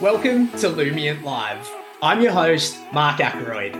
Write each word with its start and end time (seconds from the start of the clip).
Welcome 0.00 0.48
to 0.52 0.68
Lumiant 0.68 1.22
Live. 1.22 1.70
I'm 2.02 2.20
your 2.20 2.32
host, 2.32 2.76
Mark 2.92 3.20
Ackroyd. 3.20 3.72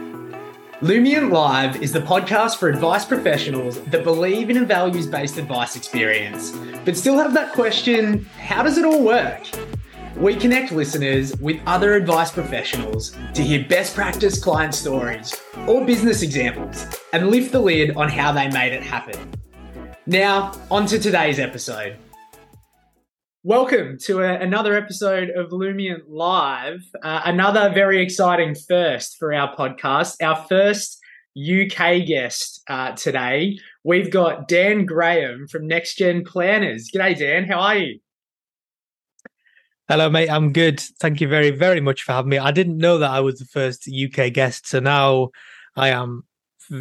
Lumiant 0.81 1.33
Live 1.33 1.83
is 1.83 1.93
the 1.93 2.01
podcast 2.01 2.59
for 2.59 2.69
advice 2.69 3.05
professionals 3.05 3.81
that 3.87 4.05
believe 4.05 4.51
in 4.51 4.59
a 4.59 4.65
values 4.65 5.07
based 5.07 5.39
advice 5.39 5.75
experience, 5.75 6.53
but 6.85 6.97
still 6.97 7.17
have 7.17 7.35
that 7.35 7.53
question 7.55 8.25
how 8.39 8.63
does 8.63 8.79
it 8.79 8.85
all 8.85 9.03
work? 9.03 9.43
We 10.17 10.37
connect 10.37 10.71
listeners 10.71 11.35
with 11.39 11.61
other 11.67 11.95
advice 11.95 12.31
professionals 12.31 13.17
to 13.35 13.43
hear 13.43 13.67
best 13.67 13.95
practice 13.95 14.43
client 14.43 14.75
stories 14.75 15.35
or 15.67 15.85
business 15.85 16.23
examples 16.23 16.87
and 17.13 17.31
lift 17.31 17.51
the 17.53 17.61
lid 17.61 17.97
on 17.97 18.09
how 18.09 18.33
they 18.33 18.49
made 18.49 18.73
it 18.73 18.83
happen. 18.83 19.19
Now, 20.07 20.53
on 20.71 20.87
to 20.87 20.99
today's 20.99 21.39
episode. 21.39 21.97
Welcome 23.45 23.99
to 24.03 24.21
a, 24.21 24.39
another 24.39 24.77
episode 24.77 25.31
of 25.31 25.51
Lumiant 25.51 26.03
Live. 26.09 26.85
Uh, 27.03 27.23
another 27.25 27.73
very 27.75 28.01
exciting 28.01 28.55
first 28.55 29.17
for 29.19 29.35
our 29.35 29.53
podcast. 29.57 30.23
Our 30.23 30.37
first 30.49 31.01
UK 31.37 32.07
guest 32.07 32.63
uh, 32.69 32.93
today. 32.93 33.59
We've 33.83 34.13
got 34.13 34.47
Dan 34.47 34.87
Graham 34.87 35.49
from 35.49 35.67
Next 35.67 35.97
Gen 35.97 36.23
Planners. 36.23 36.89
G'day, 36.95 37.19
Dan. 37.19 37.49
How 37.49 37.59
are 37.59 37.79
you? 37.79 37.99
Hello, 39.89 40.09
mate. 40.09 40.31
I'm 40.31 40.53
good. 40.53 40.79
Thank 41.01 41.21
you 41.21 41.27
very, 41.27 41.51
very 41.51 41.81
much 41.81 42.05
for 42.05 42.13
having 42.13 42.29
me. 42.29 42.39
I 42.39 42.53
didn't 42.53 42.79
know 42.79 42.99
that 42.99 43.11
I 43.11 43.19
was 43.19 43.41
the 43.41 43.45
first 43.47 43.91
UK 43.91 44.33
guest, 44.33 44.69
so 44.69 44.79
now 44.79 45.31
I 45.75 45.89
am 45.89 46.23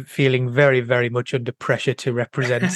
feeling 0.06 0.50
very, 0.50 0.80
very 0.80 1.08
much 1.08 1.34
under 1.34 1.52
pressure 1.52 1.94
to 1.94 2.12
represent 2.12 2.62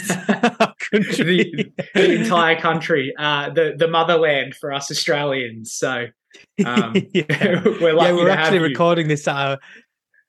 the, 0.92 1.72
the, 1.94 2.14
entire 2.20 2.58
country, 2.58 3.14
uh, 3.18 3.50
the 3.50 3.74
the 3.76 3.88
motherland 3.88 4.54
for 4.54 4.72
us 4.72 4.90
Australians. 4.90 5.72
So 5.72 6.06
um, 6.64 6.94
yeah. 7.12 7.62
we're 7.80 7.96
yeah, 7.96 8.12
we're 8.12 8.28
actually 8.28 8.60
recording 8.60 9.08
this 9.08 9.26
at 9.26 9.36
a, 9.36 9.58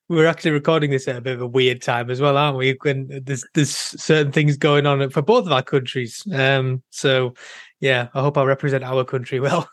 we're 0.10 0.26
actually 0.26 0.52
recording 0.52 0.90
this 0.92 1.08
at 1.08 1.18
a 1.18 1.22
bit 1.22 1.34
of 1.34 1.42
a 1.42 1.48
weird 1.48 1.82
time 1.82 2.10
as 2.10 2.22
well, 2.22 2.38
aren't 2.38 2.58
we? 2.58 2.78
When 2.82 3.22
there's 3.24 3.46
there's 3.54 3.76
certain 3.76 4.32
things 4.32 4.58
going 4.58 4.86
on 4.86 5.10
for 5.10 5.22
both 5.22 5.46
of 5.46 5.52
our 5.52 5.64
countries. 5.64 6.26
Um, 6.34 6.82
so 6.90 7.34
yeah, 7.80 8.08
I 8.14 8.22
hope 8.22 8.38
I 8.38 8.44
represent 8.44 8.84
our 8.84 9.04
country 9.04 9.40
well. 9.40 9.70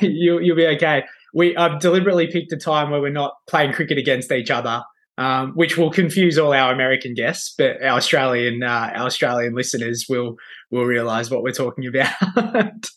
you 0.00 0.40
you'll 0.40 0.56
be 0.56 0.66
okay. 0.66 1.04
We 1.34 1.56
I've 1.56 1.80
deliberately 1.80 2.26
picked 2.26 2.52
a 2.52 2.56
time 2.56 2.90
where 2.90 3.00
we're 3.00 3.10
not 3.10 3.34
playing 3.46 3.72
cricket 3.72 3.98
against 3.98 4.32
each 4.32 4.50
other 4.50 4.82
um, 5.18 5.50
which 5.54 5.76
will 5.76 5.90
confuse 5.90 6.38
all 6.38 6.54
our 6.54 6.72
American 6.72 7.12
guests, 7.12 7.52
but 7.58 7.82
our 7.82 7.96
Australian 7.96 8.62
uh, 8.62 8.92
our 8.94 9.06
Australian 9.06 9.54
listeners 9.54 10.06
will 10.08 10.36
will 10.70 10.84
realize 10.84 11.28
what 11.30 11.42
we're 11.42 11.50
talking 11.50 11.86
about. 11.86 12.12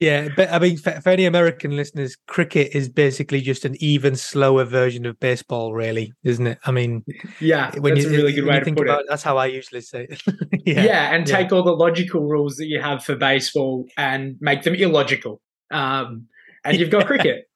yeah, 0.00 0.28
but 0.36 0.52
I 0.52 0.60
mean, 0.60 0.76
for, 0.78 0.92
for, 1.00 1.08
any 1.08 1.24
American 1.24 1.76
listeners, 1.76 2.16
cricket 2.28 2.76
is 2.76 2.88
basically 2.88 3.40
just 3.40 3.64
an 3.64 3.74
even 3.80 4.14
slower 4.14 4.64
version 4.64 5.04
of 5.04 5.18
baseball, 5.18 5.74
really, 5.74 6.12
isn't 6.22 6.46
it? 6.46 6.58
I 6.64 6.70
mean, 6.70 7.04
yeah, 7.40 7.76
when 7.80 7.94
that's 7.94 8.06
you, 8.06 8.12
a 8.12 8.16
really 8.16 8.32
good 8.32 8.46
way 8.46 8.60
to 8.60 8.72
put 8.72 8.86
about, 8.86 9.00
it. 9.00 9.06
That's 9.08 9.24
how 9.24 9.36
I 9.36 9.46
usually 9.46 9.80
say 9.80 10.06
it. 10.08 10.22
yeah, 10.64 10.84
yeah, 10.84 11.14
and 11.14 11.28
yeah. 11.28 11.36
take 11.38 11.50
all 11.50 11.64
the 11.64 11.72
logical 11.72 12.20
rules 12.20 12.54
that 12.56 12.66
you 12.66 12.80
have 12.80 13.02
for 13.02 13.16
baseball 13.16 13.84
and 13.96 14.36
make 14.40 14.62
them 14.62 14.76
illogical. 14.76 15.40
Um, 15.72 16.28
and 16.64 16.78
you've 16.78 16.90
got 16.90 17.06
cricket. 17.08 17.49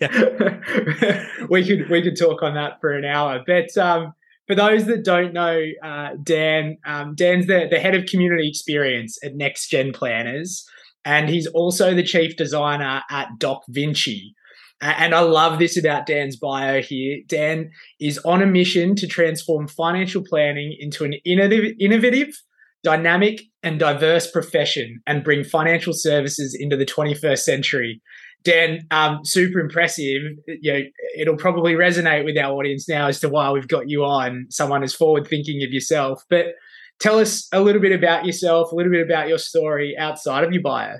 we 1.48 1.66
could 1.66 1.88
we 1.90 2.02
could 2.02 2.18
talk 2.18 2.42
on 2.42 2.54
that 2.54 2.80
for 2.80 2.92
an 2.92 3.04
hour. 3.04 3.42
But 3.46 3.76
um, 3.78 4.14
for 4.46 4.54
those 4.54 4.86
that 4.86 5.04
don't 5.04 5.32
know, 5.32 5.62
uh, 5.82 6.10
Dan 6.22 6.78
um, 6.86 7.14
Dan's 7.14 7.46
the, 7.46 7.66
the 7.70 7.80
head 7.80 7.94
of 7.94 8.06
community 8.06 8.48
experience 8.48 9.18
at 9.24 9.34
Next 9.34 9.68
Gen 9.68 9.92
Planners, 9.92 10.64
and 11.04 11.28
he's 11.28 11.46
also 11.46 11.94
the 11.94 12.02
chief 12.02 12.36
designer 12.36 13.02
at 13.10 13.28
docVinci. 13.38 14.32
And 14.80 15.14
I 15.14 15.20
love 15.20 15.58
this 15.58 15.78
about 15.78 16.06
Dan's 16.06 16.36
bio 16.36 16.82
here. 16.82 17.20
Dan 17.26 17.70
is 18.00 18.18
on 18.18 18.42
a 18.42 18.46
mission 18.46 18.94
to 18.96 19.06
transform 19.06 19.66
financial 19.66 20.22
planning 20.22 20.76
into 20.78 21.04
an 21.04 21.14
innovative, 21.24 21.72
innovative 21.80 22.34
dynamic 22.82 23.40
and 23.62 23.80
diverse 23.80 24.30
profession 24.30 25.00
and 25.06 25.24
bring 25.24 25.42
financial 25.42 25.94
services 25.94 26.54
into 26.58 26.76
the 26.76 26.84
21st 26.84 27.38
century. 27.38 28.02
Dan, 28.44 28.86
um, 28.90 29.24
super 29.24 29.58
impressive. 29.58 30.22
You 30.46 30.72
know, 30.72 30.80
it'll 31.18 31.36
probably 31.36 31.74
resonate 31.74 32.24
with 32.24 32.36
our 32.36 32.52
audience 32.52 32.88
now 32.88 33.08
as 33.08 33.20
to 33.20 33.28
why 33.28 33.50
we've 33.50 33.68
got 33.68 33.88
you 33.88 34.04
on. 34.04 34.46
Someone 34.50 34.82
as 34.82 34.94
forward 34.94 35.26
thinking 35.26 35.62
of 35.62 35.72
yourself, 35.72 36.22
but 36.28 36.54
tell 37.00 37.18
us 37.18 37.48
a 37.52 37.60
little 37.60 37.80
bit 37.80 37.92
about 37.92 38.26
yourself, 38.26 38.70
a 38.70 38.74
little 38.74 38.92
bit 38.92 39.04
about 39.04 39.28
your 39.28 39.38
story 39.38 39.96
outside 39.96 40.44
of 40.44 40.52
your 40.52 40.62
bio. 40.62 40.96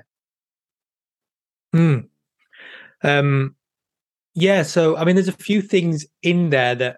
Hmm. 1.71 1.99
Um. 3.03 3.55
Yeah. 4.33 4.63
So, 4.63 4.97
I 4.97 5.05
mean, 5.05 5.15
there's 5.15 5.27
a 5.27 5.33
few 5.33 5.61
things 5.61 6.05
in 6.23 6.49
there 6.49 6.75
that 6.75 6.97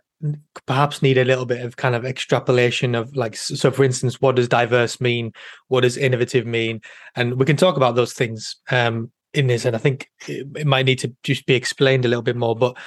perhaps 0.66 1.02
need 1.02 1.18
a 1.18 1.26
little 1.26 1.46
bit 1.46 1.64
of 1.64 1.78
kind 1.78 1.94
of 1.94 2.06
extrapolation 2.06 2.96
of 2.96 3.16
like 3.16 3.36
so 3.36 3.70
for 3.70 3.84
instance 3.84 4.20
what 4.20 4.36
does 4.36 4.48
diverse 4.48 5.00
mean 5.00 5.32
what 5.68 5.82
does 5.82 5.96
innovative 5.96 6.44
mean 6.44 6.82
and 7.16 7.38
we 7.38 7.46
can 7.46 7.56
talk 7.56 7.78
about 7.78 7.96
those 7.96 8.14
things 8.14 8.56
um 8.72 9.12
in 9.38 9.48
this, 9.48 9.66
and 9.66 9.76
I 9.76 9.80
think 9.80 10.10
it, 10.28 10.66
might 10.66 10.86
need 10.86 11.00
to 11.00 11.14
just 11.24 11.46
be 11.46 11.56
explained 11.56 12.06
a 12.06 12.08
little 12.08 12.24
bit 12.24 12.36
more. 12.36 12.56
But 12.56 12.78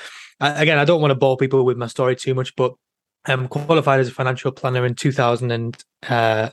again, 0.41 0.79
I 0.79 0.85
don't 0.85 1.01
want 1.01 1.13
to 1.13 1.17
bore 1.17 1.37
people 1.37 1.65
with 1.65 1.77
my 1.77 1.87
story 1.87 2.17
too 2.17 2.35
much, 2.35 2.55
but 2.57 2.75
I'm 3.27 3.49
qualified 3.49 4.01
as 4.01 4.09
a 4.09 4.13
financial 4.13 4.53
planner 4.53 4.87
in 4.87 4.95
2000 4.95 5.51
and 5.51 5.85
uh, 6.09 6.51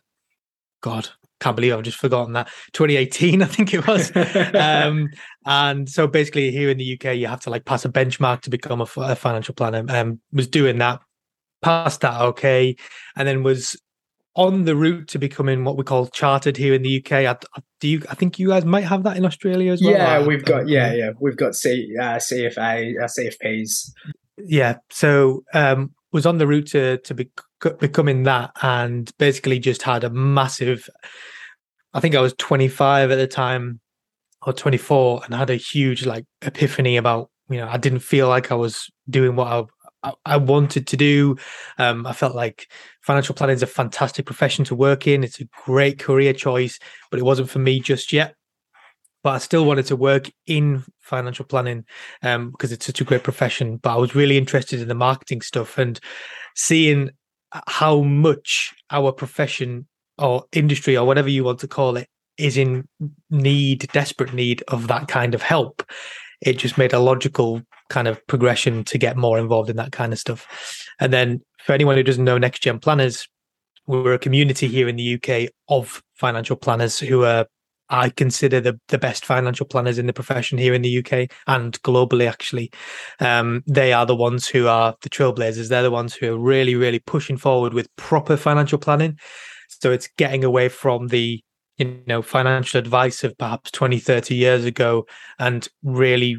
God, 0.81 1.09
can't 1.39 1.55
believe 1.55 1.73
I've 1.73 1.83
just 1.83 1.97
forgotten 1.97 2.33
that 2.33 2.49
2018, 2.73 3.41
I 3.43 3.45
think 3.45 3.73
it 3.73 3.87
was. 3.87 4.11
um, 4.55 5.09
and 5.45 5.89
so 5.89 6.07
basically, 6.07 6.51
here 6.51 6.69
in 6.69 6.77
the 6.77 6.93
UK, 6.99 7.15
you 7.15 7.27
have 7.27 7.41
to 7.41 7.49
like 7.49 7.65
pass 7.65 7.85
a 7.85 7.89
benchmark 7.89 8.41
to 8.41 8.49
become 8.49 8.81
a, 8.81 8.87
a 8.97 9.15
financial 9.15 9.55
planner. 9.55 9.85
Um, 9.89 10.19
was 10.31 10.47
doing 10.47 10.77
that, 10.79 11.01
passed 11.61 12.01
that 12.01 12.21
okay, 12.21 12.75
and 13.15 13.27
then 13.27 13.43
was 13.43 13.79
on 14.37 14.65
the 14.65 14.75
route 14.75 15.07
to 15.09 15.17
becoming 15.17 15.63
what 15.65 15.77
we 15.77 15.83
call 15.83 16.05
chartered 16.07 16.55
here 16.55 16.73
in 16.73 16.83
the 16.83 17.03
UK. 17.03 17.11
I, 17.11 17.35
do 17.81 17.87
you? 17.87 18.03
I 18.09 18.15
think 18.15 18.39
you 18.39 18.49
guys 18.49 18.63
might 18.63 18.85
have 18.85 19.03
that 19.03 19.17
in 19.17 19.25
Australia 19.25 19.73
as 19.73 19.81
well. 19.81 19.91
Yeah, 19.91 20.25
we've 20.25 20.45
got 20.45 20.67
yeah, 20.69 20.93
yeah, 20.93 21.09
we've 21.19 21.35
got 21.35 21.55
C, 21.55 21.93
uh, 21.99 22.15
CFA, 22.15 22.93
uh, 23.01 23.07
CFPs. 23.07 23.91
Yeah, 24.37 24.77
so 24.91 25.43
um, 25.53 25.93
was 26.13 26.25
on 26.25 26.37
the 26.37 26.47
route 26.47 26.67
to 26.67 26.99
to 26.99 27.13
be, 27.15 27.29
becoming 27.79 28.23
that, 28.23 28.51
and 28.61 29.11
basically 29.17 29.59
just 29.59 29.81
had 29.81 30.03
a 30.03 30.09
massive. 30.11 30.87
I 31.93 31.99
think 31.99 32.13
I 32.13 32.21
was 32.21 32.35
25 32.37 33.09
at 33.09 33.15
the 33.15 33.27
time, 33.27 33.79
or 34.45 34.53
24, 34.53 35.23
and 35.25 35.33
I 35.33 35.39
had 35.39 35.49
a 35.49 35.55
huge 35.55 36.05
like 36.05 36.25
epiphany 36.43 36.95
about 36.95 37.31
you 37.49 37.57
know 37.57 37.67
I 37.67 37.77
didn't 37.77 37.99
feel 37.99 38.29
like 38.29 38.51
I 38.51 38.55
was 38.55 38.87
doing 39.09 39.35
what 39.35 39.47
I 39.47 39.63
I 40.25 40.37
wanted 40.37 40.87
to 40.87 40.97
do. 40.97 41.37
Um, 41.77 42.05
I 42.05 42.13
felt 42.13 42.35
like 42.35 42.71
financial 43.01 43.35
planning 43.35 43.55
is 43.55 43.63
a 43.63 43.67
fantastic 43.67 44.25
profession 44.25 44.63
to 44.65 44.75
work 44.75 45.07
in. 45.07 45.23
It's 45.23 45.41
a 45.41 45.45
great 45.65 45.99
career 45.99 46.33
choice, 46.33 46.79
but 47.09 47.19
it 47.19 47.23
wasn't 47.23 47.49
for 47.49 47.59
me 47.59 47.79
just 47.79 48.13
yet. 48.13 48.35
But 49.23 49.31
I 49.31 49.37
still 49.39 49.65
wanted 49.65 49.87
to 49.87 49.95
work 49.95 50.31
in 50.45 50.83
financial 50.99 51.45
planning 51.45 51.85
um, 52.21 52.51
because 52.51 52.71
it's 52.71 52.85
such 52.85 53.01
a 53.01 53.03
great 53.03 53.23
profession. 53.23 53.77
But 53.77 53.93
I 53.93 53.97
was 53.97 54.15
really 54.15 54.37
interested 54.37 54.79
in 54.79 54.87
the 54.87 54.95
marketing 54.95 55.41
stuff 55.41 55.77
and 55.77 55.99
seeing 56.55 57.09
how 57.67 58.01
much 58.01 58.73
our 58.91 59.11
profession 59.11 59.87
or 60.17 60.45
industry 60.51 60.95
or 60.97 61.05
whatever 61.05 61.29
you 61.29 61.43
want 61.43 61.59
to 61.59 61.67
call 61.67 61.97
it 61.97 62.07
is 62.37 62.57
in 62.57 62.87
need, 63.29 63.87
desperate 63.91 64.33
need 64.33 64.63
of 64.67 64.87
that 64.87 65.07
kind 65.07 65.33
of 65.33 65.41
help. 65.41 65.83
It 66.41 66.53
just 66.53 66.77
made 66.77 66.93
a 66.93 66.99
logical 66.99 67.61
kind 67.89 68.07
of 68.07 68.25
progression 68.27 68.83
to 68.85 68.97
get 68.97 69.17
more 69.17 69.39
involved 69.39 69.69
in 69.69 69.75
that 69.77 69.91
kind 69.91 70.13
of 70.13 70.19
stuff. 70.19 70.47
And 70.99 71.13
then 71.13 71.41
for 71.59 71.73
anyone 71.73 71.95
who 71.95 72.03
doesn't 72.03 72.23
know 72.23 72.37
Next 72.37 72.61
Gen 72.61 72.79
Planners, 72.79 73.27
we're 73.87 74.13
a 74.13 74.19
community 74.19 74.67
here 74.67 74.87
in 74.87 74.97
the 74.97 75.15
UK 75.15 75.49
of 75.69 76.03
financial 76.15 76.55
planners 76.55 76.99
who 76.99 77.23
are 77.23 77.47
I 77.89 78.09
consider 78.09 78.59
the 78.59 78.79
the 78.89 78.97
best 78.97 79.23
financial 79.23 79.65
planners 79.65 79.97
in 79.97 80.07
the 80.07 80.13
profession 80.13 80.57
here 80.57 80.73
in 80.73 80.81
the 80.81 80.97
UK 80.99 81.31
and 81.47 81.81
globally. 81.83 82.29
Actually, 82.29 82.69
um, 83.19 83.63
they 83.65 83.93
are 83.93 84.05
the 84.05 84.15
ones 84.15 84.47
who 84.47 84.67
are 84.67 84.95
the 85.01 85.09
trailblazers. 85.09 85.69
They're 85.69 85.83
the 85.83 85.91
ones 85.91 86.13
who 86.13 86.33
are 86.33 86.37
really, 86.37 86.75
really 86.75 86.99
pushing 86.99 87.37
forward 87.37 87.73
with 87.73 87.93
proper 87.95 88.35
financial 88.35 88.77
planning. 88.77 89.17
So 89.69 89.91
it's 89.91 90.09
getting 90.17 90.43
away 90.43 90.69
from 90.69 91.07
the 91.07 91.41
you 91.77 92.01
know 92.07 92.21
financial 92.21 92.79
advice 92.79 93.23
of 93.23 93.37
perhaps 93.37 93.71
20 93.71 93.99
30 93.99 94.35
years 94.35 94.65
ago 94.65 95.05
and 95.39 95.67
really 95.83 96.37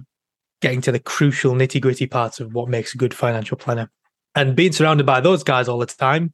getting 0.60 0.80
to 0.82 0.92
the 0.92 0.98
crucial 0.98 1.54
nitty 1.54 1.80
gritty 1.80 2.06
parts 2.06 2.40
of 2.40 2.52
what 2.52 2.68
makes 2.68 2.94
a 2.94 2.98
good 2.98 3.14
financial 3.14 3.56
planner. 3.56 3.90
And 4.34 4.56
being 4.56 4.72
surrounded 4.72 5.06
by 5.06 5.20
those 5.20 5.42
guys 5.42 5.68
all 5.68 5.78
the 5.78 5.86
time 5.86 6.32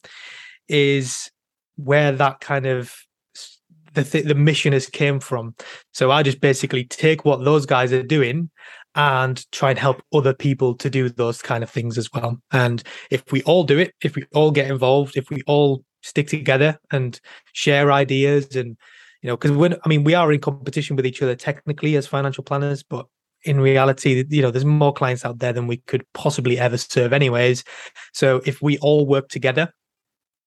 is 0.68 1.30
where 1.76 2.12
that 2.12 2.40
kind 2.40 2.66
of 2.66 2.94
the 3.92 4.04
th- 4.04 4.24
the 4.24 4.34
mission 4.34 4.72
has 4.72 4.86
came 4.88 5.20
from. 5.20 5.54
So 5.92 6.10
I 6.10 6.22
just 6.22 6.40
basically 6.40 6.84
take 6.84 7.24
what 7.24 7.44
those 7.44 7.66
guys 7.66 7.92
are 7.92 8.02
doing 8.02 8.50
and 8.94 9.44
try 9.52 9.70
and 9.70 9.78
help 9.78 10.02
other 10.12 10.34
people 10.34 10.74
to 10.76 10.90
do 10.90 11.08
those 11.08 11.42
kind 11.42 11.64
of 11.64 11.70
things 11.70 11.98
as 11.98 12.12
well. 12.12 12.40
And 12.52 12.82
if 13.10 13.24
we 13.32 13.42
all 13.42 13.64
do 13.64 13.78
it, 13.78 13.94
if 14.02 14.14
we 14.14 14.24
all 14.34 14.50
get 14.50 14.70
involved, 14.70 15.16
if 15.16 15.30
we 15.30 15.42
all 15.46 15.84
stick 16.04 16.28
together 16.28 16.78
and 16.92 17.20
share 17.52 17.90
ideas 17.90 18.54
and 18.54 18.76
you 19.22 19.28
know, 19.28 19.38
because 19.38 19.52
when 19.52 19.74
I 19.84 19.88
mean 19.88 20.04
we 20.04 20.14
are 20.14 20.30
in 20.32 20.40
competition 20.40 20.96
with 20.96 21.06
each 21.06 21.22
other 21.22 21.34
technically 21.34 21.96
as 21.96 22.06
financial 22.06 22.44
planners, 22.44 22.82
but 22.82 23.06
in 23.44 23.58
reality, 23.58 24.24
you 24.28 24.42
know, 24.42 24.50
there's 24.50 24.66
more 24.66 24.92
clients 24.92 25.24
out 25.24 25.38
there 25.38 25.52
than 25.52 25.66
we 25.66 25.78
could 25.78 26.04
possibly 26.12 26.58
ever 26.58 26.76
serve, 26.76 27.12
anyways. 27.12 27.64
So 28.12 28.42
if 28.44 28.60
we 28.60 28.78
all 28.78 29.06
work 29.06 29.28
together, 29.28 29.72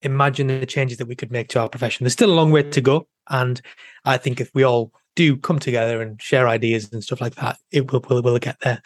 imagine 0.03 0.47
the 0.47 0.65
changes 0.65 0.99
that 0.99 1.07
we 1.07 1.15
could 1.15 1.31
make 1.31 1.47
to 1.49 1.59
our 1.59 1.69
profession. 1.69 2.03
There's 2.03 2.13
still 2.13 2.31
a 2.31 2.33
long 2.33 2.51
way 2.51 2.63
to 2.63 2.81
go, 2.81 3.07
and 3.29 3.59
I 4.05 4.17
think 4.17 4.39
if 4.39 4.51
we 4.53 4.63
all 4.63 4.91
do 5.15 5.37
come 5.37 5.57
together 5.57 5.99
and 5.99 6.21
share 6.21 6.47
ideas 6.47 6.91
and 6.93 7.03
stuff 7.03 7.19
like 7.19 7.35
that, 7.35 7.57
it 7.71 7.91
will 7.91 8.03
will 8.07 8.21
will 8.21 8.37
get 8.37 8.59
there. 8.61 8.83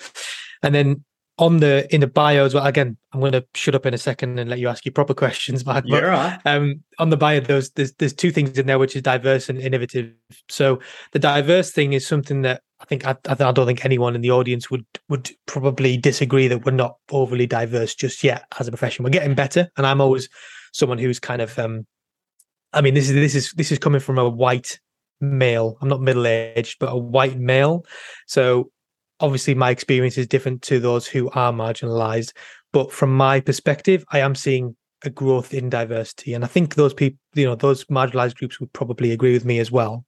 And 0.63 0.73
then 0.73 1.03
on 1.41 1.57
the 1.57 1.93
in 1.93 2.01
the 2.01 2.07
bio 2.07 2.45
as 2.45 2.53
well. 2.53 2.65
Again, 2.65 2.95
I'm 3.11 3.19
going 3.19 3.31
to 3.31 3.43
shut 3.55 3.73
up 3.73 3.87
in 3.87 3.95
a 3.95 3.97
second 3.97 4.39
and 4.39 4.47
let 4.47 4.59
you 4.59 4.69
ask 4.69 4.85
your 4.85 4.93
proper 4.93 5.15
questions, 5.15 5.65
Mark. 5.65 5.83
You're 5.87 6.07
right. 6.07 6.39
Um, 6.45 6.83
on 6.99 7.09
the 7.09 7.17
bio, 7.17 7.39
there's, 7.39 7.71
there's 7.71 7.93
there's 7.93 8.13
two 8.13 8.31
things 8.31 8.57
in 8.57 8.67
there, 8.67 8.77
which 8.77 8.95
is 8.95 9.01
diverse 9.01 9.49
and 9.49 9.59
innovative. 9.59 10.13
So 10.49 10.79
the 11.13 11.19
diverse 11.19 11.71
thing 11.71 11.93
is 11.93 12.07
something 12.07 12.43
that 12.43 12.61
I 12.79 12.85
think 12.85 13.07
I, 13.07 13.17
I 13.27 13.51
don't 13.51 13.65
think 13.65 13.83
anyone 13.83 14.13
in 14.13 14.21
the 14.21 14.31
audience 14.31 14.69
would 14.69 14.85
would 15.09 15.31
probably 15.47 15.97
disagree 15.97 16.47
that 16.47 16.63
we're 16.63 16.71
not 16.73 16.97
overly 17.11 17.47
diverse 17.47 17.95
just 17.95 18.23
yet 18.23 18.45
as 18.59 18.67
a 18.67 18.71
profession. 18.71 19.03
We're 19.03 19.09
getting 19.09 19.35
better, 19.35 19.67
and 19.77 19.87
I'm 19.87 19.99
always 19.99 20.29
someone 20.73 20.99
who's 20.99 21.19
kind 21.19 21.41
of 21.41 21.57
um, 21.57 21.87
I 22.71 22.81
mean, 22.81 22.93
this 22.93 23.09
is 23.09 23.15
this 23.15 23.33
is 23.33 23.51
this 23.53 23.71
is 23.71 23.79
coming 23.79 23.99
from 23.99 24.19
a 24.19 24.29
white 24.29 24.79
male. 25.19 25.77
I'm 25.81 25.89
not 25.89 26.01
middle 26.01 26.27
aged, 26.27 26.77
but 26.79 26.93
a 26.93 26.97
white 26.97 27.39
male. 27.39 27.83
So 28.27 28.69
obviously 29.21 29.55
my 29.55 29.69
experience 29.69 30.17
is 30.17 30.27
different 30.27 30.61
to 30.61 30.79
those 30.79 31.07
who 31.07 31.29
are 31.31 31.53
marginalized 31.53 32.33
but 32.73 32.91
from 32.91 33.15
my 33.15 33.39
perspective 33.39 34.03
i 34.11 34.19
am 34.19 34.35
seeing 34.35 34.75
a 35.03 35.09
growth 35.09 35.53
in 35.53 35.69
diversity 35.69 36.33
and 36.33 36.43
i 36.43 36.47
think 36.47 36.75
those 36.75 36.93
people 36.93 37.17
you 37.33 37.45
know 37.45 37.55
those 37.55 37.85
marginalized 37.85 38.35
groups 38.35 38.59
would 38.59 38.71
probably 38.73 39.11
agree 39.11 39.33
with 39.33 39.45
me 39.45 39.59
as 39.59 39.71
well. 39.71 40.05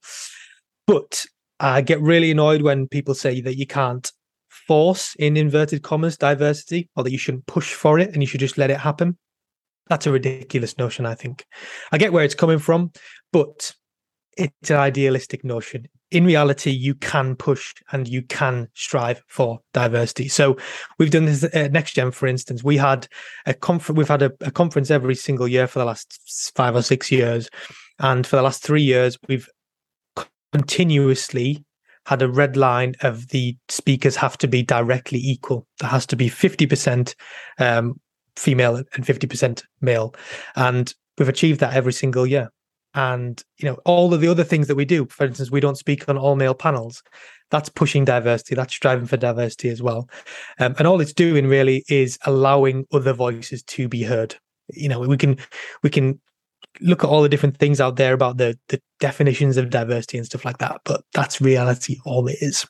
But 0.86 1.24
i 1.60 1.80
get 1.80 2.00
really 2.00 2.30
annoyed 2.30 2.62
when 2.62 2.88
people 2.88 3.14
say 3.14 3.40
that 3.40 3.56
you 3.56 3.66
can't 3.66 4.10
force 4.48 5.14
in 5.16 5.36
inverted 5.36 5.82
commas 5.82 6.16
diversity 6.16 6.88
or 6.96 7.04
that 7.04 7.12
you 7.12 7.18
shouldn't 7.18 7.46
push 7.46 7.74
for 7.74 7.98
it 7.98 8.12
and 8.12 8.22
you 8.22 8.26
should 8.26 8.40
just 8.40 8.58
let 8.58 8.70
it 8.70 8.78
happen. 8.78 9.16
That's 9.88 10.06
a 10.06 10.12
ridiculous 10.12 10.78
notion 10.78 11.06
i 11.06 11.14
think. 11.14 11.44
I 11.92 11.98
get 11.98 12.12
where 12.12 12.24
it's 12.24 12.34
coming 12.34 12.58
from 12.58 12.92
but 13.32 13.72
it's 14.36 14.70
an 14.70 14.76
idealistic 14.76 15.44
notion 15.44 15.86
in 16.10 16.24
reality, 16.24 16.70
you 16.70 16.94
can 16.94 17.34
push 17.34 17.74
and 17.92 18.06
you 18.06 18.22
can 18.22 18.68
strive 18.74 19.22
for 19.26 19.60
diversity. 19.72 20.28
So 20.28 20.56
we've 20.98 21.10
done 21.10 21.24
this 21.24 21.42
at 21.44 21.72
NextGen, 21.72 22.14
for 22.14 22.26
instance. 22.26 22.62
We 22.62 22.76
had 22.76 23.08
a 23.46 23.54
conference. 23.54 23.96
We've 23.96 24.08
had 24.08 24.22
a, 24.22 24.32
a, 24.40 24.50
conference 24.50 24.90
every 24.90 25.14
single 25.14 25.48
year 25.48 25.66
for 25.66 25.80
the 25.80 25.84
last 25.84 26.52
five 26.54 26.76
or 26.76 26.82
six 26.82 27.10
years, 27.10 27.48
and 27.98 28.26
for 28.26 28.36
the 28.36 28.42
last 28.42 28.62
three 28.62 28.82
years, 28.82 29.18
we've 29.28 29.48
continuously 30.52 31.64
had 32.06 32.22
a 32.22 32.28
red 32.28 32.56
line 32.56 32.94
of 33.00 33.28
the 33.28 33.56
speakers 33.68 34.14
have 34.14 34.36
to 34.38 34.46
be 34.46 34.62
directly 34.62 35.18
equal. 35.18 35.66
There 35.80 35.90
has 35.90 36.06
to 36.06 36.16
be 36.16 36.28
fifty 36.28 36.66
percent 36.66 37.16
um, 37.58 38.00
female 38.36 38.82
and 38.94 39.06
fifty 39.06 39.26
percent 39.26 39.64
male, 39.80 40.14
and 40.54 40.94
we've 41.18 41.28
achieved 41.28 41.60
that 41.60 41.74
every 41.74 41.92
single 41.92 42.26
year 42.26 42.50
and 42.94 43.42
you 43.58 43.68
know 43.68 43.78
all 43.84 44.14
of 44.14 44.20
the 44.20 44.28
other 44.28 44.44
things 44.44 44.68
that 44.68 44.76
we 44.76 44.84
do 44.84 45.06
for 45.06 45.26
instance 45.26 45.50
we 45.50 45.60
don't 45.60 45.78
speak 45.78 46.08
on 46.08 46.16
all 46.16 46.36
male 46.36 46.54
panels 46.54 47.02
that's 47.50 47.68
pushing 47.68 48.04
diversity 48.04 48.54
that's 48.54 48.74
striving 48.74 49.06
for 49.06 49.16
diversity 49.16 49.68
as 49.68 49.82
well. 49.82 50.08
Um, 50.58 50.74
and 50.78 50.88
all 50.88 51.00
it's 51.00 51.12
doing 51.12 51.46
really 51.46 51.84
is 51.88 52.18
allowing 52.24 52.86
other 52.92 53.12
voices 53.12 53.62
to 53.62 53.88
be 53.88 54.02
heard. 54.02 54.34
You 54.68 54.88
know 54.88 55.00
we 55.00 55.16
can 55.16 55.38
we 55.82 55.90
can 55.90 56.20
look 56.80 57.04
at 57.04 57.10
all 57.10 57.22
the 57.22 57.28
different 57.28 57.56
things 57.58 57.80
out 57.80 57.96
there 57.96 58.14
about 58.14 58.38
the 58.38 58.58
the 58.68 58.80
definitions 58.98 59.56
of 59.56 59.70
diversity 59.70 60.18
and 60.18 60.26
stuff 60.26 60.44
like 60.44 60.58
that 60.58 60.80
but 60.84 61.02
that's 61.12 61.40
reality 61.40 61.98
all 62.04 62.26
it 62.26 62.38
is 62.40 62.66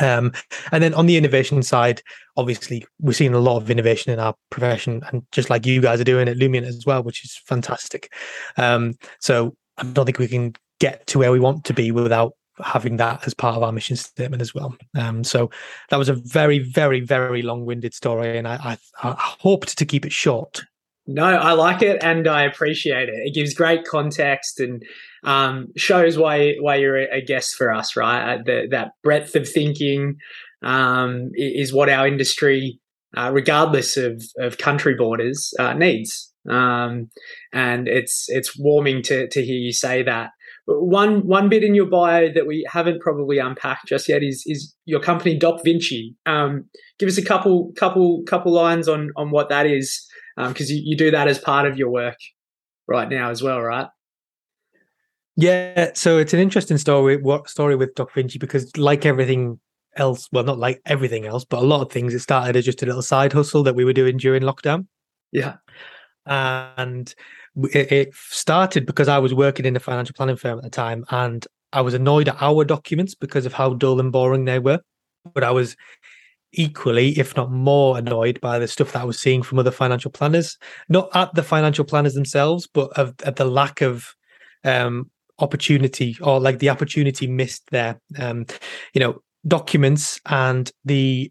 um, 0.00 0.32
and 0.72 0.82
then 0.82 0.94
on 0.94 1.06
the 1.06 1.16
innovation 1.16 1.62
side, 1.62 2.02
obviously, 2.36 2.84
we're 3.00 3.12
seeing 3.12 3.34
a 3.34 3.38
lot 3.38 3.56
of 3.56 3.70
innovation 3.70 4.12
in 4.12 4.18
our 4.18 4.34
profession, 4.50 5.02
and 5.10 5.22
just 5.32 5.50
like 5.50 5.66
you 5.66 5.80
guys 5.80 6.00
are 6.00 6.04
doing 6.04 6.28
at 6.28 6.36
Lumiant 6.36 6.66
as 6.66 6.84
well, 6.86 7.02
which 7.02 7.24
is 7.24 7.36
fantastic. 7.46 8.12
Um, 8.56 8.94
so 9.20 9.56
I 9.78 9.84
don't 9.84 10.06
think 10.06 10.18
we 10.18 10.28
can 10.28 10.54
get 10.80 11.06
to 11.08 11.18
where 11.18 11.32
we 11.32 11.40
want 11.40 11.64
to 11.64 11.74
be 11.74 11.90
without 11.90 12.32
having 12.64 12.96
that 12.96 13.26
as 13.26 13.34
part 13.34 13.56
of 13.56 13.62
our 13.62 13.72
mission 13.72 13.96
statement 13.96 14.40
as 14.40 14.54
well. 14.54 14.74
Um, 14.96 15.24
so 15.24 15.50
that 15.90 15.98
was 15.98 16.08
a 16.08 16.14
very, 16.14 16.58
very, 16.58 17.00
very 17.00 17.42
long-winded 17.42 17.94
story, 17.94 18.38
and 18.38 18.48
I, 18.48 18.78
I, 19.02 19.08
I 19.08 19.14
hoped 19.18 19.76
to 19.78 19.84
keep 19.84 20.06
it 20.06 20.12
short. 20.12 20.62
No, 21.08 21.24
I 21.24 21.52
like 21.52 21.82
it 21.82 22.02
and 22.02 22.26
I 22.26 22.42
appreciate 22.42 23.08
it. 23.08 23.14
It 23.14 23.34
gives 23.34 23.54
great 23.54 23.84
context 23.84 24.58
and 24.58 24.82
um, 25.26 25.66
shows 25.76 26.16
why 26.16 26.54
why 26.60 26.76
you're 26.76 26.96
a 26.96 27.20
guest 27.20 27.56
for 27.56 27.72
us, 27.72 27.96
right? 27.96 28.38
Uh, 28.38 28.62
that 28.70 28.92
breadth 29.02 29.34
of 29.36 29.48
thinking 29.48 30.16
um, 30.62 31.30
is 31.34 31.72
what 31.72 31.90
our 31.90 32.06
industry, 32.06 32.80
uh, 33.16 33.30
regardless 33.32 33.96
of, 33.96 34.22
of 34.38 34.56
country 34.58 34.94
borders, 34.94 35.52
uh, 35.58 35.74
needs. 35.74 36.32
Um, 36.48 37.10
and 37.52 37.88
it's 37.88 38.26
it's 38.28 38.56
warming 38.58 39.02
to 39.02 39.28
to 39.28 39.44
hear 39.44 39.58
you 39.58 39.72
say 39.72 40.02
that. 40.04 40.30
One 40.68 41.26
one 41.26 41.48
bit 41.48 41.64
in 41.64 41.74
your 41.74 41.86
bio 41.86 42.32
that 42.32 42.46
we 42.46 42.66
haven't 42.68 43.00
probably 43.00 43.38
unpacked 43.38 43.88
just 43.88 44.08
yet 44.08 44.22
is 44.22 44.44
is 44.46 44.74
your 44.84 45.00
company 45.00 45.38
docVinci. 45.38 46.14
Um, 46.24 46.66
give 46.98 47.08
us 47.08 47.18
a 47.18 47.24
couple 47.24 47.72
couple 47.76 48.22
couple 48.24 48.52
lines 48.52 48.88
on 48.88 49.10
on 49.16 49.32
what 49.32 49.48
that 49.48 49.66
is, 49.66 50.06
because 50.36 50.70
um, 50.70 50.76
you, 50.76 50.82
you 50.84 50.96
do 50.96 51.10
that 51.10 51.26
as 51.26 51.38
part 51.38 51.66
of 51.66 51.76
your 51.76 51.90
work 51.90 52.16
right 52.88 53.08
now 53.08 53.30
as 53.30 53.42
well, 53.42 53.60
right? 53.60 53.88
Yeah, 55.36 55.92
so 55.94 56.18
it's 56.18 56.32
an 56.32 56.40
interesting 56.40 56.78
story. 56.78 57.18
What 57.18 57.48
story 57.48 57.76
with 57.76 57.94
docVinci? 57.94 58.40
Because 58.40 58.74
like 58.76 59.04
everything 59.04 59.60
else, 59.96 60.28
well, 60.32 60.44
not 60.44 60.58
like 60.58 60.80
everything 60.86 61.26
else, 61.26 61.44
but 61.44 61.58
a 61.58 61.66
lot 61.66 61.82
of 61.82 61.92
things, 61.92 62.14
it 62.14 62.20
started 62.20 62.56
as 62.56 62.64
just 62.64 62.82
a 62.82 62.86
little 62.86 63.02
side 63.02 63.32
hustle 63.32 63.62
that 63.64 63.74
we 63.74 63.84
were 63.84 63.92
doing 63.92 64.16
during 64.16 64.42
lockdown. 64.42 64.86
Yeah, 65.32 65.56
and 66.24 67.14
it, 67.72 67.92
it 67.92 68.14
started 68.14 68.86
because 68.86 69.08
I 69.08 69.18
was 69.18 69.34
working 69.34 69.66
in 69.66 69.76
a 69.76 69.80
financial 69.80 70.14
planning 70.14 70.36
firm 70.36 70.58
at 70.58 70.64
the 70.64 70.70
time, 70.70 71.04
and 71.10 71.46
I 71.72 71.82
was 71.82 71.92
annoyed 71.92 72.28
at 72.28 72.40
our 72.40 72.64
documents 72.64 73.14
because 73.14 73.44
of 73.44 73.52
how 73.52 73.74
dull 73.74 74.00
and 74.00 74.10
boring 74.10 74.46
they 74.46 74.58
were. 74.58 74.80
But 75.34 75.44
I 75.44 75.50
was 75.50 75.76
equally, 76.52 77.18
if 77.18 77.36
not 77.36 77.50
more, 77.50 77.98
annoyed 77.98 78.40
by 78.40 78.58
the 78.58 78.68
stuff 78.68 78.92
that 78.92 79.02
I 79.02 79.04
was 79.04 79.18
seeing 79.18 79.42
from 79.42 79.58
other 79.58 79.70
financial 79.70 80.10
planners, 80.10 80.56
not 80.88 81.10
at 81.14 81.34
the 81.34 81.42
financial 81.42 81.84
planners 81.84 82.14
themselves, 82.14 82.66
but 82.66 82.90
of, 82.98 83.14
at 83.24 83.36
the 83.36 83.44
lack 83.44 83.82
of 83.82 84.14
um, 84.64 85.10
opportunity 85.38 86.16
or 86.20 86.40
like 86.40 86.58
the 86.58 86.70
opportunity 86.70 87.26
missed 87.26 87.64
there. 87.70 88.00
Um, 88.18 88.46
you 88.94 89.00
know, 89.00 89.22
documents 89.46 90.20
and 90.26 90.70
the 90.84 91.30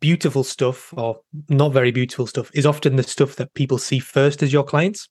beautiful 0.00 0.44
stuff 0.44 0.92
or 0.96 1.20
not 1.48 1.72
very 1.72 1.90
beautiful 1.90 2.26
stuff 2.26 2.50
is 2.54 2.66
often 2.66 2.96
the 2.96 3.02
stuff 3.02 3.36
that 3.36 3.54
people 3.54 3.78
see 3.78 3.98
first 3.98 4.42
as 4.42 4.52
your 4.52 4.64
clients. 4.64 5.08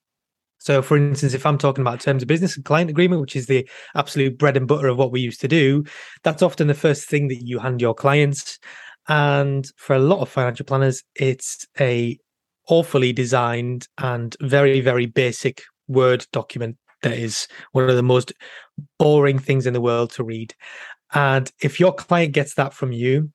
So, 0.60 0.82
for 0.82 0.96
instance, 0.96 1.34
if 1.34 1.46
I'm 1.46 1.58
talking 1.58 1.82
about 1.82 2.00
terms 2.00 2.22
of 2.22 2.28
business 2.28 2.56
and 2.56 2.64
client 2.64 2.90
agreement, 2.90 3.20
which 3.20 3.36
is 3.36 3.48
the 3.48 3.68
absolute 3.96 4.38
bread 4.38 4.56
and 4.56 4.68
butter 4.68 4.88
of 4.88 4.98
what 4.98 5.12
we 5.12 5.20
used 5.20 5.42
to 5.42 5.48
do, 5.48 5.84
that's 6.24 6.42
often 6.42 6.68
the 6.68 6.74
first 6.74 7.10
thing 7.10 7.28
that 7.30 7.46
you 7.46 7.60
hand 7.60 7.82
your 7.82 7.94
clients. 7.94 8.60
And 9.10 9.70
for 9.76 9.94
a 9.94 10.00
lot 10.00 10.22
of 10.22 10.30
financial 10.30 10.66
planners, 10.66 11.04
it's 11.16 11.68
a 11.80 12.18
awfully 12.70 13.12
designed 13.12 13.90
and 13.98 14.38
very, 14.40 14.80
very 14.80 15.06
basic 15.06 15.64
Word 15.90 16.26
document 16.32 16.78
that 17.04 17.18
is 17.18 17.48
one 17.72 17.90
of 17.90 17.96
the 17.96 18.04
most 18.04 18.34
boring 18.98 19.40
things 19.40 19.66
in 19.66 19.74
the 19.74 19.82
world 19.82 20.12
to 20.12 20.24
read. 20.24 20.54
And 21.14 21.52
if 21.62 21.80
your 21.80 21.94
client 21.94 22.34
gets 22.34 22.56
that 22.56 22.74
from 22.74 22.92
you, 22.92 23.32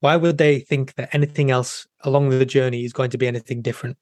why 0.00 0.16
would 0.16 0.38
they 0.38 0.60
think 0.60 0.94
that 0.94 1.14
anything 1.14 1.50
else 1.50 1.86
along 2.02 2.28
the 2.28 2.46
journey 2.46 2.84
is 2.84 2.92
going 2.92 3.10
to 3.10 3.18
be 3.18 3.26
anything 3.26 3.62
different? 3.62 3.96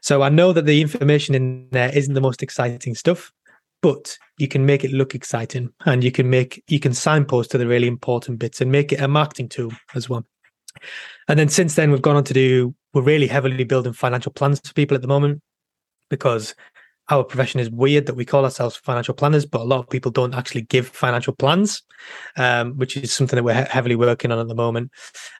So 0.00 0.22
I 0.22 0.28
know 0.28 0.52
that 0.52 0.66
the 0.66 0.80
information 0.80 1.34
in 1.34 1.68
there 1.70 1.96
isn't 1.96 2.14
the 2.14 2.20
most 2.20 2.42
exciting 2.42 2.94
stuff, 2.94 3.32
but 3.80 4.16
you 4.38 4.48
can 4.48 4.64
make 4.64 4.84
it 4.84 4.92
look 4.92 5.14
exciting 5.14 5.70
and 5.84 6.02
you 6.02 6.12
can 6.12 6.30
make 6.30 6.62
you 6.68 6.80
can 6.80 6.94
signpost 6.94 7.50
to 7.50 7.58
the 7.58 7.66
really 7.66 7.88
important 7.88 8.38
bits 8.38 8.60
and 8.60 8.72
make 8.72 8.92
it 8.92 9.00
a 9.00 9.08
marketing 9.08 9.48
tool 9.48 9.72
as 9.94 10.08
well. 10.08 10.24
And 11.28 11.38
then 11.38 11.48
since 11.48 11.74
then 11.74 11.90
we've 11.90 12.02
gone 12.02 12.16
on 12.16 12.24
to 12.24 12.34
do 12.34 12.74
we're 12.94 13.02
really 13.02 13.26
heavily 13.26 13.64
building 13.64 13.92
financial 13.92 14.32
plans 14.32 14.60
for 14.64 14.74
people 14.74 14.94
at 14.94 15.02
the 15.02 15.08
moment 15.08 15.40
because 16.10 16.54
our 17.08 17.24
profession 17.24 17.60
is 17.60 17.70
weird 17.70 18.06
that 18.06 18.14
we 18.14 18.24
call 18.24 18.44
ourselves 18.44 18.76
financial 18.76 19.14
planners, 19.14 19.44
but 19.44 19.60
a 19.60 19.64
lot 19.64 19.80
of 19.80 19.90
people 19.90 20.10
don't 20.10 20.34
actually 20.34 20.62
give 20.62 20.86
financial 20.88 21.34
plans, 21.34 21.82
um, 22.36 22.76
which 22.76 22.96
is 22.96 23.12
something 23.12 23.36
that 23.36 23.42
we're 23.42 23.54
he- 23.54 23.70
heavily 23.70 23.96
working 23.96 24.30
on 24.30 24.38
at 24.38 24.48
the 24.48 24.54
moment. 24.54 24.90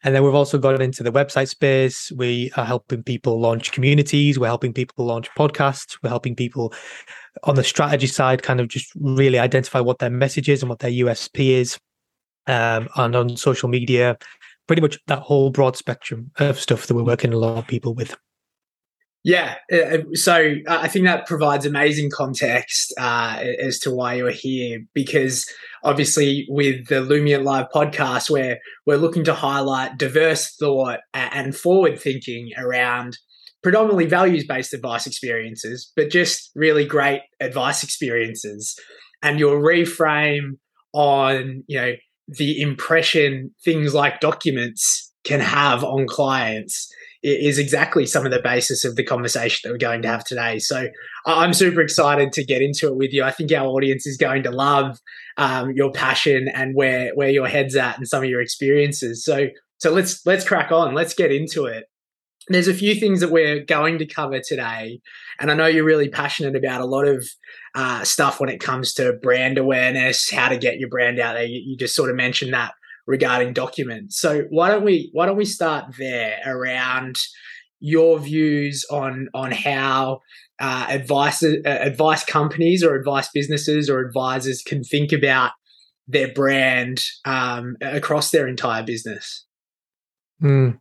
And 0.02 0.14
then 0.14 0.24
we've 0.24 0.34
also 0.34 0.58
got 0.58 0.82
into 0.82 1.02
the 1.02 1.12
website 1.12 1.48
space. 1.48 2.10
We 2.16 2.50
are 2.56 2.64
helping 2.64 3.02
people 3.04 3.40
launch 3.40 3.72
communities. 3.72 4.38
We're 4.38 4.48
helping 4.48 4.72
people 4.72 5.04
launch 5.04 5.30
podcasts. 5.38 5.96
We're 6.02 6.10
helping 6.10 6.34
people 6.34 6.74
on 7.44 7.54
the 7.54 7.64
strategy 7.64 8.08
side 8.08 8.42
kind 8.42 8.60
of 8.60 8.68
just 8.68 8.92
really 8.96 9.38
identify 9.38 9.80
what 9.80 9.98
their 9.98 10.10
message 10.10 10.48
is 10.48 10.62
and 10.62 10.68
what 10.68 10.80
their 10.80 10.90
USP 10.90 11.50
is. 11.50 11.78
Um, 12.48 12.88
and 12.96 13.14
on 13.14 13.36
social 13.36 13.68
media, 13.68 14.18
pretty 14.66 14.82
much 14.82 14.98
that 15.06 15.20
whole 15.20 15.50
broad 15.50 15.76
spectrum 15.76 16.32
of 16.38 16.58
stuff 16.58 16.86
that 16.86 16.94
we're 16.94 17.04
working 17.04 17.32
a 17.32 17.38
lot 17.38 17.58
of 17.58 17.66
people 17.66 17.94
with. 17.94 18.16
Yeah, 19.24 19.54
uh, 19.72 19.98
so 20.14 20.54
I 20.68 20.88
think 20.88 21.04
that 21.04 21.26
provides 21.26 21.64
amazing 21.64 22.10
context 22.12 22.92
uh, 22.98 23.44
as 23.60 23.78
to 23.80 23.92
why 23.92 24.14
you're 24.14 24.30
here. 24.30 24.80
Because 24.94 25.46
obviously, 25.84 26.44
with 26.48 26.88
the 26.88 26.96
Lumiant 26.96 27.44
Live 27.44 27.66
podcast, 27.72 28.30
where 28.30 28.58
we're 28.84 28.96
looking 28.96 29.22
to 29.24 29.34
highlight 29.34 29.96
diverse 29.96 30.56
thought 30.56 31.00
and 31.14 31.54
forward 31.54 32.00
thinking 32.00 32.50
around 32.58 33.16
predominantly 33.62 34.06
values 34.06 34.44
based 34.44 34.74
advice 34.74 35.06
experiences, 35.06 35.92
but 35.94 36.10
just 36.10 36.50
really 36.56 36.84
great 36.84 37.20
advice 37.40 37.84
experiences. 37.84 38.76
And 39.22 39.38
your 39.38 39.62
reframe 39.62 40.58
on, 40.92 41.62
you 41.68 41.80
know, 41.80 41.92
the 42.26 42.60
impression 42.60 43.54
things 43.64 43.94
like 43.94 44.18
documents 44.18 45.12
can 45.24 45.38
have 45.40 45.84
on 45.84 46.06
clients 46.08 46.88
is 47.22 47.58
exactly 47.58 48.04
some 48.04 48.26
of 48.26 48.32
the 48.32 48.40
basis 48.42 48.84
of 48.84 48.96
the 48.96 49.04
conversation 49.04 49.60
that 49.62 49.72
we're 49.72 49.78
going 49.78 50.02
to 50.02 50.08
have 50.08 50.24
today. 50.24 50.58
So 50.58 50.88
I'm 51.24 51.54
super 51.54 51.80
excited 51.80 52.32
to 52.32 52.44
get 52.44 52.62
into 52.62 52.88
it 52.88 52.96
with 52.96 53.12
you. 53.12 53.22
I 53.22 53.30
think 53.30 53.52
our 53.52 53.66
audience 53.66 54.06
is 54.06 54.16
going 54.16 54.42
to 54.42 54.50
love 54.50 54.98
um, 55.36 55.72
your 55.72 55.92
passion 55.92 56.48
and 56.52 56.74
where 56.74 57.12
where 57.14 57.28
your 57.28 57.46
head's 57.46 57.76
at 57.76 57.96
and 57.96 58.08
some 58.08 58.24
of 58.24 58.28
your 58.28 58.40
experiences. 58.40 59.24
So 59.24 59.48
so 59.78 59.92
let's 59.92 60.24
let's 60.26 60.46
crack 60.46 60.72
on. 60.72 60.94
Let's 60.94 61.14
get 61.14 61.32
into 61.32 61.66
it. 61.66 61.84
There's 62.48 62.68
a 62.68 62.74
few 62.74 62.96
things 62.96 63.20
that 63.20 63.30
we're 63.30 63.64
going 63.64 63.98
to 63.98 64.06
cover 64.06 64.40
today, 64.40 65.00
and 65.38 65.50
I 65.50 65.54
know 65.54 65.66
you're 65.66 65.84
really 65.84 66.08
passionate 66.08 66.56
about 66.56 66.80
a 66.80 66.86
lot 66.86 67.06
of 67.06 67.28
uh, 67.76 68.02
stuff 68.02 68.40
when 68.40 68.48
it 68.48 68.58
comes 68.58 68.94
to 68.94 69.12
brand 69.22 69.58
awareness, 69.58 70.28
how 70.28 70.48
to 70.48 70.58
get 70.58 70.78
your 70.78 70.88
brand 70.88 71.20
out 71.20 71.34
there. 71.34 71.44
You, 71.44 71.62
you 71.64 71.76
just 71.76 71.94
sort 71.94 72.10
of 72.10 72.16
mentioned 72.16 72.52
that 72.52 72.74
regarding 73.06 73.52
documents. 73.52 74.20
So 74.20 74.42
why 74.50 74.70
don't 74.70 74.84
we 74.84 75.10
why 75.12 75.26
don't 75.26 75.36
we 75.36 75.44
start 75.44 75.96
there 75.98 76.40
around 76.46 77.18
your 77.80 78.18
views 78.18 78.84
on 78.90 79.28
on 79.34 79.50
how 79.50 80.20
uh, 80.60 80.86
advice 80.88 81.42
uh, 81.42 81.58
advice 81.64 82.24
companies 82.24 82.84
or 82.84 82.94
advice 82.94 83.28
businesses 83.34 83.90
or 83.90 84.00
advisors 84.00 84.62
can 84.62 84.84
think 84.84 85.12
about 85.12 85.50
their 86.06 86.32
brand 86.32 87.02
um, 87.24 87.76
across 87.80 88.30
their 88.30 88.46
entire 88.46 88.82
business. 88.82 89.46
Mm. 90.42 90.78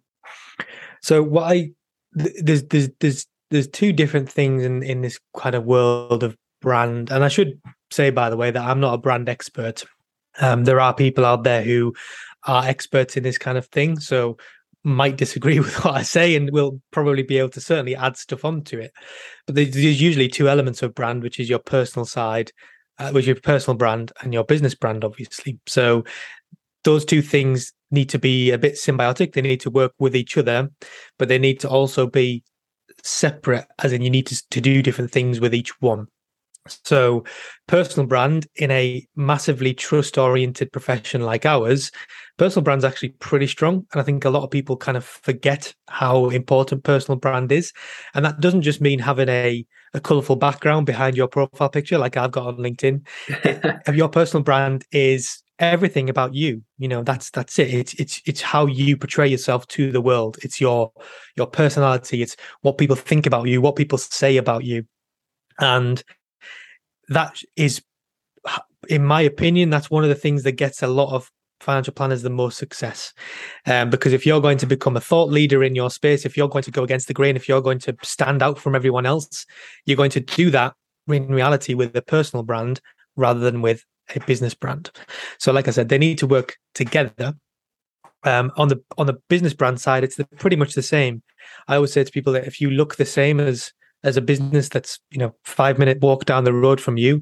So 1.02 1.24
what 1.24 1.52
I 1.52 1.72
there's 2.14 2.64
there's 2.64 2.90
there's 3.00 3.28
there's 3.50 3.68
two 3.68 3.94
different 3.94 4.30
things 4.30 4.64
in 4.64 4.84
in 4.84 5.02
this 5.02 5.20
kind 5.36 5.56
of 5.56 5.66
world 5.66 6.24
of 6.24 6.36
brand, 6.62 7.12
and 7.12 7.24
I 7.24 7.28
should 7.28 7.60
say 7.92 8.10
by 8.12 8.30
the 8.30 8.38
way 8.38 8.52
that 8.52 8.64
I'm 8.64 8.80
not 8.80 8.94
a 8.94 8.98
brand 9.00 9.28
expert. 9.28 9.84
Um, 10.40 10.64
there 10.64 10.80
are 10.80 10.94
people 10.94 11.26
out 11.26 11.44
there 11.44 11.62
who 11.62 11.94
are 12.48 12.66
experts 12.66 13.18
in 13.18 13.24
this 13.24 13.38
kind 13.38 13.58
of 13.58 13.68
thing, 13.68 14.00
so 14.00 14.38
might 14.84 15.18
disagree 15.18 15.60
with 15.60 15.84
what 15.84 15.96
I 15.96 16.04
say 16.04 16.36
and 16.36 16.50
will 16.52 16.82
probably 16.92 17.24
be 17.24 17.38
able 17.38 17.50
to 17.50 17.62
certainly 17.62 17.96
add 17.96 18.18
stuff 18.18 18.46
onto 18.46 18.80
it. 18.80 18.92
But 19.46 19.56
there's 19.56 20.02
usually 20.02 20.28
two 20.28 20.50
elements 20.50 20.82
of 20.82 20.96
brand, 20.96 21.24
which 21.24 21.40
is 21.40 21.50
your 21.50 21.60
personal 21.60 22.06
side, 22.06 22.52
uh, 22.98 23.12
which 23.12 23.24
is 23.24 23.28
your 23.28 23.36
personal 23.38 23.78
brand, 23.78 24.12
and 24.22 24.34
your 24.34 24.44
business 24.44 24.76
brand, 24.76 25.04
obviously. 25.04 25.60
So 25.68 26.04
those 26.84 27.06
two 27.06 27.22
things 27.22 27.74
need 27.92 28.10
to 28.10 28.20
be 28.20 28.52
a 28.52 28.58
bit 28.58 28.74
symbiotic. 28.74 29.34
They 29.34 29.42
need 29.42 29.62
to 29.62 29.70
work 29.70 29.94
with 30.00 30.16
each 30.16 30.38
other, 30.38 30.70
but 31.20 31.28
they 31.28 31.38
need 31.38 31.60
to 31.62 31.70
also 31.70 32.08
be 32.08 32.44
separate, 33.04 33.66
as 33.80 33.94
in 33.94 34.02
you 34.02 34.10
need 34.10 34.28
to, 34.28 34.42
to 34.50 34.62
do 34.62 34.82
different 34.82 35.12
things 35.12 35.40
with 35.40 35.54
each 35.54 35.80
one. 35.82 36.08
So, 36.68 37.24
personal 37.68 38.08
brand 38.08 38.48
in 38.56 38.70
a 38.72 39.08
massively 39.16 39.74
trust 39.74 40.18
oriented 40.18 40.72
profession 40.72 41.22
like 41.22 41.46
ours, 41.46 41.92
personal 42.38 42.64
brand's 42.64 42.86
actually 42.86 43.10
pretty 43.10 43.48
strong. 43.48 43.86
And 43.92 44.02
I 44.02 44.04
think 44.04 44.26
a 44.26 44.30
lot 44.30 44.44
of 44.44 44.52
people 44.52 44.78
kind 44.78 44.98
of 44.98 45.04
forget 45.04 45.74
how 45.88 46.30
important 46.30 46.84
personal 46.84 47.18
brand 47.18 47.52
is. 47.52 47.74
And 48.14 48.24
that 48.26 48.40
doesn't 48.40 48.62
just 48.62 48.80
mean 48.80 49.00
having 49.00 49.30
a, 49.30 49.66
a 49.94 50.00
colorful 50.00 50.36
background 50.36 50.86
behind 50.86 51.18
your 51.18 51.28
profile 51.28 51.70
picture, 51.70 51.98
like 51.98 52.16
I've 52.16 52.32
got 52.32 52.48
on 52.48 52.58
LinkedIn. 52.58 53.06
your 53.96 54.10
personal 54.10 54.44
brand 54.44 54.86
is 54.92 55.42
everything 55.58 56.10
about 56.10 56.34
you 56.34 56.60
you 56.80 56.88
know 56.88 57.04
that's 57.04 57.30
that's 57.30 57.60
it 57.60 57.72
it's 57.72 57.94
it's 57.94 58.20
it's 58.26 58.42
how 58.42 58.66
you 58.66 58.98
portray 58.98 59.28
yourself 59.28 59.68
to 59.68 59.92
the 59.92 60.02
world 60.02 60.38
it's 60.42 60.60
your 60.60 60.92
your 61.36 61.46
personality 61.46 62.24
it's 62.24 62.36
what 62.62 62.80
people 62.80 62.96
think 62.96 63.28
about 63.28 63.48
you 63.48 63.62
what 63.62 63.76
people 63.76 64.00
say 64.00 64.38
about 64.38 64.64
you 64.64 64.84
and 65.60 66.04
that 67.10 67.42
is, 67.56 67.82
in 68.90 69.06
my 69.06 69.22
opinion, 69.22 69.70
that's 69.70 69.92
one 69.92 70.04
of 70.04 70.10
the 70.10 70.16
things 70.16 70.44
that 70.44 70.54
gets 70.54 70.82
a 70.82 70.88
lot 70.88 71.14
of 71.14 71.32
financial 71.62 71.94
planners 71.94 72.22
the 72.22 72.30
most 72.30 72.58
success. 72.58 73.14
Um, 73.66 73.90
because 73.90 74.14
if 74.14 74.26
you're 74.26 74.42
going 74.42 74.58
to 74.58 74.66
become 74.66 74.98
a 74.98 75.02
thought 75.02 75.30
leader 75.30 75.64
in 75.64 75.76
your 75.76 75.90
space, 75.90 76.26
if 76.26 76.36
you're 76.36 76.50
going 76.50 76.64
to 76.64 76.72
go 76.72 76.84
against 76.84 77.08
the 77.08 77.14
grain, 77.14 77.36
if 77.36 77.48
you're 77.48 77.62
going 77.62 77.80
to 77.80 77.96
stand 78.04 78.42
out 78.42 78.60
from 78.60 78.76
everyone 78.76 79.06
else, 79.06 79.46
you're 79.86 79.98
going 79.98 80.12
to 80.12 80.20
do 80.20 80.50
that 80.52 80.74
in 81.08 81.28
reality 81.28 81.74
with 81.74 81.96
a 81.96 82.02
personal 82.02 82.44
brand 82.44 82.82
rather 83.16 83.40
than 83.40 83.62
with 83.62 83.86
a 84.16 84.20
business 84.22 84.54
brand. 84.54 84.92
So, 85.38 85.52
like 85.52 85.68
I 85.68 85.72
said, 85.72 85.90
they 85.90 85.98
need 85.98 86.18
to 86.20 86.28
work 86.28 86.58
together. 86.74 87.34
Um, 88.24 88.52
on 88.56 88.68
the 88.68 88.84
on 89.00 89.08
the 89.08 89.18
business 89.30 89.54
brand 89.54 89.82
side, 89.82 90.04
it's 90.04 90.16
the, 90.16 90.26
pretty 90.38 90.56
much 90.56 90.74
the 90.74 90.84
same. 90.84 91.24
I 91.68 91.76
always 91.76 91.92
say 91.92 92.04
to 92.04 92.12
people 92.12 92.34
that 92.34 92.46
if 92.46 92.62
you 92.62 92.70
look 92.70 92.96
the 92.96 93.06
same 93.06 93.40
as 93.40 93.74
as 94.04 94.18
a 94.18 94.22
business 94.22 94.70
that's 94.70 95.00
you 95.12 95.18
know 95.18 95.36
five 95.44 95.78
minute 95.78 96.00
walk 96.02 96.26
down 96.26 96.44
the 96.44 96.54
road 96.54 96.82
from 96.82 96.98
you 96.98 97.22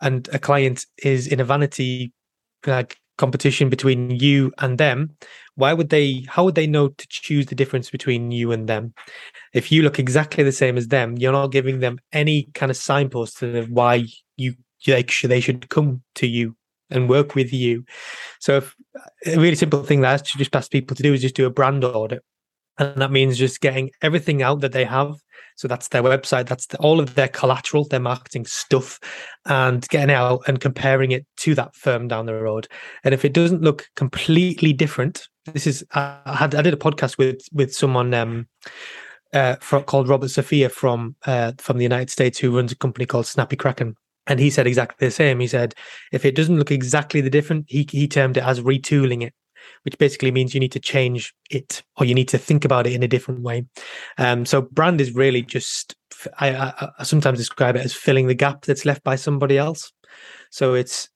and 0.00 0.28
a 0.32 0.38
client 0.38 0.86
is 0.98 1.26
in 1.26 1.40
a 1.40 1.44
vanity 1.44 2.12
like 2.66 2.96
competition 3.16 3.68
between 3.68 4.10
you 4.10 4.52
and 4.58 4.78
them 4.78 5.16
why 5.56 5.72
would 5.72 5.88
they 5.88 6.24
how 6.28 6.44
would 6.44 6.54
they 6.54 6.66
know 6.66 6.88
to 6.88 7.06
choose 7.08 7.46
the 7.46 7.54
difference 7.54 7.90
between 7.90 8.30
you 8.30 8.52
and 8.52 8.68
them? 8.68 8.92
If 9.52 9.70
you 9.70 9.82
look 9.82 9.98
exactly 9.98 10.42
the 10.42 10.52
same 10.52 10.76
as 10.76 10.88
them 10.88 11.16
you're 11.16 11.32
not 11.32 11.52
giving 11.52 11.80
them 11.80 11.98
any 12.12 12.44
kind 12.54 12.70
of 12.70 12.76
signpost 12.76 13.38
to 13.38 13.64
why 13.64 14.06
you 14.36 14.54
like 14.86 15.14
they 15.22 15.40
should 15.40 15.68
come 15.70 16.02
to 16.16 16.26
you 16.26 16.56
and 16.90 17.08
work 17.08 17.34
with 17.34 17.52
you. 17.52 17.84
So 18.40 18.58
if, 18.58 18.74
a 19.26 19.38
really 19.38 19.54
simple 19.54 19.82
thing 19.82 20.02
that 20.02 20.20
I 20.20 20.22
should 20.22 20.38
just 20.38 20.54
ask 20.54 20.70
people 20.70 20.94
to 20.96 21.02
do 21.02 21.14
is 21.14 21.22
just 21.22 21.36
do 21.36 21.46
a 21.46 21.50
brand 21.50 21.84
audit 21.84 22.22
and 22.78 23.00
that 23.00 23.10
means 23.10 23.38
just 23.38 23.60
getting 23.60 23.90
everything 24.02 24.42
out 24.42 24.60
that 24.60 24.72
they 24.72 24.84
have 24.84 25.14
so 25.56 25.68
that's 25.68 25.88
their 25.88 26.02
website, 26.02 26.46
that's 26.46 26.66
the, 26.66 26.78
all 26.78 27.00
of 27.00 27.14
their 27.14 27.28
collateral, 27.28 27.84
their 27.84 28.00
marketing 28.00 28.44
stuff, 28.44 28.98
and 29.46 29.86
getting 29.88 30.14
out 30.14 30.42
and 30.46 30.60
comparing 30.60 31.12
it 31.12 31.26
to 31.38 31.54
that 31.54 31.76
firm 31.76 32.08
down 32.08 32.26
the 32.26 32.34
road. 32.34 32.66
And 33.04 33.14
if 33.14 33.24
it 33.24 33.32
doesn't 33.32 33.62
look 33.62 33.88
completely 33.94 34.72
different, 34.72 35.28
this 35.46 35.66
is 35.66 35.84
I 35.92 36.36
had 36.38 36.54
I 36.54 36.62
did 36.62 36.74
a 36.74 36.78
podcast 36.78 37.18
with 37.18 37.46
with 37.52 37.74
someone 37.74 38.14
um, 38.14 38.48
uh, 39.32 39.56
called 39.56 40.08
Robert 40.08 40.28
Sofia 40.28 40.68
from 40.68 41.14
uh, 41.26 41.52
from 41.58 41.76
the 41.76 41.84
United 41.84 42.10
States 42.10 42.38
who 42.38 42.56
runs 42.56 42.72
a 42.72 42.76
company 42.76 43.06
called 43.06 43.26
Snappy 43.26 43.56
Kraken. 43.56 43.94
And 44.26 44.40
he 44.40 44.48
said 44.48 44.66
exactly 44.66 45.06
the 45.06 45.10
same. 45.12 45.38
He 45.38 45.46
said, 45.46 45.74
if 46.10 46.24
it 46.24 46.34
doesn't 46.34 46.56
look 46.56 46.70
exactly 46.70 47.20
the 47.20 47.28
different, 47.28 47.66
he, 47.68 47.86
he 47.90 48.08
termed 48.08 48.38
it 48.38 48.42
as 48.42 48.58
retooling 48.60 49.22
it 49.22 49.34
which 49.82 49.98
basically 49.98 50.30
means 50.30 50.54
you 50.54 50.60
need 50.60 50.72
to 50.72 50.80
change 50.80 51.34
it 51.50 51.82
or 51.96 52.06
you 52.06 52.14
need 52.14 52.28
to 52.28 52.38
think 52.38 52.64
about 52.64 52.86
it 52.86 52.92
in 52.92 53.02
a 53.02 53.08
different 53.08 53.42
way. 53.42 53.64
Um, 54.18 54.46
so 54.46 54.62
brand 54.62 55.00
is 55.00 55.14
really 55.14 55.42
just 55.42 55.94
I, 56.38 56.54
I, 56.54 56.90
I 56.98 57.02
sometimes 57.02 57.38
describe 57.38 57.76
it 57.76 57.84
as 57.84 57.94
filling 57.94 58.26
the 58.26 58.34
gap 58.34 58.64
that's 58.64 58.84
left 58.84 59.04
by 59.04 59.16
somebody 59.16 59.58
else. 59.58 59.92
So 60.50 60.74
it's 60.74 61.08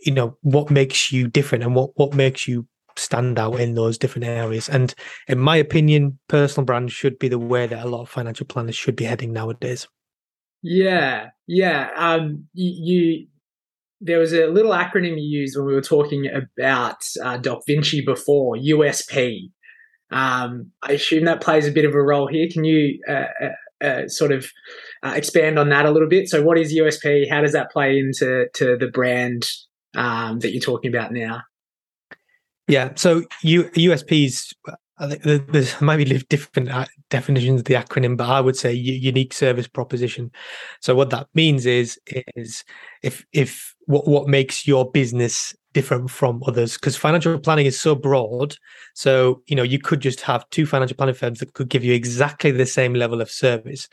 you 0.00 0.12
know 0.12 0.36
what 0.40 0.70
makes 0.70 1.12
you 1.12 1.28
different 1.28 1.64
and 1.64 1.74
what 1.74 1.90
what 1.96 2.14
makes 2.14 2.48
you 2.48 2.66
stand 2.96 3.38
out 3.38 3.58
in 3.58 3.74
those 3.74 3.98
different 3.98 4.26
areas. 4.26 4.68
And 4.68 4.94
in 5.28 5.38
my 5.38 5.56
opinion, 5.56 6.18
personal 6.28 6.64
brand 6.64 6.92
should 6.92 7.18
be 7.18 7.28
the 7.28 7.38
way 7.38 7.66
that 7.66 7.84
a 7.84 7.88
lot 7.88 8.02
of 8.02 8.08
financial 8.08 8.46
planners 8.46 8.76
should 8.76 8.96
be 8.96 9.04
heading 9.04 9.32
nowadays. 9.32 9.88
Yeah, 10.62 11.30
yeah. 11.46 11.90
Um, 11.96 12.46
you 12.54 13.26
there 14.04 14.18
was 14.18 14.34
a 14.34 14.46
little 14.46 14.72
acronym 14.72 15.18
you 15.18 15.40
used 15.40 15.56
when 15.56 15.66
we 15.66 15.74
were 15.74 15.80
talking 15.80 16.28
about 16.28 16.98
uh, 17.22 17.38
docVinci 17.38 18.04
before, 18.04 18.54
USP. 18.56 19.50
Um, 20.10 20.70
I 20.82 20.92
assume 20.92 21.24
that 21.24 21.40
plays 21.40 21.66
a 21.66 21.72
bit 21.72 21.86
of 21.86 21.94
a 21.94 22.02
role 22.02 22.28
here. 22.28 22.46
Can 22.52 22.64
you 22.64 23.00
uh, 23.08 23.24
uh, 23.42 23.84
uh 23.84 24.08
sort 24.08 24.30
of 24.30 24.46
uh, 25.02 25.14
expand 25.16 25.58
on 25.58 25.70
that 25.70 25.86
a 25.86 25.90
little 25.90 26.08
bit? 26.08 26.28
So, 26.28 26.42
what 26.42 26.58
is 26.58 26.74
USP? 26.74 27.28
How 27.28 27.40
does 27.40 27.52
that 27.52 27.70
play 27.70 27.98
into 27.98 28.46
to 28.54 28.76
the 28.76 28.88
brand 28.88 29.46
um, 29.96 30.40
that 30.40 30.52
you're 30.52 30.60
talking 30.60 30.94
about 30.94 31.10
now? 31.10 31.40
Yeah, 32.68 32.92
so 32.96 33.24
U- 33.42 33.70
USPs 33.70 34.54
I 34.98 35.08
think 35.08 35.50
there's 35.50 35.80
maybe 35.80 36.04
different 36.04 36.70
uh, 36.70 36.86
definitions 37.10 37.60
of 37.60 37.64
the 37.64 37.74
acronym, 37.74 38.16
but 38.16 38.28
I 38.28 38.40
would 38.40 38.56
say 38.56 38.72
unique 38.72 39.32
service 39.32 39.66
proposition. 39.66 40.30
So 40.80 40.94
what 40.94 41.10
that 41.10 41.28
means 41.34 41.66
is 41.66 41.98
is 42.06 42.64
if 43.02 43.24
if 43.32 43.74
what 43.86 44.06
what 44.06 44.28
makes 44.28 44.66
your 44.66 44.90
business 44.90 45.54
different 45.72 46.08
from 46.08 46.40
others 46.46 46.74
because 46.74 46.96
financial 46.96 47.38
planning 47.38 47.66
is 47.66 47.78
so 47.78 47.94
broad. 47.94 48.56
So 48.94 49.42
you 49.46 49.56
know 49.56 49.62
you 49.62 49.78
could 49.78 50.00
just 50.00 50.20
have 50.22 50.48
two 50.50 50.66
financial 50.66 50.96
planning 50.96 51.14
firms 51.14 51.40
that 51.40 51.54
could 51.54 51.68
give 51.68 51.84
you 51.84 51.92
exactly 51.92 52.50
the 52.50 52.66
same 52.66 52.94
level 52.94 53.20
of 53.20 53.30
service. 53.30 53.88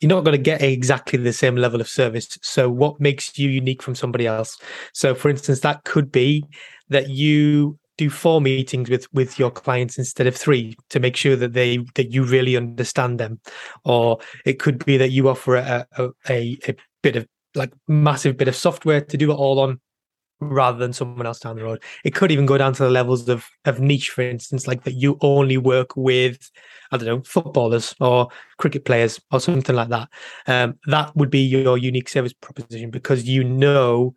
You're 0.00 0.10
not 0.10 0.24
going 0.24 0.36
to 0.36 0.42
get 0.42 0.60
exactly 0.60 1.18
the 1.18 1.32
same 1.32 1.56
level 1.56 1.80
of 1.80 1.88
service. 1.88 2.36
So 2.42 2.68
what 2.68 3.00
makes 3.00 3.38
you 3.38 3.48
unique 3.48 3.82
from 3.82 3.94
somebody 3.94 4.26
else? 4.26 4.58
So 4.92 5.14
for 5.14 5.30
instance 5.30 5.60
that 5.60 5.84
could 5.84 6.12
be 6.12 6.44
that 6.90 7.08
you 7.08 7.78
do 7.96 8.10
four 8.10 8.40
meetings 8.40 8.90
with 8.90 9.12
with 9.12 9.38
your 9.38 9.50
clients 9.50 9.98
instead 9.98 10.26
of 10.26 10.36
three 10.36 10.76
to 10.90 11.00
make 11.00 11.16
sure 11.16 11.36
that 11.36 11.52
they 11.52 11.78
that 11.94 12.12
you 12.12 12.24
really 12.24 12.56
understand 12.56 13.20
them 13.20 13.40
or 13.84 14.18
it 14.44 14.58
could 14.58 14.84
be 14.84 14.96
that 14.96 15.10
you 15.10 15.28
offer 15.28 15.56
a 15.56 15.86
a, 15.98 16.58
a, 16.68 16.74
bit 17.02 17.16
of 17.16 17.26
like 17.54 17.72
massive 17.86 18.36
bit 18.36 18.48
of 18.48 18.56
software 18.56 19.00
to 19.00 19.16
do 19.16 19.30
it 19.30 19.34
all 19.34 19.60
on 19.60 19.78
rather 20.40 20.78
than 20.78 20.92
someone 20.92 21.26
else 21.26 21.38
down 21.38 21.56
the 21.56 21.62
road. 21.62 21.82
It 22.04 22.14
could 22.14 22.32
even 22.32 22.46
go 22.46 22.58
down 22.58 22.72
to 22.74 22.82
the 22.82 22.90
levels 22.90 23.28
of 23.28 23.46
of 23.64 23.80
niche, 23.80 24.10
for 24.10 24.22
instance, 24.22 24.66
like 24.66 24.84
that 24.84 24.94
you 24.94 25.18
only 25.20 25.56
work 25.56 25.96
with, 25.96 26.50
I 26.90 26.96
don't 26.96 27.06
know, 27.06 27.22
footballers 27.22 27.94
or 28.00 28.28
cricket 28.58 28.84
players 28.84 29.20
or 29.32 29.40
something 29.40 29.76
like 29.76 29.88
that. 29.88 30.08
Um, 30.46 30.78
that 30.86 31.14
would 31.16 31.30
be 31.30 31.40
your 31.40 31.78
unique 31.78 32.08
service 32.08 32.32
proposition 32.32 32.90
because 32.90 33.24
you 33.24 33.44
know 33.44 34.14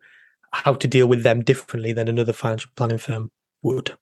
how 0.52 0.74
to 0.74 0.88
deal 0.88 1.06
with 1.06 1.22
them 1.22 1.44
differently 1.44 1.92
than 1.92 2.08
another 2.08 2.32
financial 2.32 2.70
planning 2.74 2.98
firm 2.98 3.30
would. 3.62 3.96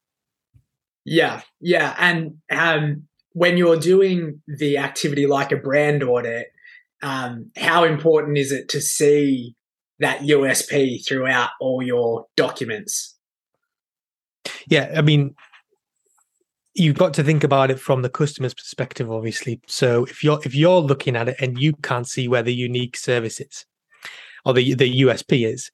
Yeah, 1.05 1.43
yeah, 1.61 1.95
and 1.99 2.39
um, 2.51 3.05
when 3.33 3.57
you're 3.57 3.79
doing 3.79 4.43
the 4.47 4.79
activity 4.79 5.27
like 5.27 5.53
a 5.53 5.57
brand 5.57 6.03
audit, 6.03 6.49
um, 7.03 7.51
how 7.57 7.85
important 7.85 8.39
is 8.39 8.51
it 8.51 8.69
to 8.71 8.81
see 8.81 9.55
that 10.01 10.21
USP 10.21 11.07
throughout 11.07 11.51
all 11.61 11.83
your 11.83 12.27
documents. 12.37 13.15
Yeah, 14.69 14.93
I 14.97 15.03
mean, 15.03 15.35
you've 16.75 16.99
got 16.99 17.15
to 17.15 17.25
think 17.25 17.45
about 17.45 17.71
it 17.71 17.81
from 17.81 18.03
the 18.03 18.11
customer's 18.11 18.55
perspective, 18.55 19.11
obviously. 19.11 19.61
So 19.67 20.05
if 20.05 20.23
you're 20.23 20.41
if 20.45 20.55
you're 20.55 20.81
looking 20.81 21.17
at 21.17 21.29
it 21.29 21.37
and 21.41 21.59
you 21.59 21.75
can't 21.83 22.09
see 22.09 22.29
where 22.29 22.43
the 22.43 22.55
unique 22.55 22.97
service 22.97 23.41
is 23.41 23.65
or 24.45 24.53
the 24.53 24.75
the 24.75 25.01
USP 25.03 25.47
is, 25.47 25.71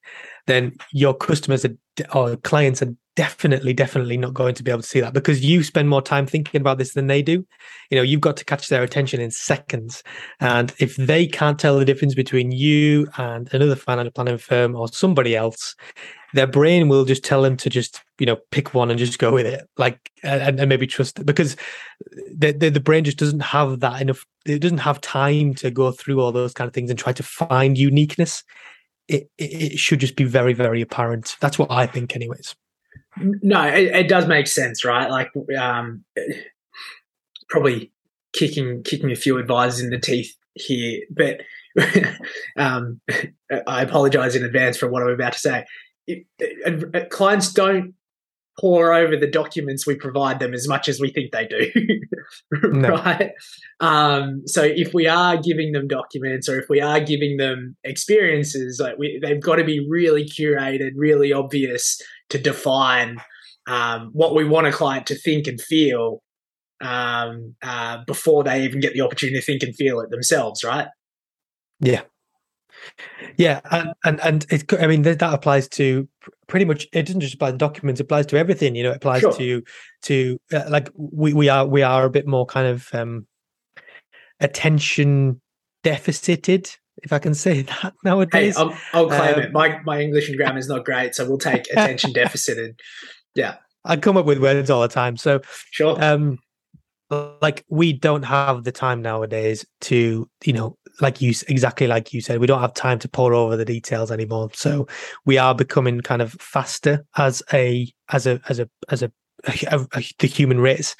then 0.47 0.73
your 0.93 1.15
customers 1.15 1.65
are, 1.65 1.77
or 2.15 2.37
clients 2.37 2.83
are 2.83 2.95
definitely 3.14 3.73
definitely 3.73 4.16
not 4.16 4.35
going 4.35 4.54
to 4.54 4.62
be 4.62 4.71
able 4.71 4.81
to 4.81 4.88
see 4.88 5.00
that 5.00 5.12
because 5.12 5.45
you 5.45 5.62
spend 5.62 5.88
more 5.88 6.02
time 6.02 6.26
thinking 6.26 6.61
about 6.61 6.78
this 6.78 6.95
than 6.95 7.07
they 7.07 7.23
do. 7.23 7.45
You 7.90 7.97
know 7.97 8.02
you've 8.02 8.21
got 8.21 8.37
to 8.38 8.45
catch 8.45 8.69
their 8.69 8.83
attention 8.83 9.21
in 9.21 9.31
seconds. 9.31 10.02
And 10.40 10.73
if 10.78 10.97
they 10.97 11.26
can't 11.26 11.59
tell 11.59 11.78
the 11.78 11.85
difference 11.85 12.14
between 12.14 12.52
you 12.52 13.09
and 13.19 13.52
another 13.52 13.76
financial 13.76 14.12
planning 14.12 14.38
firm 14.38 14.75
or 14.75 14.88
somebody 14.88 15.37
else 15.37 15.75
their 16.35 16.47
brain 16.47 16.88
will 16.88 17.04
just 17.04 17.25
tell 17.25 17.42
them 17.42 17.57
to 17.59 17.71
just 17.71 18.02
you 18.19 18.26
know 18.26 18.37
pick 18.50 18.75
one 18.75 18.90
and 18.90 18.99
just 18.99 19.19
go 19.19 19.33
with 19.33 19.47
it. 19.47 19.69
Like 19.76 20.11
and, 20.23 20.59
and 20.59 20.69
maybe 20.69 20.87
trust 20.87 21.19
it 21.19 21.26
because 21.26 21.57
the, 22.37 22.52
the, 22.52 22.71
the 22.71 22.81
brain 22.81 23.04
just 23.04 23.19
doesn't 23.19 23.40
have 23.40 23.81
that 23.81 24.00
enough 24.00 24.25
it 24.47 24.61
doesn't 24.61 24.78
have 24.78 25.00
time 25.00 25.54
to 25.54 25.71
go 25.71 25.92
through 25.92 26.21
all 26.21 26.33
those 26.33 26.52
kind 26.52 26.66
of 26.66 26.75
things 26.75 26.90
and 26.90 26.99
try 26.99 27.12
to 27.12 27.23
find 27.23 27.78
uniqueness. 27.78 28.42
It, 29.09 29.28
it, 29.37 29.73
it 29.73 29.78
should 29.78 30.00
just 30.00 30.16
be 30.16 30.25
very 30.25 30.54
very 30.54 30.81
apparent. 30.81 31.37
That's 31.40 31.59
what 31.59 31.71
i 31.71 31.87
think 31.87 32.16
anyways 32.16 32.54
no, 33.19 33.66
it, 33.66 33.95
it, 33.95 34.09
does 34.09 34.26
make 34.26 34.47
sense, 34.47 34.85
right? 34.85 35.11
Like, 35.11 35.31
um, 35.59 36.04
probably 37.49 37.92
kicking 38.33 38.83
kicking 38.83 39.12
a 39.12 39.16
few 39.16 39.38
advisors 39.38 39.81
in 39.81 39.90
the 39.90 39.99
teeth 39.99 40.35
here, 40.54 41.02
but 41.11 41.40
um, 42.57 43.00
I 43.66 43.83
apologize 43.83 44.37
in 44.37 44.45
advance 44.45 44.76
for 44.76 44.88
what 44.88 45.02
I'm 45.02 45.11
about 45.11 45.35
to 45.35 45.38
say. 45.38 45.64
It, 46.07 46.26
it, 46.38 47.11
clients 47.11 47.52
don't 47.52 47.95
pour 48.61 48.92
over 48.92 49.16
the 49.16 49.26
documents 49.26 49.87
we 49.87 49.94
provide 49.94 50.38
them 50.38 50.52
as 50.52 50.68
much 50.68 50.88
as 50.88 51.00
we 51.00 51.11
think 51.11 51.32
they 51.32 51.47
do, 51.47 51.71
right? 52.80 53.32
Um, 53.80 54.42
so 54.47 54.62
if 54.62 54.92
we 54.92 55.06
are 55.06 55.37
giving 55.37 55.73
them 55.73 55.88
documents 55.88 56.49
or 56.49 56.59
if 56.59 56.66
we 56.68 56.80
are 56.80 57.00
giving 57.00 57.38
them 57.38 57.76
experiences, 57.85 58.78
like 58.80 58.99
we, 58.99 59.18
they've 59.23 59.42
got 59.42 59.56
to 59.56 59.64
be 59.64 59.87
really 59.88 60.25
curated, 60.25 60.90
really 60.97 61.32
obvious 61.32 62.00
to 62.28 62.38
define 62.38 63.18
um, 63.66 64.11
what 64.12 64.35
we 64.35 64.44
want 64.44 64.66
a 64.66 64.73
client 64.73 65.06
to 65.06 65.14
think 65.14 65.47
and 65.47 65.61
feel 65.61 66.23
um, 66.82 67.54
uh, 67.62 67.99
before 68.06 68.44
they 68.44 68.64
even 68.64 68.80
get 68.80 68.92
the 68.92 69.00
opportunity 69.00 69.38
to 69.38 69.44
think 69.44 69.62
and 69.62 69.75
feel 69.76 70.00
it 70.00 70.11
themselves, 70.11 70.64
right? 70.64 70.88
Yeah, 71.80 72.02
yeah, 73.37 73.61
and 73.71 73.92
and, 74.04 74.21
and 74.21 74.47
it, 74.50 74.73
I 74.75 74.87
mean 74.87 75.02
that 75.02 75.23
applies 75.23 75.68
to 75.71 76.09
pretty 76.47 76.64
much. 76.64 76.87
It 76.93 77.07
doesn't 77.07 77.21
just 77.21 77.35
apply 77.35 77.52
to 77.52 77.57
documents; 77.57 78.00
it 78.00 78.05
applies 78.05 78.26
to 78.26 78.37
everything. 78.37 78.75
You 78.75 78.85
know, 78.85 78.91
it 78.91 78.97
applies 78.97 79.21
sure. 79.21 79.33
to 79.35 79.62
to 80.02 80.41
uh, 80.52 80.64
like 80.69 80.91
we 80.97 81.33
we 81.33 81.49
are 81.49 81.67
we 81.67 81.83
are 81.83 82.05
a 82.05 82.11
bit 82.11 82.26
more 82.26 82.47
kind 82.47 82.67
of 82.67 82.88
um, 82.93 83.26
attention 84.41 85.41
deficited 85.82 86.71
if 87.02 87.13
I 87.13 87.19
can 87.19 87.35
say 87.47 87.63
that 87.63 87.95
nowadays. 88.04 88.56
Hey, 88.56 88.63
I'll, 88.63 88.78
I'll 88.93 89.08
claim 89.08 89.35
um, 89.35 89.41
it. 89.41 89.52
My 89.52 89.80
my 89.85 90.00
English 90.00 90.28
and 90.28 90.37
grammar 90.37 90.58
is 90.58 90.69
not 90.69 90.85
great, 90.85 91.15
so 91.15 91.28
we'll 91.28 91.39
take 91.39 91.67
attention 91.73 92.13
deficited. 92.13 92.80
Yeah, 93.35 93.56
I 93.85 93.97
come 93.97 94.17
up 94.17 94.26
with 94.26 94.39
words 94.39 94.71
all 94.71 94.82
the 94.82 94.89
time. 94.89 95.17
So 95.17 95.41
sure. 95.71 96.02
Um, 96.02 96.39
like 97.43 97.65
we 97.69 97.93
don't 97.93 98.23
have 98.23 98.65
the 98.65 98.73
time 98.73 99.02
nowadays 99.02 99.67
to, 99.82 100.28
you 100.45 100.52
know, 100.52 100.78
like 101.00 101.21
you 101.21 101.35
exactly 101.49 101.87
like 101.87 102.13
you 102.13 102.21
said, 102.21 102.39
we 102.41 102.47
don't 102.47 102.61
have 102.61 102.75
time 102.75 102.99
to 103.00 103.09
pour 103.09 103.35
over 103.35 103.57
the 103.57 103.65
details 103.65 104.11
anymore. 104.11 104.50
So 104.55 104.87
we 105.25 105.39
are 105.39 105.55
becoming 105.55 106.00
kind 106.00 106.23
of 106.23 106.33
faster 106.33 107.05
as 107.17 107.43
a 107.52 107.93
as 108.13 108.26
a 108.26 108.41
as 108.49 108.61
a 108.61 108.69
as 108.91 109.02
a 109.02 109.13
a, 109.45 109.87
a, 109.95 110.05
the 110.19 110.26
human 110.26 110.61
race. 110.61 110.95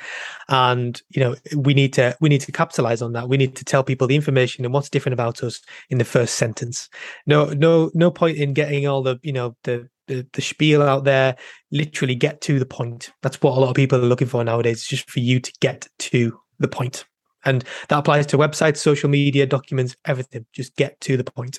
And 0.49 1.01
you 1.11 1.21
know 1.23 1.37
we 1.57 1.75
need 1.75 1.93
to 1.95 2.17
we 2.21 2.29
need 2.29 2.41
to 2.43 2.53
capitalize 2.53 3.03
on 3.03 3.13
that. 3.13 3.29
We 3.29 3.37
need 3.37 3.57
to 3.57 3.65
tell 3.65 3.85
people 3.85 4.07
the 4.07 4.17
information 4.17 4.65
and 4.65 4.75
what's 4.75 4.91
different 4.91 5.15
about 5.15 5.43
us 5.43 5.61
in 5.91 5.99
the 5.99 6.05
first 6.05 6.35
sentence. 6.35 6.89
No 7.27 7.47
no 7.47 7.91
no 7.95 8.11
point 8.11 8.39
in 8.39 8.53
getting 8.53 8.87
all 8.87 9.03
the 9.03 9.19
you 9.23 9.33
know 9.33 9.57
the 9.65 9.89
the, 10.09 10.27
the 10.33 10.43
spiel 10.43 10.83
out 10.83 11.05
there. 11.05 11.37
Literally 11.71 12.15
get 12.15 12.41
to 12.43 12.59
the 12.59 12.67
point. 12.67 13.13
That's 13.23 13.41
what 13.41 13.57
a 13.57 13.61
lot 13.61 13.71
of 13.71 13.77
people 13.77 13.99
are 13.99 14.07
looking 14.07 14.29
for 14.29 14.43
nowadays 14.43 14.79
it's 14.79 14.89
just 14.89 15.11
for 15.11 15.21
you 15.21 15.41
to 15.41 15.53
get 15.61 15.89
to 15.99 16.39
the 16.59 16.69
point 16.69 17.05
and 17.45 17.65
that 17.89 17.99
applies 17.99 18.27
to 18.27 18.39
websites 18.39 18.79
social 18.79 19.09
media 19.09 19.47
documents 19.47 19.97
everything. 20.05 20.47
Just 20.53 20.77
get 20.77 21.01
to 21.03 21.17
the 21.17 21.25
point. 21.25 21.59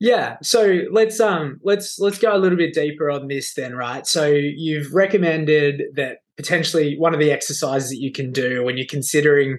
Yeah, 0.00 0.36
so 0.42 0.80
let's 0.90 1.20
um 1.20 1.60
let's 1.62 1.98
let's 1.98 2.18
go 2.18 2.36
a 2.36 2.38
little 2.38 2.58
bit 2.58 2.74
deeper 2.74 3.10
on 3.10 3.28
this 3.28 3.54
then, 3.54 3.74
right? 3.74 4.06
So 4.06 4.26
you've 4.26 4.92
recommended 4.92 5.82
that 5.94 6.18
potentially 6.36 6.98
one 6.98 7.14
of 7.14 7.20
the 7.20 7.30
exercises 7.30 7.90
that 7.90 8.00
you 8.00 8.12
can 8.12 8.32
do 8.32 8.64
when 8.64 8.76
you're 8.76 8.86
considering 8.88 9.58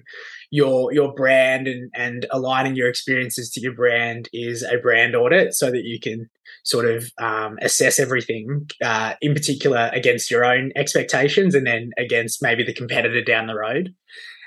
your 0.50 0.92
your 0.92 1.12
brand 1.14 1.66
and 1.66 1.90
and 1.94 2.26
aligning 2.30 2.76
your 2.76 2.88
experiences 2.88 3.50
to 3.50 3.60
your 3.60 3.74
brand 3.74 4.28
is 4.32 4.62
a 4.62 4.78
brand 4.78 5.16
audit 5.16 5.54
so 5.54 5.70
that 5.70 5.84
you 5.84 5.98
can 5.98 6.28
sort 6.64 6.86
of 6.86 7.10
um, 7.18 7.58
assess 7.62 7.98
everything 7.98 8.68
uh, 8.84 9.14
in 9.20 9.34
particular 9.34 9.90
against 9.92 10.30
your 10.30 10.44
own 10.44 10.70
expectations 10.76 11.54
and 11.54 11.66
then 11.66 11.90
against 11.96 12.42
maybe 12.42 12.62
the 12.62 12.74
competitor 12.74 13.22
down 13.22 13.46
the 13.46 13.54
road 13.54 13.94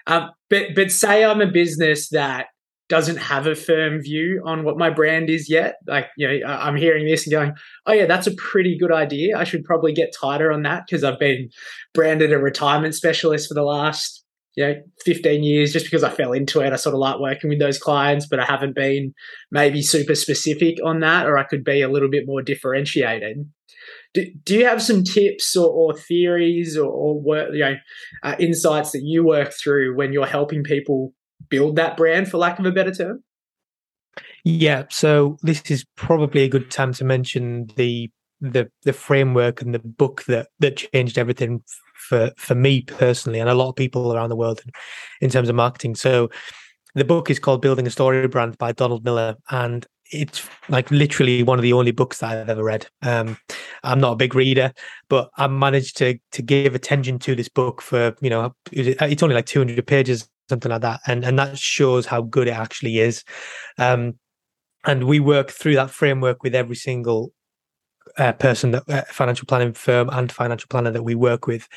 um, 0.09 0.29
but 0.49 0.75
but 0.75 0.91
say 0.91 1.23
i'm 1.23 1.41
a 1.41 1.47
business 1.47 2.09
that 2.09 2.47
doesn't 2.89 3.17
have 3.17 3.45
a 3.45 3.55
firm 3.55 4.01
view 4.01 4.41
on 4.45 4.63
what 4.63 4.77
my 4.77 4.89
brand 4.89 5.29
is 5.29 5.47
yet. 5.47 5.75
Like, 5.87 6.07
you 6.17 6.27
know, 6.27 6.47
I'm 6.47 6.75
hearing 6.75 7.05
this 7.05 7.25
and 7.25 7.31
going, 7.31 7.53
oh, 7.85 7.93
yeah, 7.93 8.07
that's 8.07 8.25
a 8.25 8.33
pretty 8.33 8.77
good 8.77 8.91
idea. 8.91 9.37
I 9.37 9.43
should 9.43 9.63
probably 9.63 9.93
get 9.93 10.13
tighter 10.19 10.51
on 10.51 10.63
that 10.63 10.85
because 10.85 11.03
I've 11.03 11.19
been 11.19 11.49
branded 11.93 12.33
a 12.33 12.39
retirement 12.39 12.95
specialist 12.95 13.47
for 13.47 13.53
the 13.53 13.63
last, 13.63 14.25
you 14.55 14.65
know, 14.65 14.75
15 15.05 15.43
years 15.43 15.71
just 15.71 15.85
because 15.85 16.03
I 16.03 16.09
fell 16.09 16.33
into 16.33 16.61
it. 16.61 16.73
I 16.73 16.77
sort 16.77 16.95
of 16.95 16.99
like 16.99 17.19
working 17.19 17.51
with 17.51 17.59
those 17.59 17.77
clients, 17.77 18.25
but 18.27 18.39
I 18.39 18.45
haven't 18.45 18.75
been 18.75 19.13
maybe 19.51 19.83
super 19.83 20.15
specific 20.15 20.77
on 20.83 20.99
that, 21.01 21.27
or 21.27 21.37
I 21.37 21.43
could 21.43 21.63
be 21.63 21.83
a 21.83 21.89
little 21.89 22.09
bit 22.09 22.25
more 22.25 22.41
differentiated. 22.41 23.47
Do, 24.13 24.25
do 24.43 24.57
you 24.57 24.65
have 24.65 24.81
some 24.81 25.03
tips 25.03 25.55
or, 25.55 25.69
or 25.69 25.93
theories 25.93 26.77
or, 26.77 26.89
or 26.89 27.21
work, 27.21 27.49
you 27.53 27.59
know, 27.59 27.75
uh, 28.23 28.35
insights 28.39 28.91
that 28.91 29.03
you 29.03 29.23
work 29.23 29.53
through 29.53 29.95
when 29.95 30.13
you're 30.13 30.25
helping 30.25 30.63
people 30.63 31.13
build 31.49 31.75
that 31.75 31.95
brand, 31.95 32.29
for 32.29 32.37
lack 32.37 32.57
of 32.57 32.65
a 32.65 32.71
better 32.71 32.91
term? 32.91 33.23
Yeah, 34.43 34.85
so 34.89 35.37
this 35.43 35.61
is 35.69 35.85
probably 35.95 36.41
a 36.41 36.49
good 36.49 36.71
time 36.71 36.93
to 36.93 37.03
mention 37.03 37.67
the 37.75 38.09
the 38.41 38.71
the 38.83 38.93
framework 38.93 39.61
and 39.61 39.73
the 39.75 39.79
book 39.79 40.23
that 40.25 40.47
that 40.59 40.77
changed 40.77 41.17
everything 41.17 41.61
for 42.07 42.31
for 42.37 42.55
me 42.55 42.81
personally 42.83 43.39
and 43.39 43.49
a 43.49 43.53
lot 43.53 43.69
of 43.69 43.75
people 43.75 44.13
around 44.13 44.29
the 44.29 44.35
world 44.35 44.61
in, 44.65 44.71
in 45.21 45.29
terms 45.29 45.49
of 45.49 45.55
marketing. 45.55 45.95
So 45.95 46.29
the 46.95 47.03
book 47.03 47.29
is 47.29 47.37
called 47.37 47.61
Building 47.61 47.85
a 47.85 47.91
Story 47.91 48.27
Brand 48.27 48.57
by 48.57 48.71
Donald 48.71 49.03
Miller 49.03 49.35
and 49.49 49.85
it's 50.11 50.47
like 50.69 50.89
literally 50.91 51.43
one 51.43 51.59
of 51.59 51.63
the 51.63 51.73
only 51.73 51.91
books 51.91 52.19
that 52.19 52.31
I've 52.31 52.49
ever 52.49 52.63
read. 52.63 52.87
Um, 53.01 53.37
I'm 53.83 53.99
not 53.99 54.13
a 54.13 54.17
big 54.17 54.35
reader, 54.35 54.73
but 55.09 55.29
I 55.37 55.47
managed 55.47 55.97
to 55.97 56.19
to 56.31 56.41
give 56.41 56.75
attention 56.75 57.19
to 57.19 57.35
this 57.35 57.49
book 57.49 57.81
for 57.81 58.15
you 58.21 58.29
know 58.29 58.55
it's 58.71 59.23
only 59.23 59.35
like 59.35 59.45
200 59.45 59.85
pages 59.85 60.27
something 60.49 60.71
like 60.71 60.81
that, 60.81 60.99
and 61.07 61.23
and 61.23 61.37
that 61.39 61.57
shows 61.57 62.05
how 62.05 62.21
good 62.21 62.47
it 62.47 62.51
actually 62.51 62.99
is. 62.99 63.23
Um, 63.77 64.15
and 64.85 65.05
we 65.05 65.19
work 65.19 65.51
through 65.51 65.75
that 65.75 65.91
framework 65.91 66.43
with 66.43 66.55
every 66.55 66.75
single 66.75 67.33
uh, 68.17 68.33
person 68.33 68.71
that 68.71 68.89
uh, 68.89 69.03
financial 69.09 69.45
planning 69.45 69.73
firm 69.73 70.09
and 70.11 70.31
financial 70.31 70.67
planner 70.69 70.91
that 70.91 71.03
we 71.03 71.15
work 71.15 71.47
with. 71.47 71.67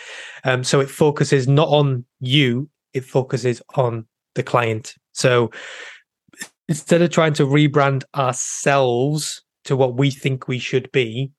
Um, 0.45 0.65
so 0.65 0.81
it 0.81 0.91
focuses 0.91 1.47
not 1.47 1.69
on 1.69 2.05
you; 2.21 2.69
it 2.95 3.05
focuses 3.05 3.63
on 3.75 4.07
the 4.35 4.43
client. 4.43 4.95
So 5.13 5.51
instead 6.69 7.03
of 7.03 7.11
trying 7.11 7.35
to 7.35 7.47
rebrand 7.47 8.05
ourselves 8.15 9.43
to 9.65 9.77
what 9.77 9.97
we 9.97 10.11
think 10.11 10.49
we 10.49 10.59
should 10.59 10.91
be, 10.93 11.31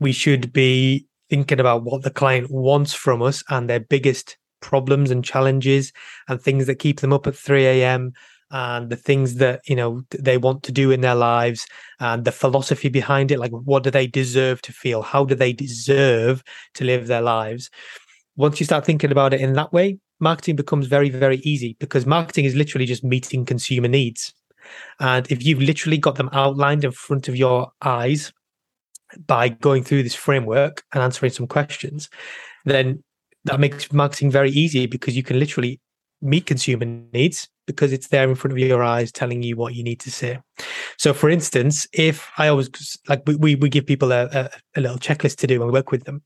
we 0.00 0.12
should 0.12 0.52
be 0.52 1.06
thinking 1.30 1.60
about 1.60 1.84
what 1.84 2.02
the 2.02 2.10
client 2.10 2.50
wants 2.50 2.92
from 2.92 3.22
us 3.22 3.42
and 3.48 3.68
their 3.68 3.80
biggest 3.80 4.36
problems 4.60 5.10
and 5.10 5.24
challenges 5.24 5.92
and 6.28 6.40
things 6.40 6.66
that 6.66 6.78
keep 6.78 7.00
them 7.00 7.12
up 7.12 7.26
at 7.26 7.36
3 7.36 7.66
a.m 7.66 8.12
and 8.50 8.88
the 8.88 8.96
things 8.96 9.36
that 9.36 9.60
you 9.66 9.74
know 9.74 10.02
they 10.18 10.38
want 10.38 10.62
to 10.62 10.72
do 10.72 10.90
in 10.90 11.00
their 11.00 11.14
lives 11.14 11.66
and 12.00 12.24
the 12.24 12.32
philosophy 12.32 12.88
behind 12.88 13.30
it 13.30 13.38
like 13.38 13.50
what 13.50 13.82
do 13.82 13.90
they 13.90 14.06
deserve 14.06 14.62
to 14.62 14.72
feel? 14.72 15.02
How 15.02 15.24
do 15.24 15.34
they 15.34 15.52
deserve 15.52 16.42
to 16.74 16.84
live 16.84 17.06
their 17.06 17.20
lives? 17.20 17.68
Once 18.36 18.60
you 18.60 18.66
start 18.66 18.84
thinking 18.84 19.10
about 19.10 19.34
it 19.34 19.40
in 19.40 19.54
that 19.54 19.72
way 19.72 19.98
marketing 20.20 20.56
becomes 20.56 20.86
very 20.86 21.08
very 21.08 21.38
easy 21.38 21.76
because 21.80 22.06
marketing 22.06 22.44
is 22.44 22.54
literally 22.54 22.86
just 22.86 23.02
meeting 23.02 23.44
consumer 23.44 23.88
needs 23.88 24.32
and 25.00 25.30
if 25.30 25.44
you've 25.44 25.60
literally 25.60 25.98
got 25.98 26.16
them 26.16 26.30
outlined 26.32 26.84
in 26.84 26.92
front 26.92 27.28
of 27.28 27.36
your 27.36 27.70
eyes 27.82 28.32
by 29.26 29.48
going 29.48 29.84
through 29.84 30.02
this 30.02 30.14
framework 30.14 30.82
and 30.92 31.02
answering 31.02 31.32
some 31.32 31.46
questions 31.46 32.08
then 32.64 33.02
that 33.44 33.60
makes 33.60 33.92
marketing 33.92 34.30
very 34.30 34.50
easy 34.50 34.86
because 34.86 35.16
you 35.16 35.22
can 35.22 35.38
literally 35.38 35.80
meet 36.22 36.46
consumer 36.46 36.86
needs 37.12 37.48
because 37.66 37.92
it's 37.92 38.08
there 38.08 38.28
in 38.28 38.34
front 38.34 38.52
of 38.52 38.58
your 38.58 38.82
eyes 38.82 39.12
telling 39.12 39.42
you 39.42 39.56
what 39.56 39.74
you 39.74 39.82
need 39.82 40.00
to 40.00 40.10
say. 40.10 40.38
So 40.98 41.12
for 41.12 41.30
instance 41.30 41.86
if 41.92 42.30
i 42.38 42.48
always 42.48 42.68
like 43.08 43.22
we, 43.26 43.54
we 43.54 43.68
give 43.68 43.86
people 43.86 44.12
a, 44.12 44.24
a, 44.26 44.50
a 44.76 44.80
little 44.80 44.98
checklist 44.98 45.36
to 45.36 45.46
do 45.46 45.62
and 45.62 45.72
work 45.72 45.90
with 45.90 46.04
them. 46.04 46.22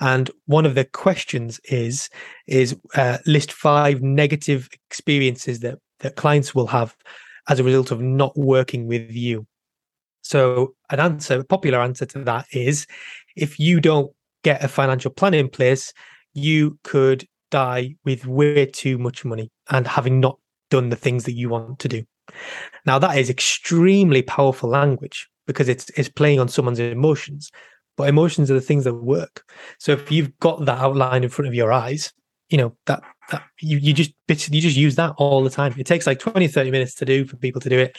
And 0.00 0.30
one 0.46 0.66
of 0.66 0.74
the 0.74 0.84
questions 0.84 1.60
is 1.64 2.08
is 2.46 2.76
uh, 2.94 3.18
list 3.26 3.52
five 3.52 4.02
negative 4.02 4.68
experiences 4.88 5.60
that 5.60 5.78
that 6.00 6.16
clients 6.16 6.54
will 6.54 6.66
have 6.68 6.96
as 7.48 7.60
a 7.60 7.64
result 7.64 7.90
of 7.90 8.00
not 8.00 8.36
working 8.36 8.86
with 8.86 9.10
you 9.10 9.46
so 10.22 10.74
an 10.90 11.00
answer 11.00 11.40
a 11.40 11.44
popular 11.44 11.80
answer 11.80 12.06
to 12.06 12.22
that 12.24 12.46
is 12.52 12.86
if 13.36 13.58
you 13.58 13.80
don't 13.80 14.12
get 14.44 14.62
a 14.64 14.68
financial 14.68 15.10
plan 15.10 15.34
in 15.34 15.48
place 15.48 15.92
you 16.34 16.78
could 16.82 17.26
die 17.52 17.94
with 18.04 18.26
way 18.26 18.66
too 18.66 18.98
much 18.98 19.24
money 19.24 19.50
and 19.70 19.86
having 19.86 20.18
not 20.18 20.38
done 20.70 20.88
the 20.88 20.96
things 20.96 21.24
that 21.24 21.34
you 21.34 21.48
want 21.50 21.78
to 21.78 21.88
do. 21.88 22.02
Now 22.86 22.98
that 22.98 23.16
is 23.18 23.30
extremely 23.30 24.22
powerful 24.22 24.70
language 24.70 25.28
because 25.46 25.68
it's 25.68 25.90
it's 25.90 26.08
playing 26.08 26.40
on 26.40 26.48
someone's 26.48 26.80
emotions. 26.80 27.52
But 27.96 28.08
emotions 28.08 28.50
are 28.50 28.54
the 28.54 28.60
things 28.60 28.84
that 28.84 28.94
work. 28.94 29.44
So 29.78 29.92
if 29.92 30.10
you've 30.10 30.36
got 30.40 30.64
that 30.64 30.78
outline 30.78 31.24
in 31.24 31.28
front 31.28 31.46
of 31.46 31.54
your 31.54 31.72
eyes, 31.72 32.10
you 32.48 32.56
know, 32.56 32.74
that 32.86 33.02
you, 33.60 33.78
you 33.78 33.92
just 33.92 34.12
you 34.28 34.60
just 34.60 34.76
use 34.76 34.96
that 34.96 35.14
all 35.16 35.42
the 35.42 35.50
time. 35.50 35.74
It 35.78 35.86
takes 35.86 36.06
like 36.06 36.18
20, 36.18 36.48
30 36.48 36.70
minutes 36.70 36.94
to 36.96 37.04
do 37.04 37.24
for 37.24 37.36
people 37.36 37.60
to 37.60 37.68
do 37.68 37.78
it. 37.78 37.98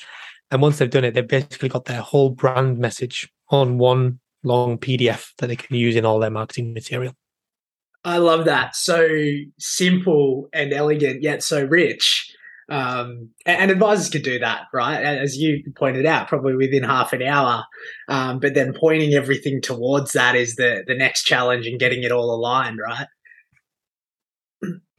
And 0.52 0.62
once 0.62 0.78
they've 0.78 0.90
done 0.90 1.04
it, 1.04 1.14
they've 1.14 1.28
basically 1.28 1.70
got 1.70 1.86
their 1.86 2.02
whole 2.02 2.30
brand 2.30 2.78
message 2.78 3.32
on 3.50 3.78
one 3.78 4.20
long 4.44 4.78
PDF 4.78 5.32
that 5.38 5.48
they 5.48 5.56
can 5.56 5.76
use 5.76 5.96
in 5.96 6.06
all 6.06 6.20
their 6.20 6.30
marketing 6.30 6.74
material. 6.74 7.14
I 8.04 8.18
love 8.18 8.46
that. 8.46 8.76
So 8.76 9.08
simple 9.58 10.50
and 10.54 10.74
elegant, 10.74 11.24
yet 11.24 11.42
so 11.42 11.64
rich. 11.64 12.30
Um, 12.70 13.30
and, 13.46 13.72
advisors 13.72 14.10
could 14.10 14.24
do 14.24 14.40
that, 14.40 14.64
right? 14.74 15.04
As 15.04 15.38
you 15.38 15.64
pointed 15.76 16.06
out, 16.06 16.28
probably 16.28 16.56
within 16.56 16.84
half 16.84 17.14
an 17.14 17.22
hour. 17.22 17.66
Um, 18.08 18.40
but 18.40 18.54
then 18.54 18.74
pointing 18.74 19.14
everything 19.14 19.62
towards 19.62 20.14
that 20.14 20.36
is 20.36 20.56
the 20.56 20.84
the 20.88 20.96
next 20.96 21.24
challenge 21.24 21.68
and 21.68 21.80
getting 21.80 22.04
it 22.04 22.12
all 22.12 22.34
aligned, 22.34 22.80
right? 22.80 23.08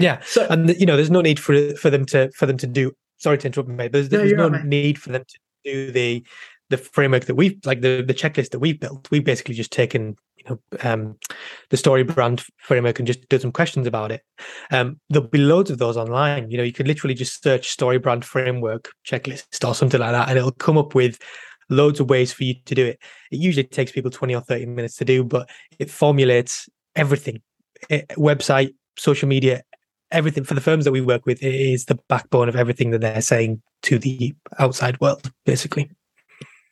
Yeah. 0.05 0.21
So, 0.27 0.47
and 0.51 0.69
you 0.79 0.85
know, 0.85 0.97
there's 0.97 1.11
no 1.11 1.23
need 1.23 1.41
for 1.41 1.75
for 1.77 1.89
them 1.89 2.05
to 2.07 2.31
for 2.33 2.45
them 2.45 2.59
to 2.59 2.67
do. 2.67 2.93
Sorry 3.17 3.39
to 3.39 3.47
interrupt, 3.47 3.71
mate. 3.71 3.93
There's, 3.93 4.11
there's 4.11 4.33
no, 4.33 4.49
no 4.49 4.59
right, 4.59 4.67
need 4.67 4.99
for 4.99 5.11
them 5.13 5.25
to 5.27 5.39
do 5.65 5.91
the 5.91 6.25
the 6.69 6.77
framework 6.77 7.25
that 7.25 7.37
we've 7.37 7.59
like 7.65 7.81
the 7.81 8.03
the 8.07 8.13
checklist 8.13 8.51
that 8.51 8.59
we've 8.59 8.79
built. 8.79 9.11
We've 9.11 9.25
basically 9.25 9.55
just 9.55 9.73
taken 9.73 10.17
you 10.37 10.45
know 10.47 10.59
um, 10.83 11.17
the 11.71 11.79
story 11.79 12.03
brand 12.03 12.45
framework 12.59 12.99
and 12.99 13.07
just 13.07 13.27
did 13.31 13.41
some 13.41 13.53
questions 13.53 13.87
about 13.87 14.13
it. 14.13 14.21
Um, 14.71 15.01
there'll 15.09 15.29
be 15.29 15.39
loads 15.39 15.71
of 15.71 15.79
those 15.79 15.97
online. 15.97 16.51
You 16.51 16.59
know, 16.59 16.65
you 16.65 16.73
could 16.73 16.87
literally 16.87 17.15
just 17.15 17.43
search 17.43 17.71
story 17.71 17.99
brand 17.99 18.27
framework 18.27 18.91
checklist 19.07 19.67
or 19.67 19.75
something 19.75 20.01
like 20.01 20.13
that, 20.13 20.29
and 20.29 20.37
it'll 20.37 20.53
come 20.53 20.77
up 20.77 20.95
with 20.95 21.19
loads 21.71 21.99
of 21.99 22.11
ways 22.11 22.31
for 22.31 22.45
you 22.45 22.57
to 22.67 22.75
do 22.75 22.85
it. 22.85 22.99
It 23.31 23.39
usually 23.39 23.65
takes 23.65 23.91
people 23.91 24.11
twenty 24.11 24.35
or 24.35 24.43
thirty 24.43 24.67
minutes 24.67 24.97
to 24.97 25.07
do, 25.07 25.25
but 25.25 25.49
it 25.79 25.91
formulates 25.91 26.69
everything: 26.95 27.41
it, 27.89 28.09
website, 28.19 28.75
social 28.99 29.29
media, 29.29 29.63
everything 30.15 30.45
for 30.45 30.55
the 30.55 30.61
firms 30.61 30.85
that 30.85 30.93
we 30.93 31.01
work 31.01 31.27
with. 31.27 31.43
It 31.43 31.55
is 31.55 31.87
the 31.87 31.99
backbone 32.09 32.49
of 32.49 32.57
everything 32.57 32.91
that 32.91 33.01
they're 33.01 33.21
saying 33.21 33.61
to 33.83 33.99
the 33.99 34.35
outside 34.59 35.01
world, 35.01 35.31
basically. 35.45 35.91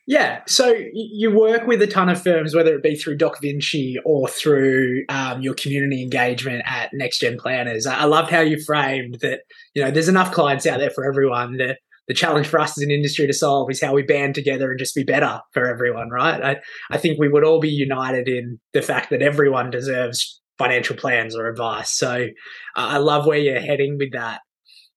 Yeah, 0.05 0.41
so 0.47 0.75
you 0.91 1.33
work 1.33 1.65
with 1.65 1.81
a 1.81 1.87
ton 1.87 2.09
of 2.09 2.21
firms, 2.21 2.53
whether 2.53 2.75
it 2.75 2.83
be 2.83 2.95
through 2.95 3.17
docVinci 3.17 3.95
or 4.03 4.27
through 4.27 5.05
um, 5.07 5.41
your 5.41 5.53
community 5.53 6.03
engagement 6.03 6.61
at 6.65 6.89
Next 6.93 7.19
Gen 7.19 7.37
Planners. 7.37 7.87
I 7.87 8.03
love 8.03 8.29
how 8.29 8.41
you 8.41 8.61
framed 8.61 9.19
that. 9.21 9.41
You 9.73 9.83
know, 9.83 9.91
there's 9.91 10.09
enough 10.09 10.33
clients 10.33 10.65
out 10.65 10.79
there 10.79 10.89
for 10.89 11.05
everyone. 11.05 11.55
The 11.55 11.77
the 12.09 12.13
challenge 12.13 12.47
for 12.47 12.59
us 12.59 12.77
as 12.77 12.83
an 12.83 12.91
industry 12.91 13.27
to 13.27 13.33
solve 13.33 13.71
is 13.71 13.81
how 13.81 13.93
we 13.93 14.03
band 14.03 14.35
together 14.35 14.69
and 14.69 14.77
just 14.77 14.93
be 14.93 15.03
better 15.03 15.39
for 15.53 15.65
everyone, 15.65 16.09
right? 16.09 16.43
I, 16.43 16.57
I 16.91 16.97
think 16.97 17.17
we 17.17 17.29
would 17.29 17.45
all 17.45 17.61
be 17.61 17.69
united 17.69 18.27
in 18.27 18.59
the 18.73 18.81
fact 18.81 19.09
that 19.09 19.21
everyone 19.21 19.69
deserves 19.69 20.41
financial 20.57 20.95
plans 20.95 21.35
or 21.35 21.47
advice. 21.47 21.91
So 21.91 22.27
uh, 22.75 22.87
I 22.95 22.97
love 22.97 23.25
where 23.25 23.37
you're 23.37 23.59
heading 23.59 23.97
with 23.97 24.13
that. 24.13 24.41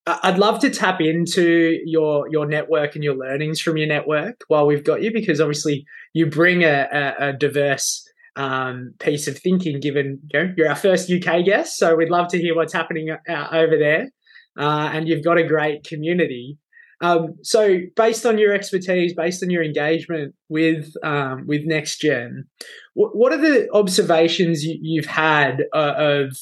I'd 0.07 0.39
love 0.39 0.61
to 0.61 0.71
tap 0.71 1.01
into 1.01 1.79
your 1.85 2.29
your 2.31 2.47
network 2.47 2.95
and 2.95 3.03
your 3.03 3.17
learnings 3.17 3.61
from 3.61 3.77
your 3.77 3.89
network 3.89 4.41
while 4.47 4.67
we've 4.67 4.85
got 4.85 5.03
you, 5.03 5.13
because 5.13 5.41
obviously 5.41 5.85
you 6.15 6.27
bring 6.27 6.63
a, 6.63 6.87
a, 6.93 7.29
a 7.29 7.33
diverse 7.33 8.05
um, 8.37 8.95
piece 9.01 9.27
of 9.27 9.37
thinking. 9.37 9.81
Given 9.81 10.21
you 10.33 10.41
know, 10.41 10.55
you're 10.57 10.69
our 10.69 10.77
first 10.77 11.11
UK 11.11 11.45
guest, 11.45 11.77
so 11.77 11.97
we'd 11.97 12.11
love 12.11 12.29
to 12.29 12.39
hear 12.39 12.55
what's 12.55 12.73
happening 12.73 13.11
uh, 13.11 13.49
over 13.51 13.77
there, 13.77 14.11
uh, 14.57 14.91
and 14.93 15.09
you've 15.09 15.25
got 15.25 15.39
a 15.39 15.47
great 15.47 15.83
community. 15.83 16.57
Um, 17.03 17.35
so, 17.43 17.81
based 17.95 18.25
on 18.25 18.39
your 18.39 18.55
expertise, 18.55 19.13
based 19.13 19.43
on 19.43 19.51
your 19.51 19.63
engagement 19.63 20.35
with 20.49 20.95
um, 21.03 21.47
with 21.47 21.65
Next 21.67 22.01
Gen, 22.01 22.47
what, 22.95 23.15
what 23.15 23.33
are 23.33 23.37
the 23.37 23.71
observations 23.73 24.65
you, 24.65 25.03
have 25.03 25.11
had 25.11 25.65
uh, 25.75 25.95
of 25.97 26.39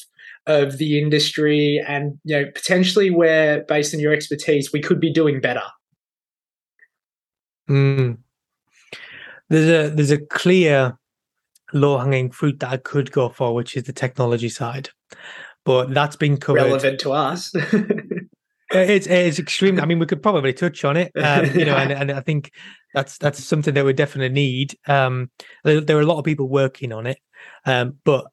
of 0.47 0.77
the 0.77 0.99
industry 0.99 1.83
and 1.85 2.17
you 2.23 2.39
know 2.39 2.45
potentially 2.53 3.11
where 3.11 3.63
based 3.63 3.93
on 3.93 3.99
your 3.99 4.13
expertise 4.13 4.71
we 4.71 4.81
could 4.81 4.99
be 4.99 5.11
doing 5.11 5.41
better? 5.41 5.63
Mm. 7.69 8.19
there's 9.49 9.91
a 9.91 9.93
there's 9.93 10.11
a 10.11 10.19
clear 10.19 10.95
low 11.73 11.97
hanging 11.97 12.29
fruit 12.29 12.59
that 12.59 12.69
i 12.69 12.77
could 12.77 13.11
go 13.11 13.27
for 13.27 13.55
which 13.55 13.75
is 13.75 13.83
the 13.83 13.93
technology 13.93 14.49
side. 14.49 14.89
But 15.65 15.95
that's 15.95 16.15
been 16.15 16.37
covered 16.37 16.61
relevant 16.61 16.99
to 17.01 17.11
us 17.11 17.51
it's 18.71 19.07
it's 19.07 19.39
extreme 19.39 19.79
i 19.79 19.85
mean 19.85 19.99
we 19.99 20.05
could 20.05 20.23
probably 20.23 20.51
touch 20.51 20.83
on 20.83 20.97
it 20.97 21.11
um, 21.17 21.45
you 21.57 21.65
know 21.65 21.75
and, 21.75 21.91
and 21.91 22.11
i 22.11 22.19
think 22.19 22.51
that's 22.93 23.17
that's 23.17 23.43
something 23.43 23.73
that 23.73 23.83
we 23.83 23.91
definitely 23.91 24.33
need. 24.33 24.73
Um 24.87 25.29
there, 25.65 25.81
there, 25.81 25.97
are 25.97 26.01
a 26.01 26.05
lot 26.05 26.17
of 26.17 26.23
people 26.23 26.47
working 26.47 26.93
on 26.93 27.05
it 27.05 27.17
um 27.65 27.97
but 28.05 28.25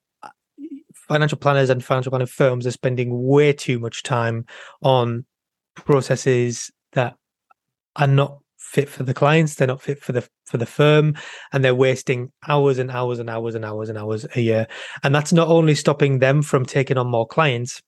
financial 0.95 1.37
planners 1.37 1.69
and 1.69 1.85
financial 1.85 2.11
planning 2.11 2.29
firms 2.29 2.67
are 2.67 2.71
spending 2.71 3.27
way 3.27 3.53
too 3.53 3.81
much 3.81 4.05
time 4.05 4.47
on 4.83 5.27
processes 5.75 6.71
that 6.93 7.17
are 7.97 8.07
not 8.07 8.39
fit 8.57 8.89
for 8.89 9.03
the 9.03 9.13
clients 9.13 9.57
they're 9.57 9.67
not 9.67 9.83
fit 9.83 10.01
for 10.01 10.13
the 10.13 10.27
for 10.53 10.59
the 10.59 10.67
firm 10.67 11.15
and 11.53 11.65
they're 11.65 11.75
wasting 11.75 12.31
hours 12.47 12.79
and 12.79 12.91
hours 12.91 13.19
and 13.19 13.29
hours 13.29 13.57
and 13.57 13.65
hours 13.65 13.89
and 13.89 13.99
hours 13.99 14.27
a 14.37 14.41
year. 14.41 14.69
And 15.03 15.13
that's 15.15 15.33
not 15.33 15.49
only 15.49 15.75
stopping 15.75 16.21
them 16.21 16.43
from 16.43 16.65
taking 16.65 16.99
on 16.99 17.09
more 17.09 17.27
clients 17.27 17.83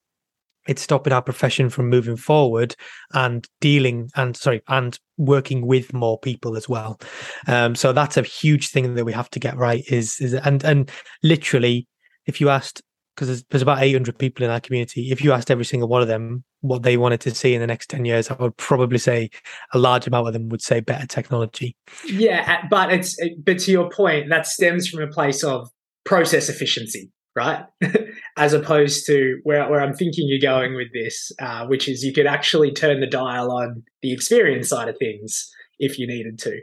it's 0.66 0.82
stopping 0.82 1.12
our 1.12 1.22
profession 1.22 1.68
from 1.68 1.88
moving 1.88 2.16
forward 2.16 2.74
and 3.12 3.46
dealing 3.60 4.10
and 4.16 4.36
sorry 4.36 4.62
and 4.68 4.98
working 5.16 5.66
with 5.66 5.92
more 5.92 6.18
people 6.18 6.56
as 6.56 6.68
well 6.68 6.98
um, 7.46 7.74
so 7.74 7.92
that's 7.92 8.16
a 8.16 8.22
huge 8.22 8.68
thing 8.68 8.94
that 8.94 9.04
we 9.04 9.12
have 9.12 9.30
to 9.30 9.38
get 9.38 9.56
right 9.56 9.84
is 9.88 10.20
is 10.20 10.34
and 10.34 10.64
and 10.64 10.90
literally 11.22 11.86
if 12.26 12.40
you 12.40 12.48
asked 12.48 12.82
because 13.14 13.28
there's, 13.28 13.44
there's 13.50 13.62
about 13.62 13.82
800 13.82 14.18
people 14.18 14.44
in 14.44 14.50
our 14.50 14.60
community. 14.60 15.10
If 15.10 15.22
you 15.22 15.32
asked 15.32 15.50
every 15.50 15.64
single 15.64 15.88
one 15.88 16.02
of 16.02 16.08
them 16.08 16.42
what 16.60 16.82
they 16.82 16.96
wanted 16.96 17.20
to 17.22 17.34
see 17.34 17.54
in 17.54 17.60
the 17.60 17.66
next 17.66 17.88
10 17.90 18.04
years, 18.04 18.30
I 18.30 18.34
would 18.34 18.56
probably 18.56 18.98
say 18.98 19.30
a 19.72 19.78
large 19.78 20.06
amount 20.06 20.26
of 20.26 20.32
them 20.32 20.48
would 20.48 20.62
say 20.62 20.80
better 20.80 21.06
technology. 21.06 21.76
Yeah, 22.04 22.66
but 22.68 22.92
it's 22.92 23.16
but 23.44 23.58
to 23.60 23.70
your 23.70 23.88
point, 23.90 24.30
that 24.30 24.46
stems 24.46 24.88
from 24.88 25.02
a 25.02 25.08
place 25.08 25.44
of 25.44 25.68
process 26.04 26.48
efficiency, 26.48 27.10
right? 27.34 27.64
As 28.36 28.52
opposed 28.52 29.06
to 29.06 29.40
where 29.44 29.68
where 29.68 29.80
I'm 29.80 29.94
thinking 29.94 30.28
you're 30.28 30.40
going 30.40 30.74
with 30.74 30.92
this, 30.92 31.32
uh, 31.40 31.66
which 31.66 31.88
is 31.88 32.04
you 32.04 32.12
could 32.12 32.26
actually 32.26 32.72
turn 32.72 33.00
the 33.00 33.06
dial 33.06 33.50
on 33.50 33.82
the 34.02 34.12
experience 34.12 34.68
side 34.68 34.88
of 34.88 34.96
things 34.98 35.50
if 35.78 35.98
you 35.98 36.06
needed 36.06 36.38
to. 36.40 36.60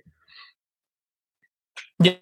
Yeah 1.99 2.15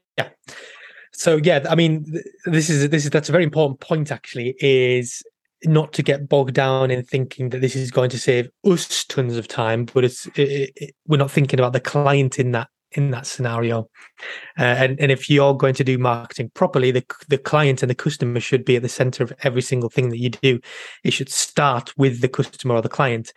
so 1.19 1.37
yeah 1.43 1.63
i 1.69 1.75
mean 1.75 2.05
this 2.45 2.69
is 2.69 2.89
this 2.89 3.03
is 3.03 3.11
that's 3.11 3.27
a 3.27 3.31
very 3.31 3.43
important 3.43 3.79
point 3.81 4.09
actually 4.09 4.55
is 4.61 5.21
not 5.65 5.91
to 5.91 6.01
get 6.01 6.29
bogged 6.29 6.53
down 6.53 6.89
in 6.89 7.03
thinking 7.03 7.49
that 7.49 7.59
this 7.59 7.75
is 7.75 7.91
going 7.91 8.09
to 8.09 8.17
save 8.17 8.49
us 8.63 9.03
tons 9.03 9.35
of 9.35 9.45
time 9.45 9.83
but 9.83 10.05
it's 10.05 10.27
it, 10.35 10.71
it, 10.77 10.95
we're 11.07 11.17
not 11.17 11.29
thinking 11.29 11.59
about 11.59 11.73
the 11.73 11.79
client 11.81 12.39
in 12.39 12.51
that 12.51 12.69
in 12.93 13.11
that 13.11 13.27
scenario. 13.27 13.89
Uh, 14.57 14.63
and 14.63 14.99
and 14.99 15.11
if 15.11 15.29
you're 15.29 15.55
going 15.55 15.75
to 15.75 15.83
do 15.83 15.97
marketing 15.97 16.51
properly, 16.53 16.91
the 16.91 17.05
the 17.27 17.37
client 17.37 17.83
and 17.83 17.89
the 17.89 17.95
customer 17.95 18.39
should 18.39 18.65
be 18.65 18.75
at 18.75 18.81
the 18.81 18.89
center 18.89 19.23
of 19.23 19.33
every 19.43 19.61
single 19.61 19.89
thing 19.89 20.09
that 20.09 20.19
you 20.19 20.29
do. 20.29 20.59
It 21.03 21.11
should 21.11 21.29
start 21.29 21.93
with 21.97 22.21
the 22.21 22.29
customer 22.29 22.75
or 22.75 22.81
the 22.81 22.89
client, 22.89 23.33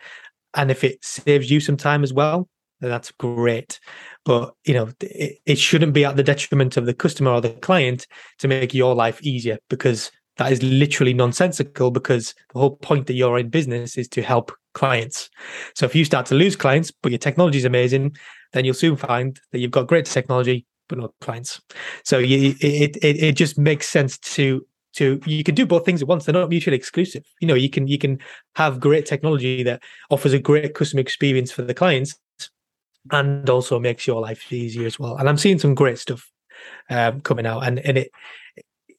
and 0.53 0.71
if 0.71 0.83
it 0.83 1.03
saves 1.03 1.49
you 1.49 1.59
some 1.59 1.77
time 1.77 2.03
as 2.03 2.13
well, 2.13 2.49
that's 2.81 3.11
great. 3.11 3.79
But 4.25 4.53
you 4.65 4.73
know, 4.73 4.89
it, 5.01 5.39
it 5.45 5.57
shouldn't 5.57 5.93
be 5.93 6.05
at 6.05 6.15
the 6.15 6.23
detriment 6.23 6.77
of 6.77 6.85
the 6.85 6.93
customer 6.93 7.31
or 7.31 7.41
the 7.41 7.51
client 7.51 8.07
to 8.39 8.47
make 8.47 8.73
your 8.73 8.95
life 8.95 9.21
easier 9.23 9.57
because 9.69 10.11
that 10.37 10.51
is 10.51 10.63
literally 10.63 11.13
nonsensical 11.13 11.91
because 11.91 12.33
the 12.53 12.59
whole 12.59 12.75
point 12.77 13.07
that 13.07 13.13
you're 13.13 13.37
in 13.37 13.49
business 13.49 13.97
is 13.97 14.07
to 14.09 14.21
help 14.21 14.51
clients. 14.73 15.29
So 15.75 15.85
if 15.85 15.95
you 15.95 16.05
start 16.05 16.25
to 16.27 16.35
lose 16.35 16.55
clients, 16.55 16.91
but 16.91 17.11
your 17.11 17.19
technology 17.19 17.57
is 17.57 17.65
amazing, 17.65 18.15
then 18.53 18.65
you'll 18.65 18.73
soon 18.73 18.95
find 18.95 19.39
that 19.51 19.59
you've 19.59 19.71
got 19.71 19.87
great 19.87 20.05
technology, 20.05 20.65
but 20.89 20.97
no 20.97 21.13
clients. 21.21 21.61
So 22.03 22.17
you, 22.19 22.55
it, 22.59 22.97
it, 22.97 23.23
it 23.23 23.35
just 23.35 23.57
makes 23.57 23.89
sense 23.89 24.17
to 24.19 24.65
to 24.93 25.19
you 25.25 25.43
can 25.43 25.55
do 25.55 25.65
both 25.65 25.85
things 25.85 26.01
at 26.01 26.07
once 26.07 26.25
they're 26.25 26.33
not 26.33 26.49
mutually 26.49 26.77
exclusive 26.77 27.23
you 27.41 27.47
know 27.47 27.55
you 27.55 27.69
can 27.69 27.87
you 27.87 27.97
can 27.97 28.19
have 28.55 28.79
great 28.79 29.05
technology 29.05 29.63
that 29.63 29.81
offers 30.11 30.33
a 30.33 30.39
great 30.39 30.75
customer 30.75 31.01
experience 31.01 31.51
for 31.51 31.63
the 31.63 31.73
clients 31.73 32.15
and 33.11 33.49
also 33.49 33.79
makes 33.79 34.07
your 34.07 34.21
life 34.21 34.51
easier 34.53 34.85
as 34.85 34.99
well 34.99 35.17
and 35.17 35.27
i'm 35.27 35.37
seeing 35.37 35.59
some 35.59 35.73
great 35.73 35.97
stuff 35.97 36.29
um, 36.89 37.21
coming 37.21 37.45
out 37.45 37.65
and 37.65 37.79
and 37.79 37.97
it 37.97 38.11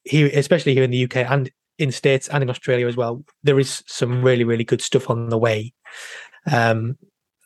here 0.03 0.31
especially 0.35 0.75
here 0.75 0.83
in 0.83 0.91
the 0.91 1.05
uk 1.05 1.17
and 1.17 1.51
in 1.79 1.91
states 1.91 2.29
and 2.29 2.43
in 2.43 2.51
australia 2.51 2.87
as 2.87 2.97
well 2.97 3.25
there 3.43 3.59
is 3.59 3.83
some 3.87 4.23
really 4.23 4.45
really 4.45 4.65
good 4.65 4.81
stuff 4.81 5.11
on 5.11 5.29
the 5.29 5.39
way 5.39 5.73
um 6.51 6.97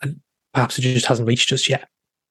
and 0.03 0.21
perhaps 0.53 0.79
it 0.79 0.83
just 0.83 1.07
hasn't 1.07 1.29
reached 1.29 1.53
us 1.53 1.69
yet 1.69 1.89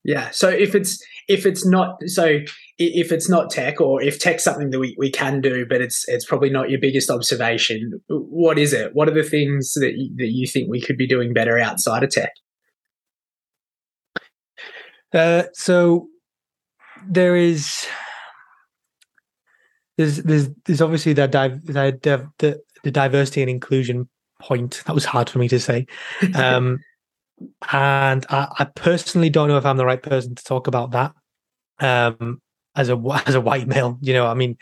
yeah. 0.07 0.29
So 0.31 0.47
if 0.47 0.73
it's 0.73 1.03
if 1.27 1.45
it's 1.45 1.65
not 1.65 1.97
so 2.05 2.39
if 2.77 3.11
it's 3.11 3.29
not 3.29 3.49
tech 3.49 3.81
or 3.81 4.01
if 4.01 4.19
tech's 4.19 4.41
something 4.41 4.69
that 4.69 4.79
we, 4.79 4.95
we 4.97 5.11
can 5.11 5.41
do, 5.41 5.65
but 5.67 5.81
it's 5.81 6.07
it's 6.07 6.25
probably 6.25 6.49
not 6.49 6.69
your 6.69 6.79
biggest 6.79 7.09
observation, 7.09 7.99
what 8.07 8.57
is 8.57 8.71
it? 8.71 8.91
What 8.93 9.09
are 9.09 9.13
the 9.13 9.21
things 9.21 9.73
that 9.73 9.95
you, 9.97 10.15
that 10.15 10.29
you 10.29 10.47
think 10.47 10.69
we 10.69 10.79
could 10.79 10.97
be 10.97 11.07
doing 11.07 11.33
better 11.33 11.59
outside 11.59 12.03
of 12.03 12.09
tech? 12.09 12.31
Uh, 15.13 15.43
so 15.53 16.07
there 17.05 17.35
is 17.35 17.85
there's 19.97 20.17
there's 20.23 20.49
there's 20.65 20.81
obviously 20.81 21.13
that 21.13 21.31
div, 21.31 21.65
that 21.67 22.01
the, 22.01 22.61
the 22.83 22.91
diversity 22.91 23.41
and 23.41 23.49
inclusion 23.49 24.07
point 24.39 24.83
that 24.85 24.93
was 24.93 25.05
hard 25.05 25.29
for 25.29 25.39
me 25.39 25.47
to 25.47 25.59
say 25.59 25.85
um 26.35 26.79
and 27.71 28.25
I, 28.29 28.47
I, 28.59 28.65
personally 28.65 29.29
don't 29.29 29.47
know 29.47 29.57
if 29.57 29.65
I'm 29.65 29.77
the 29.77 29.85
right 29.85 30.01
person 30.01 30.35
to 30.35 30.43
talk 30.43 30.67
about 30.67 30.91
that. 30.91 31.13
Um, 31.79 32.41
as 32.75 32.89
a 32.89 32.97
as 33.25 33.35
a 33.35 33.41
white 33.41 33.67
male, 33.67 33.97
you 34.01 34.13
know, 34.13 34.27
I 34.27 34.33
mean, 34.33 34.57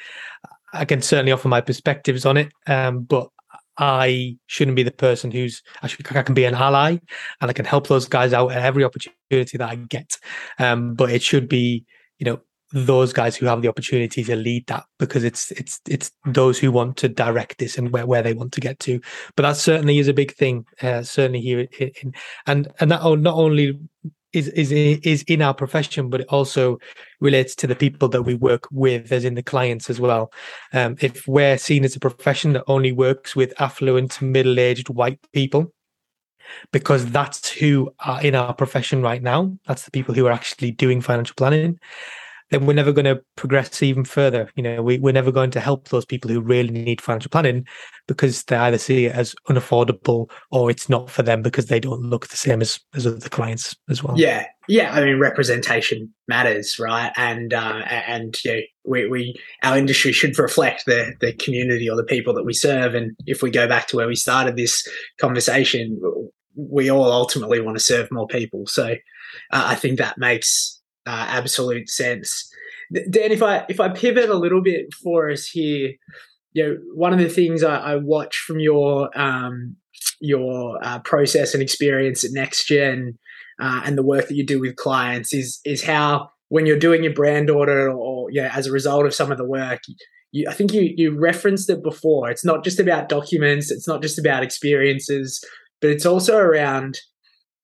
I 0.74 0.86
can 0.86 1.02
certainly 1.02 1.32
offer 1.32 1.48
my 1.48 1.62
perspectives 1.62 2.26
on 2.26 2.38
it, 2.38 2.52
um, 2.68 3.04
but 3.04 3.30
I 3.78 4.38
shouldn't 4.48 4.76
be 4.76 4.84
the 4.84 4.92
person 4.92 5.32
who's 5.32 5.62
I, 5.82 5.88
should, 5.88 6.06
I 6.16 6.24
can 6.24 6.36
be 6.36 6.46
an 6.46 6.56
ally 6.56 6.98
and 7.42 7.50
I 7.50 7.54
can 7.54 7.66
help 7.66 7.88
those 7.88 8.08
guys 8.08 8.34
out 8.34 8.52
at 8.52 8.64
every 8.64 8.84
opportunity 8.84 9.58
that 9.58 9.70
I 9.70 9.76
get. 9.76 10.18
Um, 10.60 10.94
but 10.96 11.12
it 11.12 11.22
should 11.22 11.50
be, 11.50 11.86
you 12.18 12.26
know, 12.26 12.40
those 12.76 13.14
guys 13.14 13.38
who 13.38 13.46
have 13.46 13.62
the 13.62 13.70
opportunity 13.70 14.22
to 14.22 14.36
lead 14.36 14.68
that 14.68 14.84
because 15.00 15.24
it's 15.24 15.50
it's 15.52 15.80
it's 15.88 16.12
those 16.26 16.60
who 16.60 16.74
want 16.74 16.98
to 16.98 17.08
direct 17.08 17.58
this 17.58 17.78
and 17.78 17.92
where, 17.92 18.06
where 18.06 18.22
they 18.22 18.34
want 18.34 18.52
to 18.52 18.60
get 18.60 18.78
to. 18.80 19.00
But 19.38 19.44
that 19.44 19.56
certainly 19.56 19.98
is 19.98 20.10
a 20.10 20.14
big 20.14 20.36
thing 20.36 20.66
uh, 20.82 21.02
certainly 21.02 21.40
here 21.40 21.68
in, 21.80 21.92
in, 22.02 22.14
and 22.46 22.68
and 22.82 22.92
that 22.92 23.02
not 23.02 23.36
only 23.36 23.80
is 24.34 24.50
is 24.50 24.74
is 24.74 25.24
in 25.24 25.42
our 25.42 25.54
profession 25.54 26.10
but 26.10 26.20
it 26.20 26.28
also 26.28 26.78
relates 27.22 27.56
to 27.56 27.68
the 27.68 27.78
people 27.78 28.10
that 28.10 28.24
we 28.24 28.36
work 28.36 28.68
with 28.72 29.10
as 29.10 29.24
in 29.24 29.36
the 29.36 29.44
clients 29.44 29.90
as 29.90 30.02
well. 30.02 30.34
Um, 30.74 30.98
if 31.00 31.26
we're 31.30 31.58
seen 31.58 31.86
as 31.86 31.96
a 31.96 32.02
profession 32.02 32.52
that 32.54 32.66
only 32.68 32.92
works 32.92 33.38
with 33.38 33.54
affluent 33.62 34.22
middle-aged 34.22 34.90
white 34.90 35.20
people 35.32 35.74
because 36.74 37.06
that's 37.08 37.50
who 37.50 37.90
are 38.00 38.22
in 38.22 38.36
our 38.36 38.54
profession 38.54 39.02
right 39.02 39.24
now 39.24 39.58
that's 39.66 39.84
the 39.84 39.90
people 39.90 40.14
who 40.14 40.28
are 40.28 40.32
actually 40.32 40.70
doing 40.70 41.02
financial 41.02 41.34
planning 41.34 41.80
then 42.52 42.66
we're 42.66 42.74
never 42.74 42.92
going 42.92 43.06
to 43.06 43.22
progress 43.36 43.82
even 43.82 44.06
further. 44.06 44.52
You 44.56 44.64
know, 44.64 44.84
we, 44.84 45.00
we're 45.00 45.14
never 45.14 45.32
going 45.32 45.52
to 45.52 45.60
help 45.60 45.90
those 45.90 46.06
people 46.06 46.30
who 46.30 46.42
really 46.42 46.72
need 46.72 47.02
financial 47.02 47.30
planning 47.30 47.66
because 48.08 48.44
they 48.44 48.56
either 48.56 48.78
see 48.78 49.06
it 49.06 49.16
as 49.16 49.36
unaffordable 49.50 50.30
or 50.52 50.70
it's 50.70 50.88
not 50.88 51.10
for 51.10 51.24
them 51.24 51.42
because 51.42 51.66
they 51.68 51.80
don't 51.80 52.02
look 52.02 52.28
the 52.28 52.38
same 52.38 52.62
as, 52.62 52.80
as 52.94 53.08
other 53.08 53.30
clients 53.30 53.76
as 53.90 54.04
well. 54.04 54.18
Yeah. 54.18 54.46
Yeah. 54.68 54.94
I 54.94 55.04
mean, 55.04 55.20
representation 55.20 56.14
matters, 56.28 56.78
right? 56.80 57.12
And, 57.18 57.54
uh, 57.54 57.84
and, 57.88 58.36
you 58.44 58.54
know, 58.54 58.62
we, 58.84 59.08
we, 59.08 59.36
our 59.64 59.78
industry 59.78 60.12
should 60.12 60.38
reflect 60.38 60.86
the, 60.86 61.14
the 61.22 61.34
community 61.34 61.90
or 61.90 61.96
the 61.96 62.04
people 62.04 62.34
that 62.36 62.46
we 62.46 62.54
serve. 62.54 62.94
And 62.94 63.16
if 63.26 63.42
we 63.42 63.50
go 63.50 63.68
back 63.68 63.88
to 63.88 63.96
where 63.96 64.08
we 64.08 64.16
started 64.16 64.56
this 64.56 64.88
conversation, 65.20 66.00
we 66.56 66.90
all 66.90 67.12
ultimately 67.12 67.60
want 67.60 67.78
to 67.78 67.84
serve 67.84 68.08
more 68.12 68.28
people. 68.28 68.66
So 68.68 68.96
uh, 69.52 69.64
I 69.68 69.76
think 69.76 69.98
that 69.98 70.18
makes 70.18 70.75
uh, 71.06 71.26
absolute 71.30 71.90
sense. 71.90 72.52
Dan, 72.94 73.32
if 73.32 73.42
I 73.42 73.66
if 73.70 73.80
I 73.80 73.90
pivot 73.90 74.30
a 74.30 74.38
little 74.38 74.62
bit 74.62 74.94
for 74.94 75.30
us 75.30 75.48
here, 75.48 75.94
you 76.54 76.64
know, 76.64 76.78
one 76.94 77.14
of 77.14 77.20
the 77.20 77.30
things 77.30 77.64
I, 77.64 77.78
I 77.78 77.96
watch 77.96 78.38
from 78.38 78.60
your 78.60 79.10
um, 79.20 79.76
your 80.20 80.80
uh, 80.84 81.00
process 81.00 81.54
and 81.54 81.64
experience 81.64 82.24
at 82.24 82.32
NextGen 82.32 83.16
uh, 83.60 83.82
and 83.86 83.98
the 83.98 84.04
work 84.04 84.28
that 84.28 84.36
you 84.36 84.46
do 84.46 84.60
with 84.60 84.76
clients 84.76 85.34
is 85.34 85.60
is 85.66 85.84
how 85.84 86.30
when 86.50 86.66
you're 86.66 86.80
doing 86.80 87.04
your 87.04 87.14
brand 87.14 87.50
audit 87.50 87.90
or 87.90 88.30
yeah, 88.32 88.52
as 88.56 88.68
a 88.68 88.72
result 88.72 89.06
of 89.06 89.14
some 89.14 89.32
of 89.32 89.38
the 89.38 89.46
work, 89.46 89.82
you, 90.32 90.48
I 90.50 90.54
think 90.54 90.74
you 90.74 90.94
you 90.96 91.18
referenced 91.18 91.70
it 91.70 91.84
before. 91.84 92.30
It's 92.30 92.46
not 92.46 92.64
just 92.64 92.80
about 92.80 93.10
documents. 93.10 93.72
It's 93.72 93.88
not 93.88 94.02
just 94.02 94.20
about 94.20 94.44
experiences, 94.44 95.44
but 95.82 95.90
it's 95.90 96.06
also 96.06 96.38
around 96.38 97.00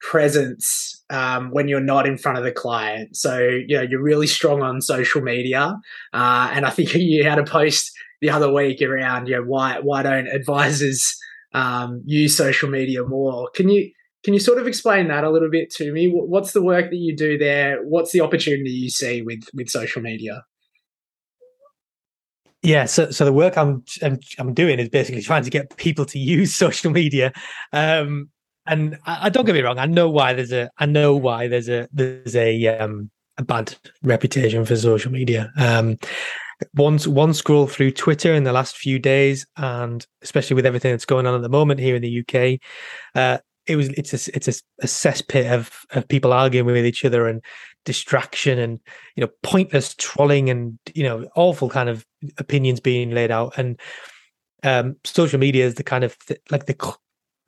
presence 0.02 1.01
um, 1.12 1.52
when 1.52 1.68
you're 1.68 1.82
not 1.82 2.08
in 2.08 2.18
front 2.18 2.38
of 2.38 2.44
the 2.44 2.52
client. 2.52 3.16
So, 3.16 3.40
you 3.40 3.76
know, 3.76 3.82
you're 3.82 4.02
really 4.02 4.28
strong 4.28 4.64
on 4.64 4.82
social 4.82 5.22
media. 5.22 5.78
Uh, 6.14 6.50
and 6.54 6.66
I 6.66 6.70
think 6.70 6.94
you 6.96 7.24
had 7.24 7.38
a 7.38 7.44
post 7.44 7.92
the 8.22 8.30
other 8.30 8.52
week 8.52 8.82
around, 8.82 9.28
you 9.28 9.36
know, 9.36 9.44
why, 9.44 9.80
why 9.80 10.04
don't 10.04 10.28
advisors 10.28 11.16
um, 11.54 12.02
use 12.06 12.36
social 12.36 12.70
media 12.70 13.04
more? 13.04 13.50
Can 13.54 13.70
you, 13.70 13.92
can 14.24 14.34
you 14.34 14.40
sort 14.40 14.60
of 14.60 14.68
explain 14.68 15.08
that 15.10 15.24
a 15.24 15.30
little 15.30 15.50
bit 15.50 15.70
to 15.72 15.92
me? 15.92 16.08
What's 16.08 16.54
the 16.54 16.62
work 16.62 16.90
that 16.92 16.98
you 16.98 17.16
do 17.16 17.38
there? 17.38 17.84
What's 17.84 18.12
the 18.12 18.22
opportunity 18.22 18.70
you 18.70 18.90
see 18.90 19.22
with, 19.22 19.44
with 19.54 19.70
social 19.70 20.02
media? 20.02 20.46
Yeah, 22.64 22.86
so 22.86 23.10
so 23.10 23.26
the 23.26 23.34
work 23.34 23.58
I'm 23.58 23.84
I'm, 24.04 24.20
I'm 24.38 24.54
doing 24.54 24.78
is 24.78 24.88
basically 24.88 25.24
trying 25.24 25.44
to 25.44 25.50
get 25.50 25.76
people 25.78 26.06
to 26.06 26.20
use 26.20 26.54
social 26.66 26.92
media. 26.92 27.34
Um, 27.74 28.30
and 28.72 28.98
I, 29.06 29.26
I, 29.26 29.30
don't 29.30 29.46
get 29.46 29.54
me 29.54 29.62
wrong. 29.62 29.78
I 29.78 29.86
know 29.86 30.10
why 30.10 30.34
there's 30.34 30.54
a. 30.54 30.70
I 30.78 30.86
know 30.86 31.16
why 31.16 31.48
there's 31.48 31.70
a 31.70 31.88
there's 31.92 32.36
a 32.36 32.68
um 32.68 33.12
a 33.38 33.44
bad 33.44 33.76
reputation 34.02 34.66
for 34.66 34.76
social 34.76 35.12
media. 35.12 35.52
Um, 35.58 35.98
once 36.76 37.08
one 37.08 37.34
scroll 37.34 37.68
through 37.68 37.92
Twitter 37.92 38.34
in 38.34 38.44
the 38.44 38.54
last 38.54 38.78
few 38.78 38.98
days, 38.98 39.46
and 39.58 40.06
especially 40.22 40.56
with 40.56 40.66
everything 40.66 40.92
that's 40.92 41.06
going 41.06 41.28
on 41.28 41.36
at 41.36 41.42
the 41.42 41.50
moment 41.50 41.80
here 41.80 41.96
in 41.96 42.02
the 42.02 42.20
UK, 42.22 42.60
uh, 43.16 43.40
it 43.68 43.76
was 43.76 43.90
it's 43.90 44.14
a 44.14 44.36
it's 44.36 44.48
a, 44.48 44.54
a 44.82 44.88
cesspit 44.88 45.52
of 45.52 45.86
of 45.92 46.08
people 46.08 46.34
arguing 46.34 46.66
with 46.66 46.86
each 46.86 47.04
other 47.06 47.28
and 47.28 47.44
distraction 47.84 48.58
and 48.58 48.80
you 49.16 49.22
know 49.22 49.30
pointless 49.44 49.96
trolling 49.96 50.50
and 50.50 50.80
you 50.94 51.04
know 51.04 51.28
awful 51.36 51.70
kind 51.70 51.90
of 51.90 52.06
opinions 52.38 52.80
being 52.80 53.10
laid 53.12 53.32
out 53.32 53.54
and 53.58 53.80
um 54.64 54.96
social 55.04 55.40
media 55.40 55.66
is 55.66 55.76
the 55.76 55.84
kind 55.84 56.04
of 56.04 56.16
th- 56.28 56.40
like 56.52 56.68
the 56.68 56.76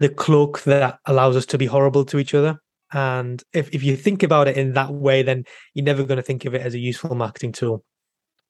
the 0.04 0.10
cloak 0.10 0.64
that 0.64 1.00
allows 1.06 1.38
us 1.38 1.46
to 1.46 1.58
be 1.58 1.66
horrible 1.66 2.04
to 2.04 2.20
each 2.20 2.34
other. 2.34 2.60
And 2.92 3.42
if, 3.54 3.74
if 3.74 3.84
you 3.84 3.96
think 3.96 4.22
about 4.22 4.50
it 4.50 4.58
in 4.58 4.74
that 4.74 4.94
way, 4.94 5.24
then 5.24 5.46
you're 5.74 5.86
never 5.86 6.04
going 6.04 6.18
to 6.18 6.22
think 6.22 6.44
of 6.44 6.54
it 6.54 6.62
as 6.62 6.74
a 6.74 6.80
useful 6.80 7.16
marketing 7.16 7.54
tool. 7.54 7.86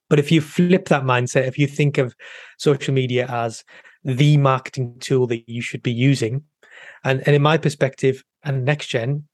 But 0.09 0.17
if 0.17 0.31
you 0.31 0.41
flip 0.41 0.87
that 0.87 1.03
mindset, 1.03 1.47
if 1.47 1.59
you 1.59 1.67
think 1.67 1.99
of 1.99 2.15
social 2.57 2.91
media 2.91 3.27
as 3.27 3.63
the 4.03 4.37
marketing 4.37 4.97
tool 4.99 5.27
that 5.27 5.47
you 5.47 5.61
should 5.61 5.83
be 5.83 5.93
using, 5.93 6.43
and, 7.03 7.21
and 7.27 7.35
in 7.35 7.41
my 7.43 7.59
perspective, 7.59 8.23
and 8.43 8.65
next 8.65 8.87
gen, 8.87 9.27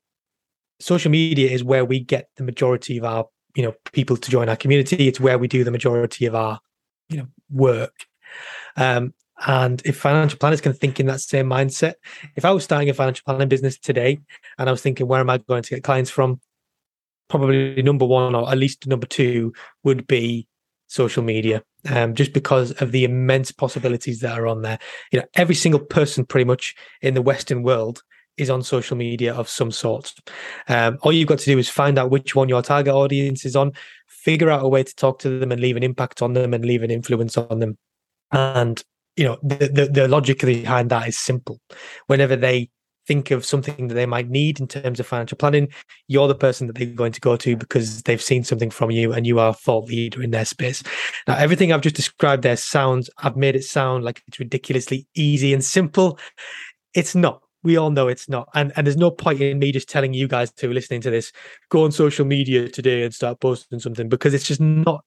social 0.82 1.10
media 1.10 1.50
is 1.50 1.64
where 1.64 1.86
we 1.86 2.02
get 2.02 2.28
the 2.36 2.44
majority 2.44 2.98
of 2.98 3.06
our, 3.06 3.28
you 3.56 3.64
know, 3.64 3.74
people 3.94 4.18
to 4.18 4.30
join 4.30 4.50
our 4.50 4.58
community. 4.58 5.08
It's 5.08 5.22
where 5.22 5.40
we 5.40 5.48
do 5.48 5.64
the 5.64 5.72
majority 5.72 6.26
of 6.26 6.36
our, 6.36 6.60
you 7.08 7.18
know, 7.18 7.28
work. 7.50 7.96
Um, 8.76 9.14
and 9.46 9.82
if 9.86 9.98
financial 9.98 10.38
planners 10.38 10.62
can 10.62 10.74
think 10.74 11.00
in 11.00 11.06
that 11.06 11.22
same 11.22 11.48
mindset, 11.48 11.94
if 12.36 12.46
I 12.46 12.52
was 12.52 12.64
starting 12.64 12.90
a 12.90 12.94
financial 12.94 13.24
planning 13.26 13.48
business 13.48 13.78
today 13.78 14.20
and 14.58 14.70
I 14.70 14.72
was 14.72 14.82
thinking, 14.82 15.08
where 15.08 15.22
am 15.22 15.30
I 15.30 15.38
going 15.38 15.64
to 15.64 15.70
get 15.70 15.84
clients 15.84 16.12
from? 16.12 16.42
Probably 17.30 17.82
number 17.82 18.06
one 18.06 18.36
or 18.36 18.50
at 18.52 18.58
least 18.58 18.88
number 18.88 19.08
two 19.08 19.54
would 19.84 20.08
be 20.08 20.48
social 20.88 21.24
media, 21.24 21.64
um, 21.90 22.16
just 22.16 22.34
because 22.34 22.72
of 22.82 22.92
the 22.92 23.04
immense 23.04 23.52
possibilities 23.52 24.20
that 24.20 24.38
are 24.38 24.48
on 24.48 24.64
there. 24.64 24.80
You 25.12 25.20
know, 25.20 25.26
every 25.36 25.56
single 25.56 25.80
person 25.80 26.26
pretty 26.26 26.46
much 26.46 26.76
in 27.02 27.14
the 27.14 27.22
Western 27.22 27.64
world 27.64 28.04
is 28.36 28.50
on 28.50 28.64
social 28.64 28.98
media 28.98 29.34
of 29.34 29.48
some 29.48 29.72
sort. 29.72 30.14
Um, 30.68 30.98
all 31.02 31.14
you've 31.14 31.28
got 31.28 31.40
to 31.40 31.46
do 31.46 31.58
is 31.60 31.70
find 31.70 32.00
out 32.00 32.10
which 32.10 32.36
one 32.36 32.50
your 32.50 32.62
target 32.62 32.94
audience 32.94 33.46
is 33.46 33.56
on, 33.56 33.74
figure 34.08 34.50
out 34.50 34.64
a 34.64 34.68
way 34.68 34.84
to 34.84 34.96
talk 34.96 35.20
to 35.20 35.40
them 35.40 35.52
and 35.52 35.62
leave 35.62 35.78
an 35.78 35.84
impact 35.84 36.22
on 36.22 36.34
them 36.34 36.54
and 36.54 36.66
leave 36.66 36.84
an 36.84 36.92
influence 36.92 37.38
on 37.38 37.60
them. 37.60 37.78
And 38.32 38.84
you 39.20 39.26
know 39.26 39.38
the, 39.44 39.68
the, 39.68 39.86
the 39.92 40.08
logic 40.08 40.40
behind 40.40 40.90
that 40.92 41.10
is 41.10 41.18
simple. 41.18 41.60
Whenever 42.08 42.38
they 42.38 42.70
think 43.06 43.32
of 43.32 43.44
something 43.44 43.90
that 43.90 43.96
they 43.96 44.06
might 44.06 44.30
need 44.30 44.62
in 44.62 44.68
terms 44.68 44.98
of 44.98 45.06
financial 45.06 45.38
planning, 45.38 45.68
you're 46.08 46.30
the 46.30 46.36
person 46.36 46.68
that 46.68 46.78
they're 46.78 46.86
going 46.86 47.12
to 47.12 47.20
go 47.20 47.36
to 47.36 47.58
because 47.58 48.04
they've 48.04 48.22
seen 48.22 48.46
something 48.46 48.70
from 48.70 48.92
you 48.92 49.12
and 49.12 49.28
you 49.28 49.38
are 49.40 49.50
a 49.50 49.54
thought 49.54 49.90
leader 49.90 50.24
in 50.24 50.32
their 50.32 50.46
space. 50.46 50.84
Now, 51.28 51.36
everything 51.36 51.74
I've 51.74 51.82
just 51.82 51.98
described 51.98 52.44
there 52.44 52.56
sounds, 52.56 53.10
I've 53.18 53.36
made 53.36 53.58
it 53.58 53.64
sound 53.64 54.06
like 54.06 54.24
it's 54.28 54.40
ridiculously 54.40 55.06
easy 55.16 55.54
and 55.54 55.66
simple. 55.66 56.18
It's 56.94 57.14
not. 57.14 57.42
We 57.62 57.76
all 57.76 57.92
know 57.92 58.08
it's 58.08 58.30
not. 58.30 58.48
And, 58.54 58.72
and 58.78 58.88
there's 58.88 58.96
no 58.96 59.12
point 59.12 59.42
in 59.42 59.60
me 59.60 59.74
just 59.74 59.90
telling 59.90 60.14
you 60.14 60.30
guys 60.30 60.50
to 60.54 60.72
listening 60.72 61.02
to 61.02 61.10
this, 61.10 61.34
go 61.70 61.84
on 61.84 61.92
social 61.92 62.26
media 62.26 62.70
today 62.70 63.04
and 63.04 63.14
start 63.14 63.42
posting 63.42 63.80
something 63.80 64.08
because 64.08 64.34
it's 64.34 64.46
just 64.46 64.62
not 64.62 65.04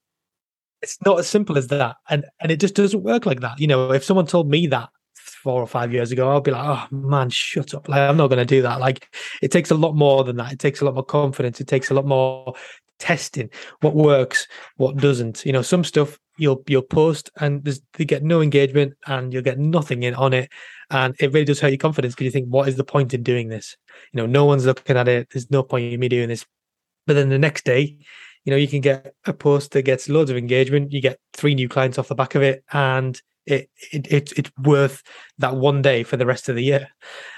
it's 0.82 0.98
not 1.04 1.18
as 1.18 1.28
simple 1.28 1.56
as 1.56 1.68
that. 1.68 1.96
And 2.08 2.24
and 2.40 2.52
it 2.52 2.60
just 2.60 2.74
doesn't 2.74 3.02
work 3.02 3.26
like 3.26 3.40
that. 3.40 3.60
You 3.60 3.66
know, 3.66 3.92
if 3.92 4.04
someone 4.04 4.26
told 4.26 4.50
me 4.50 4.66
that 4.68 4.90
four 5.14 5.60
or 5.60 5.66
five 5.66 5.92
years 5.92 6.12
ago, 6.12 6.30
I'll 6.30 6.40
be 6.40 6.50
like, 6.50 6.64
oh 6.64 6.86
man, 6.94 7.30
shut 7.30 7.74
up. 7.74 7.88
Like, 7.88 8.00
I'm 8.00 8.16
not 8.16 8.28
going 8.28 8.38
to 8.38 8.44
do 8.44 8.62
that. 8.62 8.80
Like, 8.80 9.12
it 9.42 9.50
takes 9.50 9.70
a 9.70 9.74
lot 9.74 9.94
more 9.96 10.24
than 10.24 10.36
that. 10.36 10.52
It 10.52 10.58
takes 10.58 10.80
a 10.80 10.84
lot 10.84 10.94
more 10.94 11.04
confidence. 11.04 11.60
It 11.60 11.66
takes 11.66 11.90
a 11.90 11.94
lot 11.94 12.06
more 12.06 12.54
testing 12.98 13.50
what 13.80 13.96
works, 13.96 14.46
what 14.76 14.96
doesn't. 14.96 15.44
You 15.44 15.52
know, 15.52 15.62
some 15.62 15.84
stuff 15.84 16.18
you'll 16.38 16.62
you'll 16.66 16.82
post 16.82 17.30
and 17.40 17.64
there's 17.64 17.80
you 17.98 18.04
get 18.04 18.22
no 18.22 18.40
engagement 18.40 18.94
and 19.06 19.32
you'll 19.32 19.42
get 19.42 19.58
nothing 19.58 20.04
in 20.04 20.14
on 20.14 20.32
it. 20.32 20.50
And 20.90 21.14
it 21.18 21.32
really 21.32 21.44
does 21.44 21.60
hurt 21.60 21.68
your 21.68 21.78
confidence 21.78 22.14
because 22.14 22.26
you 22.26 22.30
think, 22.30 22.48
what 22.48 22.68
is 22.68 22.76
the 22.76 22.84
point 22.84 23.14
in 23.14 23.22
doing 23.22 23.48
this? 23.48 23.76
You 24.12 24.18
know, 24.18 24.26
no 24.26 24.44
one's 24.44 24.66
looking 24.66 24.96
at 24.96 25.08
it. 25.08 25.28
There's 25.32 25.50
no 25.50 25.62
point 25.62 25.92
in 25.92 25.98
me 25.98 26.08
doing 26.08 26.28
this. 26.28 26.46
But 27.06 27.14
then 27.14 27.28
the 27.28 27.38
next 27.38 27.64
day, 27.64 27.98
you 28.44 28.50
know, 28.50 28.56
you 28.56 28.68
can 28.68 28.80
get 28.80 29.14
a 29.26 29.32
post 29.32 29.72
that 29.72 29.82
gets 29.82 30.08
loads 30.08 30.30
of 30.30 30.36
engagement. 30.36 30.92
You 30.92 31.00
get 31.00 31.18
three 31.32 31.54
new 31.54 31.68
clients 31.68 31.98
off 31.98 32.08
the 32.08 32.14
back 32.14 32.34
of 32.34 32.42
it, 32.42 32.64
and 32.72 33.20
it, 33.46 33.70
it, 33.92 34.12
it 34.12 34.32
it's 34.38 34.50
worth 34.62 35.02
that 35.38 35.56
one 35.56 35.82
day 35.82 36.02
for 36.02 36.16
the 36.16 36.26
rest 36.26 36.48
of 36.48 36.56
the 36.56 36.64
year. 36.64 36.88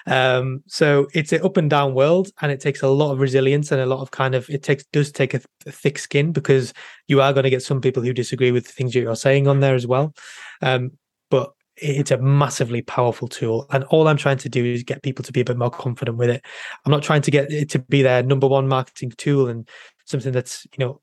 Um, 0.07 0.63
so 0.67 1.09
it's 1.15 1.33
an 1.33 1.43
up 1.43 1.57
and 1.57 1.71
down 1.71 1.95
world, 1.95 2.31
and 2.41 2.51
it 2.51 2.61
takes 2.61 2.83
a 2.83 2.89
lot 2.89 3.13
of 3.13 3.21
resilience 3.21 3.73
and 3.73 3.81
a 3.81 3.87
lot 3.87 4.01
of 4.01 4.11
kind 4.11 4.35
of 4.35 4.49
it 4.51 4.63
takes 4.63 4.85
does 4.93 5.13
take 5.13 5.35
a, 5.35 5.41
a 5.67 5.73
thick 5.73 5.99
skin 5.99 6.33
because 6.33 6.73
you 7.09 7.21
are 7.21 7.33
going 7.33 7.45
to 7.45 7.51
get 7.51 7.63
some 7.63 7.81
people 7.81 8.03
who 8.03 8.13
disagree 8.13 8.53
with 8.53 8.67
the 8.67 8.73
things 8.73 8.95
you're 8.95 9.17
saying 9.17 9.49
on 9.49 9.61
there 9.61 9.75
as 9.75 9.87
well. 9.87 10.15
Um, 10.63 10.93
but 11.31 11.53
it's 11.77 12.13
a 12.13 12.19
massively 12.19 12.83
powerful 12.83 13.27
tool 13.27 13.67
and 13.73 13.83
all 13.85 14.07
i'm 14.07 14.17
trying 14.17 14.39
to 14.39 14.49
do 14.49 14.65
is 14.65 14.85
get 14.85 15.03
people 15.03 15.25
to 15.25 15.33
be 15.33 15.41
a 15.41 15.45
bit 15.45 15.57
more 15.57 15.71
confident 15.71 16.17
with 16.17 16.31
it 16.31 16.45
i'm 16.85 16.93
not 16.93 17.03
trying 17.03 17.21
to 17.21 17.33
get 17.33 17.51
it 17.51 17.69
to 17.69 17.81
be 17.81 18.01
their 18.01 18.23
number 18.23 18.47
one 18.47 18.69
marketing 18.69 19.11
tool 19.17 19.49
and 19.49 19.69
something 20.05 20.33
that's 20.33 20.67
you 20.77 20.85
know 20.85 21.01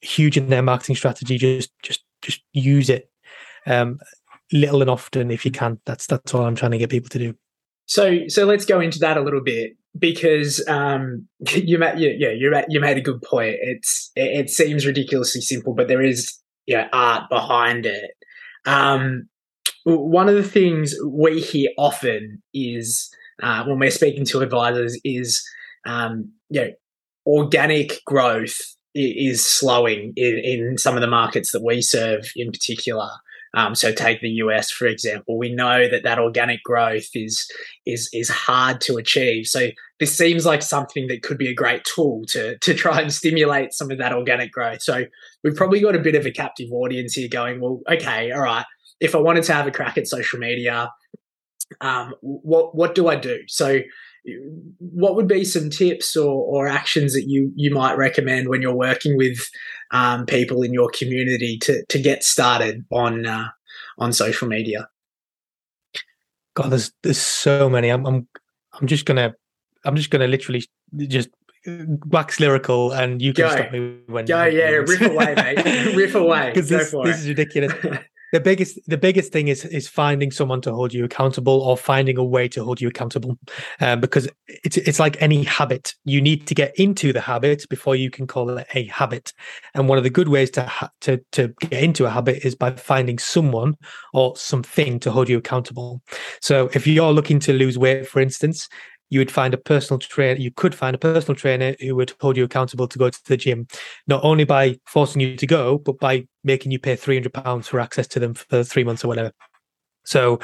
huge 0.00 0.36
in 0.36 0.48
their 0.48 0.62
marketing 0.62 0.94
strategy 0.94 1.36
just 1.36 1.70
just 1.82 2.04
just 2.22 2.42
use 2.52 2.88
it 2.88 3.10
um 3.66 3.98
little 4.52 4.80
and 4.80 4.90
often 4.90 5.30
if 5.30 5.44
you 5.44 5.50
can. 5.50 5.78
That's 5.84 6.06
that's 6.06 6.34
all 6.34 6.44
I'm 6.44 6.54
trying 6.54 6.72
to 6.72 6.78
get 6.78 6.90
people 6.90 7.08
to 7.10 7.18
do. 7.18 7.34
So 7.86 8.28
so 8.28 8.44
let's 8.44 8.64
go 8.64 8.80
into 8.80 8.98
that 9.00 9.16
a 9.16 9.22
little 9.22 9.42
bit 9.42 9.72
because 9.98 10.66
um, 10.68 11.28
you 11.54 11.78
made 11.78 11.98
yeah 11.98 12.30
you 12.30 12.52
you 12.68 12.80
made 12.80 12.96
a 12.96 13.02
good 13.02 13.22
point. 13.22 13.56
It's 13.60 14.10
it, 14.16 14.46
it, 14.46 14.50
seems 14.50 14.86
ridiculously 14.86 15.40
simple, 15.40 15.74
but 15.74 15.88
there 15.88 16.02
is 16.02 16.32
yeah 16.66 16.88
art 16.92 17.28
behind 17.28 17.86
it. 17.86 18.12
Um, 18.66 19.28
one 19.84 20.28
of 20.30 20.34
the 20.34 20.42
things 20.42 20.94
we 21.06 21.40
hear 21.40 21.68
often 21.76 22.42
is 22.54 23.10
uh, 23.42 23.64
when 23.64 23.78
we're 23.78 23.90
speaking 23.90 24.24
to 24.24 24.40
advisors 24.40 24.98
is 25.04 25.44
um, 25.86 26.32
you 26.48 26.60
know 26.60 26.70
organic 27.26 28.04
growth 28.04 28.56
is 28.94 29.44
slowing 29.44 30.12
in, 30.16 30.38
in 30.38 30.78
some 30.78 30.94
of 30.94 31.00
the 31.00 31.08
markets 31.08 31.50
that 31.52 31.62
we 31.62 31.82
serve 31.82 32.30
in 32.36 32.52
particular. 32.52 33.08
Um, 33.56 33.74
so 33.74 33.92
take 33.92 34.20
the 34.20 34.28
US 34.28 34.70
for 34.70 34.86
example. 34.86 35.38
We 35.38 35.54
know 35.54 35.88
that 35.88 36.02
that 36.02 36.18
organic 36.18 36.62
growth 36.64 37.08
is 37.14 37.48
is 37.86 38.08
is 38.12 38.28
hard 38.28 38.80
to 38.82 38.96
achieve. 38.96 39.46
So 39.46 39.68
this 40.00 40.16
seems 40.16 40.44
like 40.44 40.62
something 40.62 41.06
that 41.08 41.22
could 41.22 41.38
be 41.38 41.48
a 41.48 41.54
great 41.54 41.84
tool 41.84 42.22
to 42.28 42.58
to 42.58 42.74
try 42.74 43.00
and 43.00 43.12
stimulate 43.12 43.72
some 43.72 43.90
of 43.90 43.98
that 43.98 44.12
organic 44.12 44.52
growth. 44.52 44.82
So 44.82 45.04
we've 45.42 45.56
probably 45.56 45.80
got 45.80 45.94
a 45.94 46.00
bit 46.00 46.16
of 46.16 46.26
a 46.26 46.32
captive 46.32 46.70
audience 46.72 47.14
here 47.14 47.28
going, 47.28 47.60
well, 47.60 47.80
okay, 47.90 48.32
all 48.32 48.42
right. 48.42 48.64
If 49.00 49.14
I 49.14 49.18
wanted 49.18 49.44
to 49.44 49.52
have 49.52 49.66
a 49.66 49.72
crack 49.72 49.98
at 49.98 50.06
social 50.08 50.38
media, 50.38 50.90
um, 51.80 52.14
what 52.20 52.74
what 52.74 52.94
do 52.94 53.08
I 53.08 53.16
do? 53.16 53.40
So 53.46 53.80
what 54.78 55.16
would 55.16 55.28
be 55.28 55.44
some 55.44 55.68
tips 55.68 56.16
or, 56.16 56.44
or 56.44 56.66
actions 56.66 57.12
that 57.12 57.24
you 57.28 57.52
you 57.56 57.72
might 57.72 57.96
recommend 57.96 58.48
when 58.48 58.62
you're 58.62 58.74
working 58.74 59.16
with 59.16 59.38
um, 59.90 60.24
people 60.24 60.62
in 60.62 60.72
your 60.72 60.90
community 60.90 61.58
to 61.58 61.84
to 61.88 61.98
get 61.98 62.24
started 62.24 62.84
on 62.90 63.26
uh, 63.26 63.48
on 63.98 64.12
social 64.12 64.48
media? 64.48 64.88
God, 66.54 66.70
there's 66.70 66.92
there's 67.02 67.20
so 67.20 67.68
many. 67.68 67.88
I'm 67.90 68.06
I'm 68.06 68.28
I'm 68.80 68.86
just 68.86 69.04
gonna 69.04 69.34
I'm 69.84 69.96
just 69.96 70.10
gonna 70.10 70.26
literally 70.28 70.64
just 70.96 71.28
wax 71.66 72.40
lyrical, 72.40 72.92
and 72.92 73.20
you 73.20 73.32
can 73.32 73.44
Go. 73.44 73.50
stop 73.50 73.72
me 73.72 73.98
when. 74.06 74.24
Go, 74.24 74.44
yeah, 74.44 74.68
riff 74.68 75.00
away, 75.00 75.34
mate. 75.34 75.94
riff 75.96 76.14
away. 76.14 76.50
Because 76.54 76.68
this, 76.68 76.90
this 76.90 77.20
is 77.20 77.28
ridiculous. 77.28 77.72
the 78.32 78.40
biggest 78.40 78.78
the 78.86 78.98
biggest 78.98 79.32
thing 79.32 79.48
is 79.48 79.64
is 79.64 79.88
finding 79.88 80.30
someone 80.30 80.60
to 80.62 80.72
hold 80.72 80.92
you 80.92 81.04
accountable 81.04 81.60
or 81.60 81.76
finding 81.76 82.18
a 82.18 82.24
way 82.24 82.48
to 82.48 82.64
hold 82.64 82.80
you 82.80 82.88
accountable. 82.88 83.38
Um, 83.80 84.00
because 84.00 84.28
it's 84.48 84.76
it's 84.76 84.98
like 84.98 85.20
any 85.20 85.44
habit. 85.44 85.94
You 86.04 86.20
need 86.20 86.46
to 86.48 86.54
get 86.54 86.74
into 86.78 87.12
the 87.12 87.20
habit 87.20 87.64
before 87.68 87.96
you 87.96 88.10
can 88.10 88.26
call 88.26 88.58
it 88.58 88.66
a 88.74 88.84
habit. 88.86 89.32
And 89.74 89.88
one 89.88 89.98
of 89.98 90.04
the 90.04 90.10
good 90.10 90.28
ways 90.28 90.50
to 90.52 90.62
ha- 90.64 90.90
to 91.02 91.20
to 91.32 91.48
get 91.60 91.82
into 91.82 92.06
a 92.06 92.10
habit 92.10 92.44
is 92.44 92.54
by 92.54 92.72
finding 92.72 93.18
someone 93.18 93.74
or 94.12 94.36
something 94.36 95.00
to 95.00 95.10
hold 95.10 95.28
you 95.28 95.38
accountable. 95.38 96.02
So 96.40 96.70
if 96.74 96.86
you're 96.86 97.12
looking 97.12 97.38
to 97.40 97.52
lose 97.52 97.78
weight 97.78 98.06
for 98.06 98.20
instance 98.20 98.68
you 99.14 99.20
would 99.20 99.30
find 99.30 99.54
a 99.54 99.56
personal 99.56 100.00
trainer 100.00 100.40
you 100.40 100.50
could 100.50 100.74
find 100.74 100.96
a 100.96 100.98
personal 100.98 101.36
trainer 101.36 101.76
who 101.80 101.94
would 101.94 102.12
hold 102.20 102.36
you 102.36 102.42
accountable 102.42 102.88
to 102.88 102.98
go 102.98 103.08
to 103.08 103.20
the 103.26 103.36
gym. 103.36 103.64
Not 104.08 104.24
only 104.24 104.42
by 104.42 104.80
forcing 104.86 105.20
you 105.20 105.36
to 105.36 105.46
go 105.46 105.78
but 105.78 106.00
by 106.00 106.26
making 106.42 106.72
you 106.72 106.80
pay 106.80 106.96
300 106.96 107.32
pounds 107.32 107.68
for 107.68 107.78
access 107.78 108.08
to 108.08 108.18
them 108.18 108.34
for 108.34 108.64
three 108.64 108.82
months 108.82 109.04
or 109.04 109.08
whatever. 109.08 109.30
So 110.04 110.40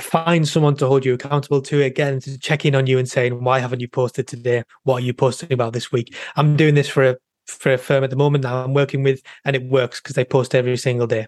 find 0.00 0.48
someone 0.48 0.76
to 0.76 0.86
hold 0.86 1.04
you 1.04 1.12
accountable 1.12 1.60
to 1.62 1.82
again 1.82 2.20
to 2.20 2.38
check 2.38 2.64
in 2.64 2.74
on 2.74 2.86
you 2.86 2.98
and 2.98 3.08
saying 3.08 3.44
why 3.44 3.58
haven't 3.58 3.80
you 3.80 3.88
posted 3.88 4.26
today? 4.26 4.62
What 4.84 5.02
are 5.02 5.06
you 5.06 5.12
posting 5.12 5.52
about 5.52 5.74
this 5.74 5.92
week? 5.92 6.16
I'm 6.34 6.56
doing 6.56 6.74
this 6.74 6.88
for 6.88 7.04
a 7.04 7.16
for 7.46 7.72
a 7.72 7.78
firm 7.78 8.04
at 8.04 8.10
the 8.10 8.16
moment 8.16 8.44
now 8.44 8.62
I'm 8.62 8.74
working 8.74 9.02
with, 9.02 9.22
and 9.44 9.56
it 9.56 9.64
works 9.64 10.00
because 10.00 10.14
they 10.14 10.24
post 10.24 10.54
every 10.54 10.76
single 10.76 11.06
day. 11.06 11.26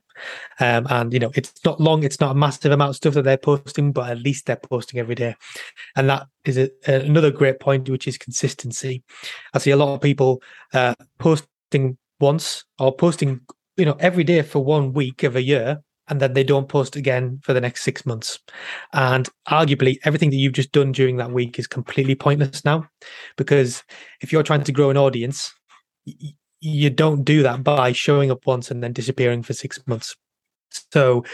Um, 0.60 0.86
and 0.90 1.12
you 1.12 1.18
know, 1.18 1.30
it's 1.34 1.52
not 1.64 1.80
long, 1.80 2.02
it's 2.02 2.20
not 2.20 2.32
a 2.32 2.38
massive 2.38 2.72
amount 2.72 2.90
of 2.90 2.96
stuff 2.96 3.14
that 3.14 3.22
they're 3.22 3.36
posting, 3.36 3.92
but 3.92 4.10
at 4.10 4.18
least 4.18 4.46
they're 4.46 4.56
posting 4.56 5.00
every 5.00 5.14
day. 5.14 5.36
And 5.96 6.08
that 6.10 6.26
is 6.44 6.58
a, 6.58 6.70
another 6.86 7.30
great 7.30 7.60
point, 7.60 7.88
which 7.88 8.08
is 8.08 8.18
consistency. 8.18 9.02
I 9.54 9.58
see 9.58 9.70
a 9.70 9.76
lot 9.76 9.94
of 9.94 10.00
people 10.00 10.42
uh, 10.74 10.94
posting 11.18 11.98
once 12.20 12.64
or 12.78 12.94
posting, 12.94 13.40
you 13.76 13.84
know, 13.84 13.96
every 14.00 14.24
day 14.24 14.42
for 14.42 14.64
one 14.64 14.92
week 14.92 15.22
of 15.22 15.36
a 15.36 15.42
year, 15.42 15.80
and 16.08 16.20
then 16.20 16.32
they 16.32 16.44
don't 16.44 16.68
post 16.68 16.96
again 16.96 17.38
for 17.42 17.52
the 17.52 17.60
next 17.60 17.82
six 17.82 18.06
months. 18.06 18.38
And 18.92 19.28
arguably, 19.48 19.98
everything 20.04 20.30
that 20.30 20.36
you've 20.36 20.54
just 20.54 20.72
done 20.72 20.90
during 20.92 21.18
that 21.18 21.32
week 21.32 21.58
is 21.58 21.66
completely 21.66 22.14
pointless 22.14 22.64
now, 22.64 22.88
because 23.36 23.84
if 24.20 24.32
you're 24.32 24.42
trying 24.42 24.64
to 24.64 24.72
grow 24.72 24.90
an 24.90 24.96
audience 24.96 25.52
you 26.60 26.90
don't 26.90 27.24
do 27.24 27.42
that 27.42 27.62
by 27.62 27.92
showing 27.92 28.30
up 28.30 28.46
once 28.46 28.70
and 28.70 28.82
then 28.82 28.92
disappearing 28.92 29.42
for 29.42 29.52
six 29.52 29.80
months. 29.86 30.16
So 30.92 31.24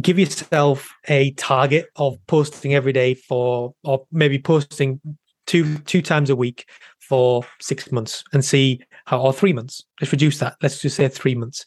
give 0.00 0.18
yourself 0.18 0.94
a 1.08 1.32
target 1.32 1.86
of 1.96 2.18
posting 2.26 2.74
every 2.74 2.92
day 2.92 3.14
for 3.14 3.74
or 3.84 4.06
maybe 4.12 4.38
posting 4.38 5.00
two 5.46 5.78
two 5.80 6.02
times 6.02 6.30
a 6.30 6.36
week 6.36 6.68
for 7.00 7.42
six 7.60 7.90
months 7.90 8.22
and 8.32 8.44
see 8.44 8.80
how 9.06 9.20
or 9.20 9.32
three 9.32 9.52
months. 9.52 9.82
Let's 10.00 10.12
reduce 10.12 10.38
that. 10.40 10.56
Let's 10.62 10.80
just 10.80 10.96
say 10.96 11.08
three 11.08 11.34
months. 11.34 11.64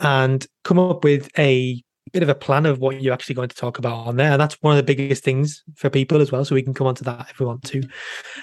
And 0.00 0.46
come 0.64 0.78
up 0.78 1.04
with 1.04 1.30
a 1.38 1.82
bit 2.12 2.22
of 2.22 2.28
a 2.28 2.34
plan 2.34 2.66
of 2.66 2.78
what 2.78 3.00
you're 3.00 3.14
actually 3.14 3.34
going 3.34 3.48
to 3.48 3.56
talk 3.56 3.78
about 3.78 4.06
on 4.06 4.16
there. 4.16 4.32
And 4.32 4.40
that's 4.40 4.60
one 4.60 4.76
of 4.76 4.76
the 4.76 4.94
biggest 4.94 5.24
things 5.24 5.62
for 5.74 5.90
people 5.90 6.20
as 6.20 6.32
well 6.32 6.44
so 6.44 6.54
we 6.54 6.62
can 6.62 6.74
come 6.74 6.86
on 6.86 6.94
to 6.96 7.04
that 7.04 7.28
if 7.30 7.38
we 7.38 7.46
want 7.46 7.64
to. 7.64 7.82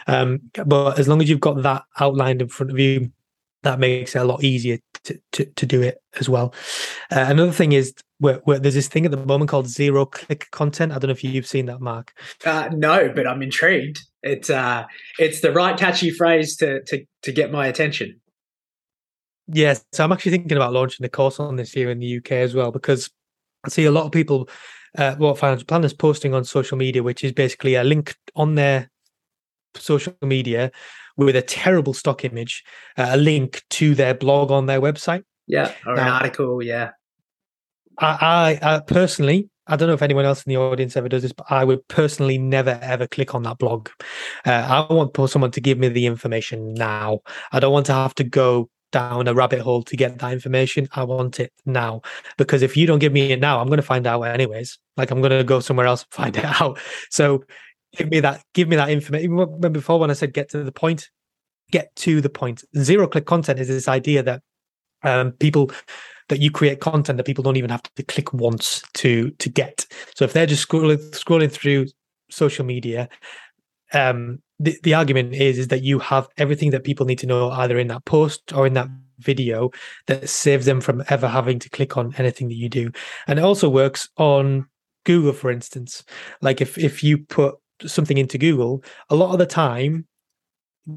Um, 0.07 0.41
but 0.65 0.99
as 0.99 1.07
long 1.07 1.21
as 1.21 1.29
you've 1.29 1.39
got 1.39 1.61
that 1.63 1.83
outlined 1.99 2.41
in 2.41 2.47
front 2.47 2.71
of 2.71 2.79
you 2.79 3.11
that 3.65 3.79
makes 3.79 4.15
it 4.15 4.19
a 4.19 4.23
lot 4.23 4.43
easier 4.43 4.77
to, 5.03 5.19
to, 5.33 5.45
to 5.45 5.65
do 5.65 5.81
it 5.81 5.97
as 6.19 6.29
well. 6.29 6.53
Uh, 7.11 7.25
another 7.27 7.51
thing 7.51 7.73
is 7.73 7.93
where, 8.19 8.35
where, 8.45 8.59
there's 8.59 8.75
this 8.75 8.87
thing 8.87 9.05
at 9.05 9.11
the 9.11 9.17
moment 9.17 9.49
called 9.49 9.67
zero 9.67 10.05
click 10.05 10.49
content. 10.51 10.91
I 10.91 10.99
don't 10.99 11.09
know 11.09 11.13
if 11.13 11.23
you've 11.23 11.47
seen 11.47 11.65
that 11.65 11.81
mark. 11.81 12.13
Uh, 12.45 12.69
no 12.71 13.11
but 13.13 13.27
i'm 13.27 13.41
intrigued. 13.41 13.99
It's 14.23 14.49
uh 14.49 14.85
it's 15.19 15.41
the 15.41 15.51
right 15.51 15.77
catchy 15.77 16.11
phrase 16.11 16.55
to 16.57 16.81
to 16.83 17.05
to 17.23 17.31
get 17.31 17.51
my 17.51 17.67
attention. 17.67 18.21
Yes, 19.47 19.85
so 19.91 20.03
I'm 20.03 20.11
actually 20.11 20.31
thinking 20.31 20.57
about 20.57 20.73
launching 20.73 21.05
a 21.05 21.09
course 21.09 21.39
on 21.39 21.55
this 21.55 21.71
here 21.71 21.91
in 21.91 21.99
the 21.99 22.17
UK 22.17 22.31
as 22.31 22.55
well 22.55 22.71
because 22.71 23.11
I 23.65 23.69
see 23.69 23.85
a 23.85 23.91
lot 23.91 24.05
of 24.05 24.11
people 24.11 24.49
uh, 24.97 25.15
what 25.15 25.37
financial 25.37 25.65
planners 25.65 25.93
posting 25.93 26.33
on 26.33 26.43
social 26.45 26.77
media, 26.77 27.03
which 27.03 27.23
is 27.23 27.31
basically 27.31 27.75
a 27.75 27.83
link 27.83 28.15
on 28.35 28.55
their 28.55 28.89
social 29.75 30.15
media 30.21 30.71
with 31.17 31.35
a 31.35 31.41
terrible 31.41 31.93
stock 31.93 32.25
image, 32.25 32.63
uh, 32.97 33.07
a 33.09 33.17
link 33.17 33.63
to 33.71 33.95
their 33.95 34.13
blog 34.13 34.51
on 34.51 34.65
their 34.65 34.81
website. 34.81 35.23
Yeah, 35.47 35.73
or 35.85 35.95
now, 35.95 36.01
an 36.01 36.07
article. 36.09 36.63
Yeah. 36.63 36.91
I, 37.97 38.59
I, 38.61 38.75
I 38.75 38.79
personally, 38.79 39.49
I 39.67 39.75
don't 39.75 39.87
know 39.87 39.93
if 39.93 40.01
anyone 40.01 40.25
else 40.25 40.43
in 40.43 40.49
the 40.49 40.57
audience 40.57 40.97
ever 40.97 41.07
does 41.07 41.23
this, 41.23 41.33
but 41.33 41.45
I 41.49 41.63
would 41.63 41.87
personally 41.87 42.37
never 42.37 42.79
ever 42.81 43.07
click 43.07 43.33
on 43.33 43.43
that 43.43 43.57
blog. 43.57 43.89
Uh, 44.45 44.85
I 44.89 44.93
want 44.93 45.15
someone 45.29 45.51
to 45.51 45.61
give 45.61 45.77
me 45.77 45.87
the 45.89 46.05
information 46.05 46.73
now. 46.73 47.19
I 47.51 47.59
don't 47.59 47.73
want 47.73 47.85
to 47.87 47.93
have 47.93 48.15
to 48.15 48.23
go 48.23 48.69
down 48.91 49.27
a 49.27 49.33
rabbit 49.33 49.59
hole 49.59 49.83
to 49.83 49.97
get 49.97 50.19
that 50.19 50.33
information. 50.33 50.87
I 50.93 51.03
want 51.03 51.39
it 51.39 51.51
now 51.65 52.01
because 52.37 52.61
if 52.61 52.77
you 52.77 52.87
don't 52.87 52.99
give 52.99 53.13
me 53.13 53.31
it 53.31 53.39
now, 53.39 53.59
I'm 53.59 53.67
going 53.67 53.77
to 53.77 53.83
find 53.83 54.07
out 54.07 54.21
anyways. 54.21 54.77
Like 54.97 55.11
I'm 55.11 55.21
going 55.21 55.37
to 55.37 55.43
go 55.43 55.59
somewhere 55.59 55.87
else 55.87 56.03
and 56.03 56.11
find 56.23 56.37
it 56.37 56.45
out. 56.45 56.79
So 57.09 57.43
give 57.95 58.09
me 58.09 58.19
that. 58.21 58.43
Give 58.53 58.67
me 58.67 58.75
that 58.75 58.89
information. 58.89 59.33
Even 59.33 59.73
before 59.73 59.99
when 59.99 60.11
I 60.11 60.13
said 60.13 60.33
get 60.33 60.49
to 60.49 60.63
the 60.63 60.71
point, 60.71 61.09
get 61.71 61.95
to 61.97 62.21
the 62.21 62.29
point. 62.29 62.63
Zero 62.77 63.07
click 63.07 63.25
content 63.25 63.59
is 63.59 63.67
this 63.67 63.87
idea 63.87 64.23
that 64.23 64.41
um, 65.03 65.31
people 65.33 65.71
that 66.29 66.41
you 66.41 66.49
create 66.49 66.79
content 66.79 67.17
that 67.17 67.25
people 67.25 67.43
don't 67.43 67.57
even 67.57 67.69
have 67.69 67.83
to 67.83 68.03
click 68.03 68.33
once 68.33 68.81
to 68.95 69.31
to 69.31 69.49
get. 69.49 69.85
So 70.15 70.25
if 70.25 70.33
they're 70.33 70.45
just 70.45 70.67
scrolling 70.67 70.97
scrolling 71.11 71.51
through 71.51 71.87
social 72.29 72.65
media 72.65 73.07
um, 73.93 74.39
the, 74.59 74.77
the 74.83 74.93
argument 74.93 75.33
is 75.33 75.57
is 75.57 75.67
that 75.67 75.83
you 75.83 75.99
have 75.99 76.27
everything 76.37 76.71
that 76.71 76.83
people 76.83 77.05
need 77.05 77.19
to 77.19 77.27
know 77.27 77.51
either 77.51 77.77
in 77.77 77.87
that 77.87 78.05
post 78.05 78.53
or 78.53 78.65
in 78.65 78.73
that 78.73 78.87
video 79.19 79.71
that 80.07 80.29
saves 80.29 80.65
them 80.65 80.81
from 80.81 81.03
ever 81.09 81.27
having 81.27 81.59
to 81.59 81.69
click 81.69 81.97
on 81.97 82.13
anything 82.17 82.47
that 82.47 82.55
you 82.55 82.69
do. 82.69 82.91
And 83.27 83.39
it 83.39 83.43
also 83.43 83.69
works 83.69 84.09
on 84.17 84.67
google 85.05 85.33
for 85.33 85.51
instance. 85.51 86.03
Like 86.41 86.61
if 86.61 86.77
if 86.77 87.03
you 87.03 87.19
put 87.19 87.55
something 87.85 88.17
into 88.17 88.37
google 88.37 88.83
a 89.09 89.15
lot 89.15 89.33
of 89.33 89.37
the 89.37 89.45
time 89.45 90.07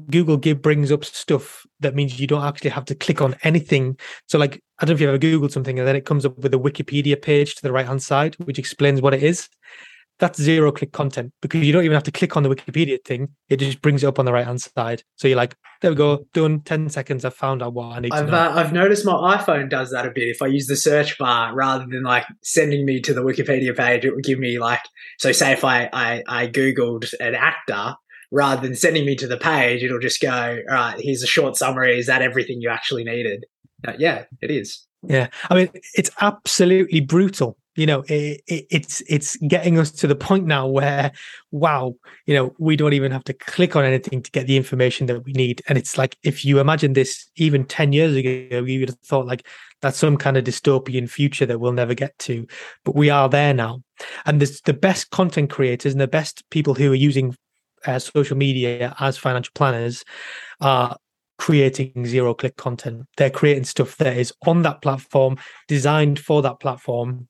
google 0.09 0.37
give 0.37 0.61
brings 0.61 0.91
up 0.91 1.03
stuff 1.03 1.65
that 1.79 1.95
means 1.95 2.19
you 2.19 2.27
don't 2.27 2.45
actually 2.45 2.69
have 2.69 2.85
to 2.85 2.95
click 2.95 3.21
on 3.21 3.35
anything. 3.43 3.97
So 4.27 4.37
like 4.37 4.61
i 4.79 4.85
don't 4.85 4.89
know 4.89 4.95
if 4.95 5.01
you've 5.01 5.09
ever 5.09 5.19
googled 5.19 5.51
something 5.51 5.77
and 5.77 5.87
then 5.87 5.95
it 5.95 6.05
comes 6.05 6.25
up 6.25 6.37
with 6.37 6.53
a 6.53 6.57
wikipedia 6.57 7.21
page 7.21 7.55
to 7.55 7.61
the 7.61 7.71
right 7.71 7.85
hand 7.85 8.01
side 8.01 8.35
which 8.45 8.59
explains 8.59 9.01
what 9.01 9.13
it 9.13 9.23
is 9.23 9.49
that's 10.19 10.41
zero 10.41 10.71
click 10.71 10.91
content 10.91 11.33
because 11.41 11.61
you 11.61 11.73
don't 11.73 11.83
even 11.83 11.95
have 11.95 12.03
to 12.03 12.11
click 12.11 12.37
on 12.37 12.43
the 12.43 12.49
Wikipedia 12.49 13.03
thing. 13.03 13.29
It 13.49 13.57
just 13.57 13.81
brings 13.81 14.03
it 14.03 14.07
up 14.07 14.19
on 14.19 14.25
the 14.25 14.33
right 14.33 14.45
hand 14.45 14.61
side. 14.61 15.03
So 15.15 15.27
you're 15.27 15.37
like, 15.37 15.55
there 15.81 15.91
we 15.91 15.95
go, 15.95 16.25
done. 16.33 16.61
Ten 16.61 16.89
seconds. 16.89 17.25
I've 17.25 17.33
found 17.33 17.63
out 17.63 17.73
what 17.73 17.95
I 17.95 17.99
need. 17.99 18.13
I've 18.13 18.33
uh, 18.33 18.51
I've 18.55 18.73
noticed 18.73 19.05
my 19.05 19.37
iPhone 19.37 19.69
does 19.69 19.91
that 19.91 20.05
a 20.05 20.11
bit. 20.11 20.27
If 20.27 20.41
I 20.41 20.47
use 20.47 20.67
the 20.67 20.75
search 20.75 21.17
bar 21.17 21.55
rather 21.55 21.85
than 21.89 22.03
like 22.03 22.25
sending 22.43 22.85
me 22.85 23.01
to 23.01 23.13
the 23.13 23.21
Wikipedia 23.21 23.75
page, 23.75 24.05
it 24.05 24.13
would 24.13 24.23
give 24.23 24.39
me 24.39 24.59
like. 24.59 24.81
So 25.17 25.31
say 25.31 25.53
if 25.53 25.63
I 25.63 25.89
I, 25.91 26.23
I 26.27 26.47
googled 26.47 27.13
an 27.19 27.35
actor. 27.35 27.95
Rather 28.31 28.61
than 28.61 28.75
sending 28.75 29.07
me 29.07 29.15
to 29.15 29.25
the 29.25 29.37
page, 29.37 29.81
it'll 29.81 29.97
just 29.97 30.21
go, 30.21 30.29
all 30.69 30.75
right, 30.75 30.99
here's 30.99 31.23
a 31.23 31.25
short 31.25 31.57
summary. 31.57 31.97
Is 31.97 32.05
that 32.05 32.21
everything 32.21 32.61
you 32.61 32.69
actually 32.69 33.03
needed? 33.03 33.47
Uh, 33.87 33.93
yeah, 33.97 34.25
it 34.39 34.51
is. 34.51 34.85
Yeah. 35.01 35.29
I 35.49 35.55
mean, 35.55 35.69
it's 35.95 36.11
absolutely 36.21 36.99
brutal 36.99 37.57
you 37.79 37.85
know 37.85 38.03
it, 38.07 38.41
it, 38.47 38.65
it's 38.69 39.01
it's 39.07 39.37
getting 39.37 39.79
us 39.79 39.91
to 39.91 40.07
the 40.07 40.15
point 40.15 40.45
now 40.45 40.67
where 40.67 41.11
wow 41.51 41.95
you 42.25 42.35
know 42.35 42.53
we 42.59 42.75
don't 42.75 42.93
even 42.93 43.11
have 43.11 43.23
to 43.23 43.33
click 43.33 43.75
on 43.75 43.85
anything 43.85 44.21
to 44.21 44.31
get 44.31 44.47
the 44.47 44.57
information 44.57 45.07
that 45.07 45.23
we 45.23 45.31
need. 45.31 45.61
And 45.67 45.77
it's 45.77 45.97
like 45.97 46.17
if 46.23 46.43
you 46.43 46.59
imagine 46.59 46.93
this 46.93 47.29
even 47.37 47.63
10 47.65 47.93
years 47.93 48.15
ago 48.15 48.63
you 48.63 48.81
would 48.81 48.89
have 48.89 48.99
thought 48.99 49.25
like 49.25 49.47
that's 49.81 49.97
some 49.97 50.17
kind 50.17 50.35
of 50.35 50.43
dystopian 50.43 51.09
future 51.09 51.45
that 51.45 51.59
we'll 51.59 51.71
never 51.71 51.93
get 51.93 52.17
to. 52.19 52.45
But 52.83 52.95
we 52.95 53.09
are 53.09 53.29
there 53.29 53.53
now. 53.53 53.81
And 54.25 54.41
there's 54.41 54.61
the 54.61 54.73
best 54.73 55.09
content 55.11 55.49
creators 55.49 55.93
and 55.93 56.01
the 56.01 56.07
best 56.07 56.43
people 56.49 56.73
who 56.73 56.91
are 56.91 56.95
using 56.95 57.35
uh, 57.85 57.99
social 57.99 58.35
media 58.35 58.93
as 58.99 59.17
financial 59.17 59.51
planners 59.55 60.03
are 60.59 60.97
creating 61.37 62.05
zero 62.05 62.33
click 62.33 62.57
content. 62.57 63.05
They're 63.15 63.29
creating 63.29 63.63
stuff 63.63 63.95
that 63.97 64.17
is 64.17 64.33
on 64.45 64.63
that 64.63 64.81
platform, 64.81 65.37
designed 65.67 66.19
for 66.19 66.41
that 66.41 66.59
platform, 66.59 67.29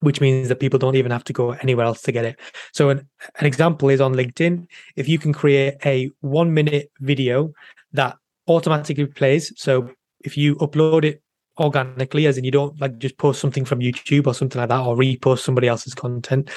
which 0.00 0.20
means 0.20 0.48
that 0.48 0.60
people 0.60 0.78
don't 0.78 0.96
even 0.96 1.10
have 1.10 1.24
to 1.24 1.32
go 1.32 1.52
anywhere 1.52 1.86
else 1.86 2.02
to 2.02 2.12
get 2.12 2.24
it. 2.24 2.38
So 2.72 2.90
an, 2.90 3.08
an 3.38 3.46
example 3.46 3.88
is 3.88 4.00
on 4.00 4.14
LinkedIn. 4.14 4.66
If 4.96 5.08
you 5.08 5.18
can 5.18 5.32
create 5.32 5.74
a 5.84 6.10
one 6.20 6.54
minute 6.54 6.90
video 7.00 7.52
that 7.92 8.16
automatically 8.46 9.06
plays. 9.06 9.52
So 9.56 9.90
if 10.20 10.36
you 10.36 10.56
upload 10.56 11.04
it 11.04 11.22
organically, 11.58 12.26
as 12.26 12.38
in 12.38 12.44
you 12.44 12.50
don't 12.50 12.80
like 12.80 12.98
just 12.98 13.18
post 13.18 13.40
something 13.40 13.64
from 13.64 13.80
YouTube 13.80 14.26
or 14.26 14.34
something 14.34 14.60
like 14.60 14.68
that, 14.68 14.80
or 14.80 14.96
repost 14.96 15.40
somebody 15.40 15.68
else's 15.68 15.94
content. 15.94 16.50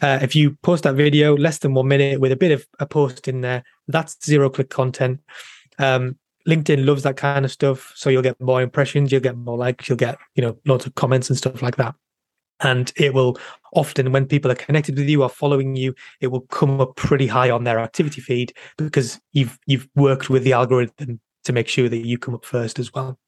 Uh, 0.00 0.20
if 0.22 0.36
you 0.36 0.56
post 0.62 0.84
that 0.84 0.94
video 0.94 1.36
less 1.36 1.58
than 1.58 1.74
one 1.74 1.88
minute 1.88 2.20
with 2.20 2.30
a 2.30 2.36
bit 2.36 2.52
of 2.52 2.64
a 2.78 2.86
post 2.86 3.26
in 3.26 3.40
there, 3.40 3.64
that's 3.88 4.16
zero 4.24 4.48
click 4.48 4.70
content. 4.70 5.20
Um, 5.80 6.16
LinkedIn 6.46 6.86
loves 6.86 7.02
that 7.02 7.16
kind 7.16 7.44
of 7.44 7.50
stuff. 7.50 7.92
So 7.96 8.08
you'll 8.08 8.22
get 8.22 8.40
more 8.40 8.62
impressions, 8.62 9.10
you'll 9.10 9.20
get 9.20 9.36
more 9.36 9.58
likes, 9.58 9.88
you'll 9.88 9.98
get, 9.98 10.16
you 10.36 10.42
know, 10.42 10.56
lots 10.64 10.86
of 10.86 10.94
comments 10.94 11.28
and 11.28 11.36
stuff 11.36 11.60
like 11.60 11.76
that 11.76 11.96
and 12.60 12.92
it 12.96 13.14
will 13.14 13.38
often 13.74 14.12
when 14.12 14.26
people 14.26 14.50
are 14.50 14.56
connected 14.56 14.96
with 14.96 15.08
you 15.08 15.22
or 15.22 15.28
following 15.28 15.76
you 15.76 15.94
it 16.20 16.28
will 16.28 16.40
come 16.42 16.80
up 16.80 16.96
pretty 16.96 17.26
high 17.26 17.50
on 17.50 17.64
their 17.64 17.78
activity 17.78 18.20
feed 18.20 18.52
because 18.76 19.20
you've 19.32 19.58
you've 19.66 19.88
worked 19.94 20.30
with 20.30 20.42
the 20.42 20.52
algorithm 20.52 21.20
to 21.44 21.52
make 21.52 21.68
sure 21.68 21.88
that 21.88 22.06
you 22.06 22.18
come 22.18 22.34
up 22.34 22.44
first 22.44 22.78
as 22.78 22.92
well. 22.92 23.18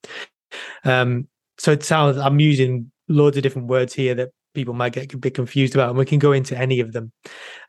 Um, 0.85 1.28
so 1.61 1.70
it 1.72 1.85
sounds 1.85 2.16
i'm 2.16 2.41
using 2.41 2.91
loads 3.09 3.37
of 3.37 3.43
different 3.43 3.68
words 3.68 3.93
here 3.93 4.14
that 4.14 4.31
people 4.55 4.74
might 4.74 4.92
get 4.92 5.12
a 5.12 5.18
bit 5.18 5.34
confused 5.34 5.74
about, 5.74 5.90
and 5.90 5.98
we 5.98 6.05
can 6.05 6.18
go 6.18 6.32
into 6.32 6.57
any 6.57 6.80
of 6.80 6.92
them. 6.92 7.12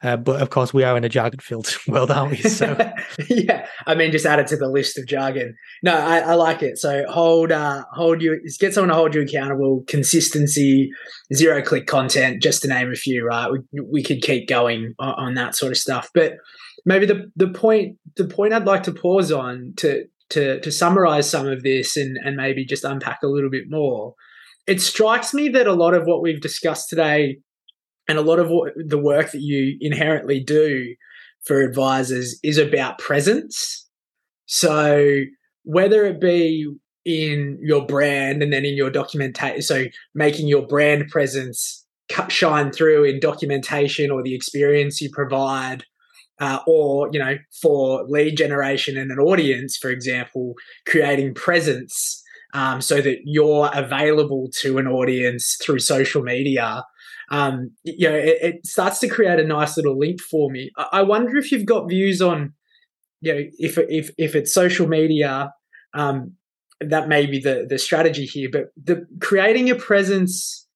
Uh, 0.03 0.17
but 0.17 0.41
of 0.41 0.49
course, 0.49 0.73
we 0.73 0.83
are 0.83 0.97
in 0.97 1.03
a 1.03 1.09
jargon-filled 1.09 1.69
world, 1.87 2.11
aren't 2.11 2.31
we? 2.31 2.37
So 2.37 2.75
yeah, 3.29 3.67
I 3.85 3.95
mean, 3.95 4.11
just 4.11 4.25
add 4.25 4.39
it 4.39 4.47
to 4.47 4.57
the 4.57 4.67
list 4.67 4.97
of 4.97 5.05
jargon. 5.05 5.55
No, 5.83 5.95
I, 5.95 6.19
I 6.19 6.33
like 6.33 6.63
it. 6.63 6.77
So 6.77 7.05
hold, 7.09 7.51
uh, 7.51 7.83
hold 7.93 8.21
you, 8.21 8.41
get 8.59 8.73
someone 8.73 8.89
to 8.89 8.95
hold 8.95 9.15
you 9.15 9.21
accountable. 9.21 9.83
Consistency, 9.87 10.91
zero-click 11.33 11.87
content, 11.87 12.41
just 12.41 12.61
to 12.63 12.67
name 12.67 12.91
a 12.91 12.95
few. 12.95 13.25
Right, 13.25 13.51
we 13.51 13.81
we 13.81 14.03
could 14.03 14.21
keep 14.21 14.47
going 14.47 14.93
on, 14.99 15.13
on 15.13 15.33
that 15.35 15.55
sort 15.55 15.71
of 15.71 15.77
stuff, 15.77 16.09
but 16.13 16.33
maybe 16.85 17.05
the 17.05 17.31
the 17.35 17.49
point 17.49 17.97
the 18.17 18.25
point 18.25 18.53
I'd 18.53 18.65
like 18.65 18.83
to 18.83 18.93
pause 18.93 19.31
on 19.31 19.73
to 19.77 20.05
to 20.29 20.59
to 20.61 20.71
summarize 20.71 21.29
some 21.29 21.47
of 21.47 21.63
this 21.63 21.97
and 21.97 22.17
and 22.23 22.35
maybe 22.35 22.65
just 22.65 22.83
unpack 22.83 23.19
a 23.23 23.27
little 23.27 23.49
bit 23.49 23.65
more 23.69 24.15
it 24.67 24.81
strikes 24.81 25.33
me 25.33 25.49
that 25.49 25.67
a 25.67 25.73
lot 25.73 25.93
of 25.93 26.05
what 26.05 26.21
we've 26.21 26.41
discussed 26.41 26.89
today 26.89 27.37
and 28.07 28.17
a 28.17 28.21
lot 28.21 28.39
of 28.39 28.49
what 28.49 28.73
the 28.75 28.97
work 28.97 29.31
that 29.31 29.41
you 29.41 29.77
inherently 29.79 30.39
do 30.39 30.95
for 31.43 31.61
advisors 31.61 32.39
is 32.43 32.57
about 32.57 32.99
presence. 32.99 33.87
So 34.45 35.21
whether 35.63 36.05
it 36.05 36.19
be 36.19 36.67
in 37.05 37.57
your 37.61 37.85
brand 37.85 38.43
and 38.43 38.53
then 38.53 38.65
in 38.65 38.75
your 38.75 38.91
documentation, 38.91 39.61
so 39.61 39.85
making 40.13 40.47
your 40.47 40.67
brand 40.67 41.09
presence 41.09 41.85
shine 42.27 42.71
through 42.71 43.05
in 43.05 43.19
documentation 43.19 44.11
or 44.11 44.21
the 44.21 44.35
experience 44.35 45.01
you 45.01 45.09
provide, 45.11 45.83
uh, 46.39 46.59
or 46.67 47.09
you 47.13 47.19
know, 47.19 47.37
for 47.61 48.03
lead 48.07 48.35
generation 48.35 48.97
and 48.97 49.11
an 49.11 49.19
audience, 49.19 49.77
for 49.77 49.89
example, 49.89 50.53
creating 50.85 51.33
presence 51.33 52.21
um, 52.53 52.81
so 52.81 53.01
that 53.01 53.19
you're 53.23 53.69
available 53.73 54.49
to 54.61 54.77
an 54.77 54.87
audience 54.87 55.57
through 55.61 55.79
social 55.79 56.21
media. 56.21 56.83
Um, 57.29 57.71
you 57.83 58.09
know, 58.09 58.15
it, 58.15 58.37
it, 58.41 58.65
starts 58.65 58.99
to 58.99 59.07
create 59.07 59.39
a 59.39 59.47
nice 59.47 59.77
little 59.77 59.97
link 59.97 60.19
for 60.19 60.51
me. 60.51 60.69
I, 60.91 61.01
wonder 61.01 61.37
if 61.37 61.51
you've 61.51 61.65
got 61.65 61.87
views 61.87 62.21
on, 62.21 62.53
you 63.21 63.33
know, 63.33 63.43
if 63.57 63.77
if 63.77 64.11
if 64.17 64.35
it's 64.35 64.53
social 64.53 64.85
media, 64.85 65.53
um, 65.93 66.33
that 66.81 67.07
may 67.07 67.25
be 67.25 67.39
the 67.39 67.65
the 67.69 67.79
strategy 67.79 68.25
here, 68.25 68.49
but 68.51 68.65
the 68.75 69.05
creating 69.21 69.69
a 69.69 69.75
presence 69.75 70.67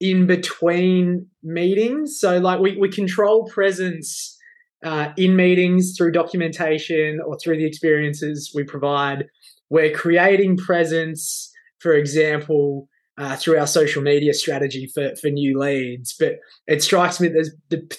in 0.00 0.26
between 0.26 1.28
meetings. 1.42 2.18
So 2.20 2.38
like 2.38 2.60
we 2.60 2.76
we 2.76 2.88
control 2.88 3.46
presence. 3.46 4.38
Uh, 4.84 5.12
in 5.16 5.36
meetings 5.36 5.94
through 5.96 6.10
documentation 6.10 7.20
or 7.24 7.38
through 7.38 7.56
the 7.56 7.64
experiences 7.64 8.50
we 8.52 8.64
provide 8.64 9.26
we're 9.72 9.90
creating 9.90 10.58
presence, 10.58 11.50
for 11.78 11.94
example, 11.94 12.90
uh, 13.16 13.36
through 13.36 13.58
our 13.58 13.66
social 13.66 14.02
media 14.02 14.34
strategy 14.34 14.86
for, 14.94 15.16
for 15.16 15.28
new 15.28 15.58
leads. 15.58 16.14
But 16.18 16.34
it 16.66 16.82
strikes 16.82 17.18
me 17.18 17.28
there's 17.28 17.50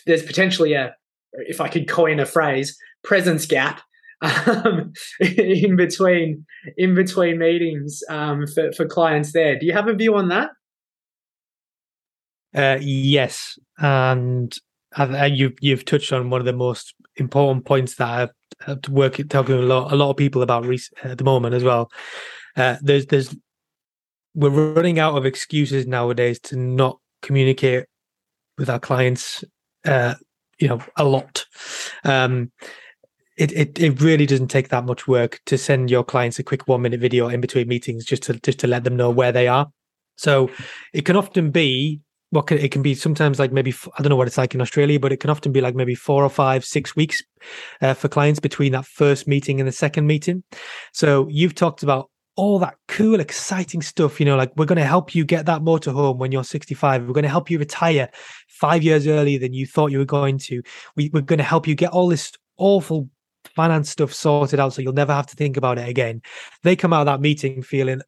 there's 0.06 0.24
potentially 0.24 0.74
a, 0.74 0.96
if 1.34 1.60
I 1.60 1.70
could 1.70 1.90
coin 1.90 2.20
a 2.20 2.28
phrase, 2.28 2.78
presence 3.04 3.48
gap 3.48 3.82
um, 4.22 4.94
in 5.20 5.76
between 5.76 6.46
in 6.78 6.94
between 6.94 7.40
meetings 7.40 8.02
um, 8.08 8.46
for 8.46 8.72
for 8.74 8.86
clients. 8.86 9.34
There, 9.34 9.58
do 9.58 9.66
you 9.66 9.74
have 9.74 9.88
a 9.88 9.96
view 9.96 10.14
on 10.16 10.30
that? 10.30 10.52
Uh, 12.56 12.78
yes, 12.80 13.58
and 13.80 14.56
uh, 14.96 15.26
you've 15.26 15.56
you've 15.60 15.86
touched 15.86 16.14
on 16.14 16.30
one 16.30 16.40
of 16.40 16.46
the 16.46 16.54
most 16.54 16.94
important 17.16 17.66
points 17.66 17.96
that 17.96 18.10
I've 18.10 18.34
to 18.68 18.92
work 18.92 19.20
talking 19.30 19.56
a 19.56 19.62
lot 19.62 19.92
a 19.92 19.96
lot 19.96 20.10
of 20.10 20.18
people 20.18 20.42
about 20.42 20.66
at 21.04 21.18
the 21.18 21.24
moment 21.24 21.56
as 21.56 21.64
well. 21.64 21.92
Uh, 22.56 22.78
there's 22.82 23.06
there's 23.08 23.36
we're 24.36 24.74
running 24.74 25.00
out 25.00 25.16
of 25.16 25.26
excuses 25.26 25.86
nowadays 25.86 26.40
to 26.40 26.56
not 26.56 27.00
communicate 27.22 27.86
with 28.58 28.70
our 28.70 28.80
clients, 28.80 29.44
uh, 29.86 30.16
you 30.60 30.68
know, 30.68 30.82
a 30.98 31.04
lot. 31.04 31.46
Um, 32.04 32.52
it, 33.38 33.52
it 33.52 33.80
it 33.80 34.02
really 34.02 34.26
doesn't 34.26 34.50
take 34.50 34.70
that 34.70 34.86
much 34.86 35.08
work 35.08 35.40
to 35.48 35.58
send 35.58 35.90
your 35.90 36.04
clients 36.04 36.38
a 36.38 36.44
quick 36.44 36.68
one 36.68 36.84
minute 36.84 37.00
video 37.00 37.28
in 37.30 37.42
between 37.42 37.68
meetings 37.68 38.06
just 38.06 38.24
to 38.24 38.40
just 38.40 38.60
to 38.60 38.68
let 38.68 38.84
them 38.84 38.96
know 38.96 39.10
where 39.10 39.32
they 39.32 39.48
are. 39.48 39.72
So 40.16 40.52
it 40.94 41.06
can 41.06 41.16
often 41.16 41.50
be 41.50 42.02
what 42.34 42.48
can, 42.48 42.58
it 42.58 42.72
can 42.72 42.82
be 42.82 42.96
sometimes 42.96 43.40
like 43.40 43.52
maybe 43.52 43.74
I 43.98 44.02
don't 44.02 44.10
know 44.10 44.16
what 44.16 44.28
it's 44.28 44.38
like 44.38 44.56
in 44.56 44.62
Australia, 44.62 45.00
but 45.00 45.12
it 45.12 45.20
can 45.20 45.30
often 45.30 45.52
be 45.52 45.62
like 45.62 45.76
maybe 45.76 45.96
four 45.96 46.24
or 46.24 46.30
five, 46.30 46.66
six 46.66 46.96
weeks 46.96 47.24
uh, 47.82 47.94
for 47.94 48.08
clients 48.08 48.40
between 48.40 48.72
that 48.72 48.86
first 48.86 49.28
meeting 49.28 49.60
and 49.60 49.68
the 49.68 49.74
second 49.74 50.08
meeting. 50.08 50.44
So 50.92 51.28
you've 51.30 51.56
talked 51.56 51.84
about 51.84 52.10
all 52.36 52.58
that 52.60 52.76
cool, 52.88 53.20
exciting 53.20 53.84
stuff. 53.84 54.20
You 54.20 54.26
know, 54.26 54.36
like 54.36 54.52
we're 54.56 54.66
going 54.66 54.78
to 54.78 54.86
help 54.86 55.14
you 55.14 55.26
get 55.26 55.46
that 55.46 55.62
motorhome 55.62 56.18
when 56.18 56.32
you're 56.32 56.44
65. 56.44 57.06
We're 57.06 57.14
going 57.14 57.24
to 57.24 57.30
help 57.30 57.52
you 57.52 57.60
retire 57.60 58.10
five 58.48 58.82
years 58.82 59.06
earlier 59.06 59.38
than 59.38 59.54
you 59.54 59.68
thought 59.68 59.92
you 59.92 60.00
were 60.00 60.06
going 60.06 60.40
to. 60.40 60.64
We, 60.96 61.12
we're 61.14 61.22
going 61.22 61.38
to 61.38 61.44
help 61.44 61.68
you 61.68 61.76
get 61.76 61.92
all 61.92 62.08
this 62.08 62.32
awful 62.58 63.10
finance 63.56 63.90
stuff 63.92 64.12
sorted 64.14 64.60
out 64.60 64.74
so 64.74 64.82
you'll 64.82 64.94
never 64.94 65.14
have 65.14 65.28
to 65.28 65.36
think 65.36 65.58
about 65.58 65.78
it 65.78 65.88
again. 65.88 66.22
They 66.64 66.76
come 66.76 66.94
out 66.94 67.02
of 67.02 67.06
that 67.08 67.22
meeting 67.22 67.62
feeling 67.62 68.02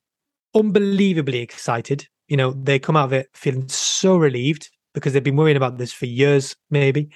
unbelievably 0.55 1.39
excited 1.39 2.07
you 2.27 2.37
know, 2.37 2.51
they 2.51 2.79
come 2.79 2.95
out 2.95 3.05
of 3.05 3.13
it 3.13 3.29
feeling 3.33 3.67
so 3.69 4.17
relieved 4.17 4.69
because 4.93 5.13
they've 5.13 5.23
been 5.23 5.35
worrying 5.35 5.57
about 5.57 5.77
this 5.77 5.91
for 5.93 6.05
years, 6.05 6.55
maybe. 6.69 7.09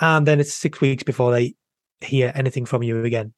And 0.00 0.26
then 0.26 0.40
it's 0.40 0.54
six 0.54 0.80
weeks 0.80 1.02
before 1.02 1.32
they 1.32 1.54
hear 2.00 2.32
anything 2.34 2.66
from 2.66 2.82
you 2.82 3.04
again. 3.04 3.32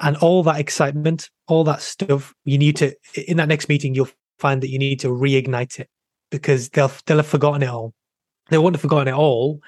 And 0.00 0.16
all 0.18 0.42
that 0.44 0.60
excitement, 0.60 1.28
all 1.46 1.64
that 1.64 1.82
stuff, 1.82 2.34
you 2.44 2.58
need 2.58 2.76
to, 2.76 2.94
in 3.26 3.36
that 3.38 3.48
next 3.48 3.68
meeting, 3.68 3.94
you'll 3.94 4.08
find 4.38 4.62
that 4.62 4.70
you 4.70 4.78
need 4.78 5.00
to 5.00 5.08
reignite 5.08 5.80
it 5.80 5.88
because 6.30 6.68
they'll, 6.70 6.92
they'll 7.06 7.16
have 7.18 7.26
forgotten 7.26 7.62
it 7.62 7.68
all 7.68 7.94
they 8.50 8.58
won't 8.58 8.74
have 8.74 8.80
forgotten 8.80 9.08
it 9.08 9.16
all, 9.16 9.60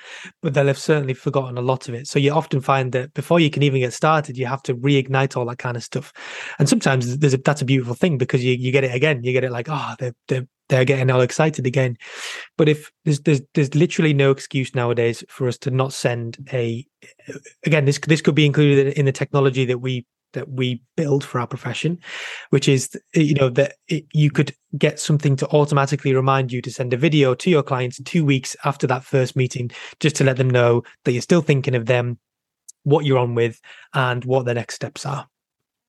but 0.43 0.55
they'll 0.55 0.67
have 0.67 0.79
certainly 0.79 1.15
forgotten 1.15 1.59
a 1.59 1.63
lot 1.63 1.89
of 1.89 1.95
it. 1.95 2.07
So 2.07 2.19
you 2.19 2.33
often 2.33 2.61
find 2.61 2.93
that 2.93 3.15
before 3.15 3.41
you 3.41 3.51
can 3.51 3.63
even 3.63 3.81
get 3.81 3.93
started, 3.93 4.37
you 4.37 4.47
have 4.47 4.63
to 4.65 4.75
reignite 4.75 5.37
all 5.37 5.47
that 5.47 5.59
kind 5.59 5.77
of 5.77 5.83
stuff. 5.83 6.13
And 6.59 6.69
sometimes 6.69 7.19
there's 7.19 7.35
a, 7.35 7.39
that's 7.39 7.63
a 7.63 7.67
beautiful 7.67 7.95
thing 7.95 8.19
because 8.19 8.45
you, 8.45 8.55
you 8.55 8.73
get 8.73 8.85
it 8.85 8.95
again. 8.95 9.23
You 9.23 9.33
get 9.33 9.45
it 9.45 9.53
like, 9.53 9.69
oh, 9.69 9.95
they're, 9.99 10.15
they're, 10.29 10.47
they're 10.69 10.85
getting 10.85 11.11
all 11.11 11.21
excited 11.21 11.67
again. 11.67 11.97
But 12.57 12.69
if 12.69 12.91
there's, 13.05 13.21
there's, 13.21 13.43
there's 13.55 13.75
literally 13.75 14.15
no 14.15 14.31
excuse 14.31 14.75
nowadays 14.75 15.25
for 15.29 15.49
us 15.49 15.59
to 15.59 15.71
not 15.71 15.93
send 15.93 16.39
a, 16.53 16.87
again, 17.65 17.85
this, 17.85 17.99
this 17.99 18.23
could 18.23 18.35
be 18.35 18.47
included 18.47 18.99
in 18.99 19.05
the 19.05 19.13
technology 19.13 19.65
that 19.65 19.79
we 19.79 20.07
that 20.33 20.49
we 20.51 20.83
build 20.97 21.25
for 21.25 21.41
our 21.41 21.47
profession, 21.47 21.99
which 22.51 22.69
is 22.69 22.91
eh, 23.15 23.21
you 23.21 23.35
know 23.35 23.49
that 23.51 23.75
it, 23.89 24.05
you 24.13 24.31
could 24.31 24.55
get 24.79 25.01
something 25.01 25.37
to 25.37 25.49
automatically 25.49 26.15
remind 26.15 26.53
you 26.53 26.63
to 26.63 26.71
send 26.71 26.93
a 26.93 26.97
video 26.97 27.35
to 27.35 27.51
your 27.51 27.63
clients 27.63 28.01
two 28.05 28.25
weeks 28.25 28.57
after 28.65 28.87
that 28.87 29.05
first 29.05 29.37
meeting, 29.37 29.71
just 30.01 30.17
to 30.17 30.25
let 30.25 30.37
them 30.37 30.51
know 30.51 30.83
that 31.05 31.13
you're 31.13 31.23
still 31.23 31.43
thinking 31.43 31.75
of 31.75 31.87
them, 31.87 32.19
what 32.85 33.05
you're 33.05 33.19
on 33.19 33.35
with, 33.35 33.61
and 33.95 34.25
what 34.25 34.45
the 34.45 34.55
next 34.55 34.75
steps 34.75 35.05
are. 35.05 35.27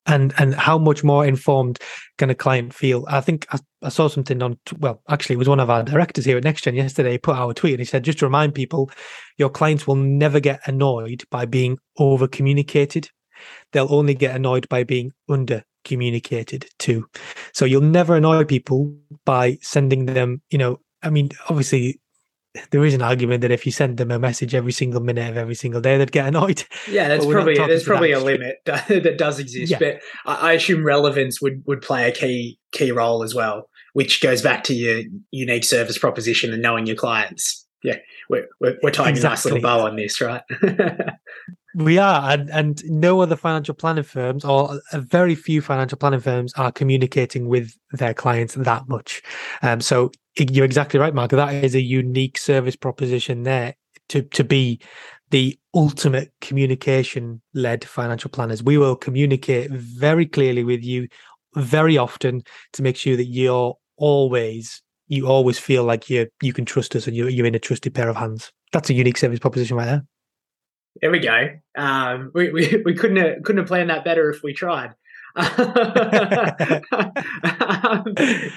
And 0.06 0.34
and 0.36 0.52
how 0.54 0.78
much 0.78 1.04
more 1.04 1.24
informed 1.24 1.78
can 2.18 2.28
a 2.28 2.34
client 2.34 2.74
feel? 2.74 3.04
I 3.06 3.20
think 3.20 3.46
I, 3.52 3.58
I 3.82 3.88
saw 3.88 4.08
something 4.08 4.42
on 4.42 4.58
well, 4.78 5.00
actually, 5.08 5.34
it 5.34 5.38
was 5.38 5.48
one 5.48 5.60
of 5.60 5.70
our 5.70 5.84
directors 5.84 6.24
here 6.24 6.36
at 6.36 6.42
NextGen 6.42 6.74
yesterday. 6.74 7.18
Put 7.18 7.36
out 7.36 7.50
a 7.50 7.54
tweet 7.54 7.74
and 7.74 7.80
he 7.80 7.84
said, 7.84 8.02
just 8.02 8.18
to 8.18 8.26
remind 8.26 8.52
people, 8.52 8.90
your 9.38 9.48
clients 9.48 9.86
will 9.86 9.94
never 9.94 10.40
get 10.40 10.60
annoyed 10.66 11.22
by 11.30 11.44
being 11.44 11.78
over 11.98 12.26
communicated 12.26 13.10
they'll 13.72 13.92
only 13.92 14.14
get 14.14 14.34
annoyed 14.34 14.68
by 14.68 14.84
being 14.84 15.12
under 15.28 15.64
communicated 15.84 16.66
to. 16.78 17.08
So 17.52 17.64
you'll 17.64 17.82
never 17.82 18.16
annoy 18.16 18.44
people 18.44 18.94
by 19.24 19.58
sending 19.62 20.06
them, 20.06 20.42
you 20.50 20.58
know, 20.58 20.80
I 21.02 21.10
mean, 21.10 21.30
obviously 21.48 22.00
there 22.70 22.84
is 22.84 22.94
an 22.94 23.02
argument 23.02 23.40
that 23.40 23.50
if 23.50 23.64
you 23.64 23.72
send 23.72 23.96
them 23.96 24.10
a 24.10 24.18
message 24.18 24.54
every 24.54 24.72
single 24.72 25.00
minute 25.00 25.30
of 25.30 25.36
every 25.36 25.54
single 25.54 25.80
day, 25.80 25.96
they'd 25.96 26.12
get 26.12 26.26
annoyed. 26.26 26.64
Yeah, 26.88 27.08
that's 27.08 27.24
probably 27.24 27.54
there's 27.54 27.84
probably 27.84 28.12
a 28.12 28.20
limit 28.20 28.56
that 28.64 29.16
does 29.16 29.38
exist, 29.38 29.72
yeah. 29.72 29.78
but 29.78 30.00
I 30.26 30.52
assume 30.52 30.84
relevance 30.84 31.40
would 31.40 31.62
would 31.66 31.80
play 31.80 32.08
a 32.08 32.12
key 32.12 32.58
key 32.72 32.92
role 32.92 33.22
as 33.22 33.34
well, 33.34 33.70
which 33.94 34.20
goes 34.20 34.42
back 34.42 34.64
to 34.64 34.74
your 34.74 35.02
unique 35.30 35.64
service 35.64 35.96
proposition 35.96 36.52
and 36.52 36.60
knowing 36.62 36.86
your 36.86 36.96
clients. 36.96 37.66
Yeah, 37.82 37.98
we're 38.28 38.48
we're, 38.60 38.76
we're 38.82 38.90
tying 38.90 39.10
exactly. 39.10 39.26
a 39.26 39.30
nice 39.30 39.44
little 39.46 39.60
bow 39.60 39.86
on 39.86 39.96
this, 39.96 40.20
right? 40.20 40.42
We 41.74 41.98
are, 41.98 42.30
and, 42.30 42.50
and 42.50 42.82
no 42.84 43.20
other 43.20 43.36
financial 43.36 43.74
planning 43.74 44.04
firms, 44.04 44.44
or 44.44 44.80
very 44.92 45.34
few 45.34 45.62
financial 45.62 45.96
planning 45.96 46.20
firms, 46.20 46.52
are 46.54 46.72
communicating 46.72 47.48
with 47.48 47.74
their 47.92 48.14
clients 48.14 48.54
that 48.54 48.88
much. 48.88 49.22
Um, 49.62 49.80
so 49.80 50.10
you're 50.38 50.64
exactly 50.64 51.00
right, 51.00 51.14
Mark. 51.14 51.30
That 51.30 51.64
is 51.64 51.74
a 51.74 51.80
unique 51.80 52.38
service 52.38 52.76
proposition 52.76 53.42
there 53.44 53.74
to 54.08 54.22
to 54.22 54.44
be 54.44 54.80
the 55.30 55.58
ultimate 55.74 56.30
communication 56.40 57.40
led 57.54 57.84
financial 57.84 58.30
planners. 58.30 58.62
We 58.62 58.76
will 58.76 58.96
communicate 58.96 59.70
very 59.70 60.26
clearly 60.26 60.64
with 60.64 60.84
you 60.84 61.08
very 61.54 61.96
often 61.98 62.42
to 62.74 62.82
make 62.82 62.96
sure 62.96 63.16
that 63.16 63.24
you're 63.24 63.76
always 63.96 64.82
you 65.08 65.26
always 65.26 65.58
feel 65.58 65.84
like 65.84 66.08
you 66.10 66.28
you 66.42 66.52
can 66.52 66.64
trust 66.64 66.94
us 66.96 67.06
and 67.06 67.16
you're, 67.16 67.28
you're 67.28 67.46
in 67.46 67.54
a 67.54 67.58
trusted 67.58 67.94
pair 67.94 68.08
of 68.08 68.16
hands. 68.16 68.52
That's 68.72 68.90
a 68.90 68.94
unique 68.94 69.18
service 69.18 69.38
proposition 69.38 69.76
right 69.76 69.86
there. 69.86 70.04
There 71.00 71.10
we 71.10 71.20
go. 71.20 71.48
Um, 71.76 72.30
we, 72.34 72.50
we, 72.50 72.82
we 72.84 72.94
couldn't 72.94 73.16
have, 73.16 73.42
couldn't 73.42 73.60
have 73.60 73.68
planned 73.68 73.90
that 73.90 74.04
better 74.04 74.30
if 74.30 74.42
we 74.42 74.52
tried. 74.52 74.94
um, 75.34 75.46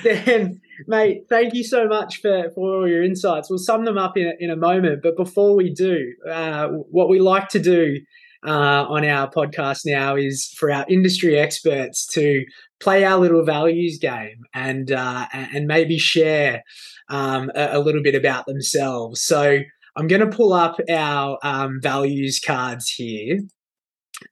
Dan, 0.04 0.60
mate, 0.88 1.22
thank 1.30 1.54
you 1.54 1.64
so 1.64 1.88
much 1.88 2.20
for, 2.20 2.52
for 2.54 2.82
all 2.82 2.88
your 2.88 3.02
insights. 3.02 3.50
We'll 3.50 3.60
sum 3.60 3.86
them 3.86 3.98
up 3.98 4.18
in 4.18 4.28
a, 4.28 4.34
in 4.44 4.50
a 4.50 4.58
moment. 4.58 5.02
But 5.02 5.16
before 5.16 5.56
we 5.56 5.74
do, 5.74 6.14
uh, 6.30 6.68
what 6.68 7.08
we 7.08 7.20
like 7.20 7.48
to 7.50 7.60
do 7.60 8.02
uh, 8.46 8.86
on 8.90 9.06
our 9.06 9.30
podcast 9.30 9.82
now 9.86 10.16
is 10.16 10.54
for 10.58 10.72
our 10.72 10.86
industry 10.90 11.38
experts 11.38 12.06
to 12.08 12.44
play 12.80 13.06
our 13.06 13.18
little 13.20 13.44
values 13.44 13.98
game 14.00 14.44
and 14.54 14.92
uh, 14.92 15.28
and 15.34 15.66
maybe 15.66 15.98
share 15.98 16.62
um, 17.10 17.52
a, 17.56 17.78
a, 17.78 17.80
little 17.80 18.04
bit 18.04 18.16
about 18.16 18.46
themselves. 18.46 19.22
So 19.22 19.60
I'm 19.96 20.08
going 20.08 20.22
to 20.22 20.36
pull 20.36 20.54
up 20.54 20.78
our 20.90 21.38
um, 21.44 21.80
values 21.82 22.42
cards 22.46 22.90
here 22.90 23.40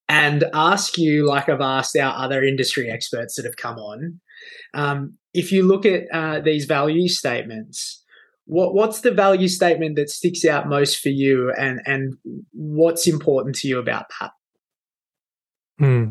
and 0.10 0.46
ask 0.54 0.98
you, 0.98 1.28
like 1.28 1.50
I've 1.50 1.62
asked 1.62 1.98
our 1.98 2.14
other 2.16 2.44
industry 2.44 2.90
experts 2.90 3.36
that 3.36 3.46
have 3.46 3.58
come 3.58 3.78
on, 3.78 4.20
um, 4.74 5.18
if 5.34 5.52
you 5.52 5.64
look 5.64 5.86
at 5.86 6.04
uh, 6.14 6.42
these 6.42 6.66
value 6.66 7.08
statements, 7.08 8.04
what 8.46 8.74
what's 8.74 9.02
the 9.02 9.12
value 9.12 9.48
statement 9.48 9.96
that 9.96 10.10
sticks 10.10 10.44
out 10.44 10.68
most 10.68 11.00
for 11.00 11.10
you, 11.10 11.52
and 11.58 11.80
and 11.86 12.16
what's 12.52 13.08
important 13.08 13.56
to 13.58 13.68
you 13.68 13.80
about 13.80 14.06
that? 14.20 14.32
Hmm. 15.80 16.06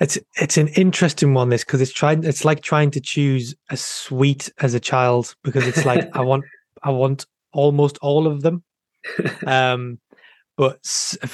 It's 0.00 0.18
it's 0.36 0.56
an 0.56 0.68
interesting 0.68 1.34
one 1.34 1.48
this 1.48 1.64
because 1.64 1.80
it's 1.80 1.92
trying 1.92 2.24
it's 2.24 2.44
like 2.44 2.62
trying 2.62 2.90
to 2.92 3.00
choose 3.00 3.54
a 3.70 3.76
sweet 3.76 4.50
as 4.58 4.74
a 4.74 4.80
child 4.80 5.34
because 5.44 5.66
it's 5.66 5.84
like 5.84 6.08
I 6.14 6.20
want 6.20 6.44
I 6.82 6.90
want 6.90 7.26
almost 7.58 7.98
all 7.98 8.28
of 8.28 8.42
them. 8.42 8.62
um, 9.46 9.98
but 10.56 10.78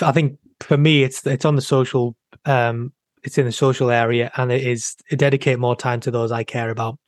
I 0.00 0.12
think 0.12 0.38
for 0.60 0.78
me, 0.78 1.02
it's 1.02 1.26
it's 1.26 1.44
on 1.44 1.56
the 1.56 1.62
social, 1.62 2.16
um, 2.46 2.92
it's 3.22 3.36
in 3.36 3.44
the 3.44 3.52
social 3.52 3.90
area, 3.90 4.30
and 4.36 4.50
it 4.50 4.66
is 4.66 4.96
dedicate 5.10 5.58
more 5.58 5.76
time 5.76 6.00
to 6.00 6.10
those 6.10 6.32
I 6.32 6.42
care 6.44 6.70
about. 6.70 6.98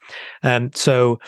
Um, 0.43 0.71
so 0.75 1.19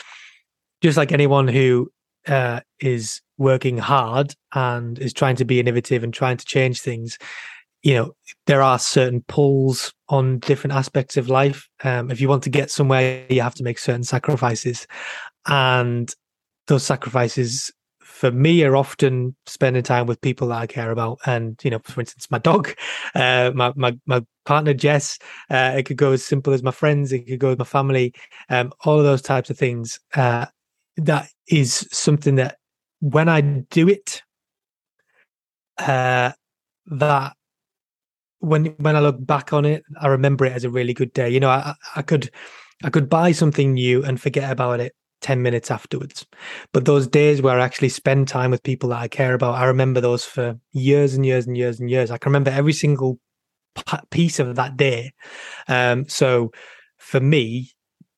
just 0.82 0.98
like 0.98 1.12
anyone 1.12 1.48
who 1.48 1.90
uh, 2.26 2.60
is 2.80 3.22
working 3.38 3.78
hard 3.78 4.34
and 4.54 4.98
is 4.98 5.14
trying 5.14 5.36
to 5.36 5.44
be 5.44 5.60
innovative 5.60 6.04
and 6.04 6.12
trying 6.12 6.36
to 6.36 6.44
change 6.44 6.80
things, 6.82 7.18
you 7.82 7.94
know, 7.94 8.12
there 8.46 8.62
are 8.62 8.78
certain 8.78 9.22
pulls 9.28 9.94
on 10.08 10.40
different 10.40 10.74
aspects 10.74 11.16
of 11.16 11.30
life. 11.30 11.68
Um, 11.84 12.10
if 12.10 12.20
you 12.20 12.28
want 12.28 12.42
to 12.42 12.50
get 12.50 12.70
somewhere, 12.70 13.24
you 13.30 13.40
have 13.40 13.54
to 13.54 13.62
make 13.62 13.78
certain 13.78 14.04
sacrifices, 14.04 14.86
and 15.46 16.14
those 16.66 16.84
sacrifices 16.84 17.72
for 18.18 18.32
me 18.32 18.64
are 18.64 18.74
often 18.74 19.36
spending 19.46 19.84
time 19.84 20.04
with 20.06 20.20
people 20.20 20.48
that 20.48 20.58
I 20.58 20.66
care 20.66 20.90
about. 20.90 21.20
And, 21.24 21.56
you 21.62 21.70
know, 21.70 21.78
for 21.84 22.00
instance, 22.00 22.26
my 22.32 22.38
dog, 22.38 22.74
uh, 23.14 23.52
my, 23.54 23.72
my, 23.76 23.96
my 24.06 24.24
partner, 24.44 24.74
Jess, 24.74 25.20
uh, 25.50 25.74
it 25.76 25.84
could 25.84 25.98
go 25.98 26.10
as 26.10 26.24
simple 26.24 26.52
as 26.52 26.64
my 26.64 26.72
friends. 26.72 27.12
It 27.12 27.28
could 27.28 27.38
go 27.38 27.50
with 27.50 27.60
my 27.60 27.64
family, 27.64 28.12
um, 28.48 28.72
all 28.84 28.98
of 28.98 29.04
those 29.04 29.22
types 29.22 29.50
of 29.50 29.56
things. 29.56 30.00
Uh, 30.16 30.46
that 30.96 31.28
is 31.46 31.86
something 31.92 32.34
that 32.34 32.58
when 32.98 33.28
I 33.28 33.40
do 33.40 33.88
it, 33.88 34.20
uh, 35.78 36.32
that 36.86 37.36
when 38.40 38.64
when 38.78 38.96
I 38.96 39.00
look 39.00 39.24
back 39.24 39.52
on 39.52 39.64
it, 39.64 39.84
I 40.00 40.08
remember 40.08 40.44
it 40.44 40.54
as 40.54 40.64
a 40.64 40.70
really 40.70 40.92
good 40.92 41.12
day. 41.12 41.30
You 41.30 41.38
know, 41.38 41.50
I, 41.50 41.74
I 41.94 42.02
could 42.02 42.30
I 42.82 42.90
could 42.90 43.08
buy 43.08 43.30
something 43.30 43.74
new 43.74 44.04
and 44.04 44.20
forget 44.20 44.50
about 44.50 44.80
it 44.80 44.92
10 45.20 45.42
minutes 45.42 45.70
afterwards. 45.70 46.26
But 46.72 46.84
those 46.84 47.06
days 47.06 47.42
where 47.42 47.58
I 47.58 47.64
actually 47.64 47.88
spend 47.88 48.28
time 48.28 48.50
with 48.50 48.62
people 48.62 48.90
that 48.90 49.00
I 49.00 49.08
care 49.08 49.34
about, 49.34 49.54
I 49.54 49.64
remember 49.64 50.00
those 50.00 50.24
for 50.24 50.58
years 50.72 51.14
and 51.14 51.24
years 51.24 51.46
and 51.46 51.56
years 51.56 51.80
and 51.80 51.90
years. 51.90 52.10
I 52.10 52.18
can 52.18 52.30
remember 52.30 52.50
every 52.50 52.72
single 52.72 53.18
piece 54.10 54.38
of 54.38 54.56
that 54.56 54.76
day. 54.76 55.12
Um, 55.68 56.08
so 56.08 56.50
for 56.96 57.20
me, 57.20 57.72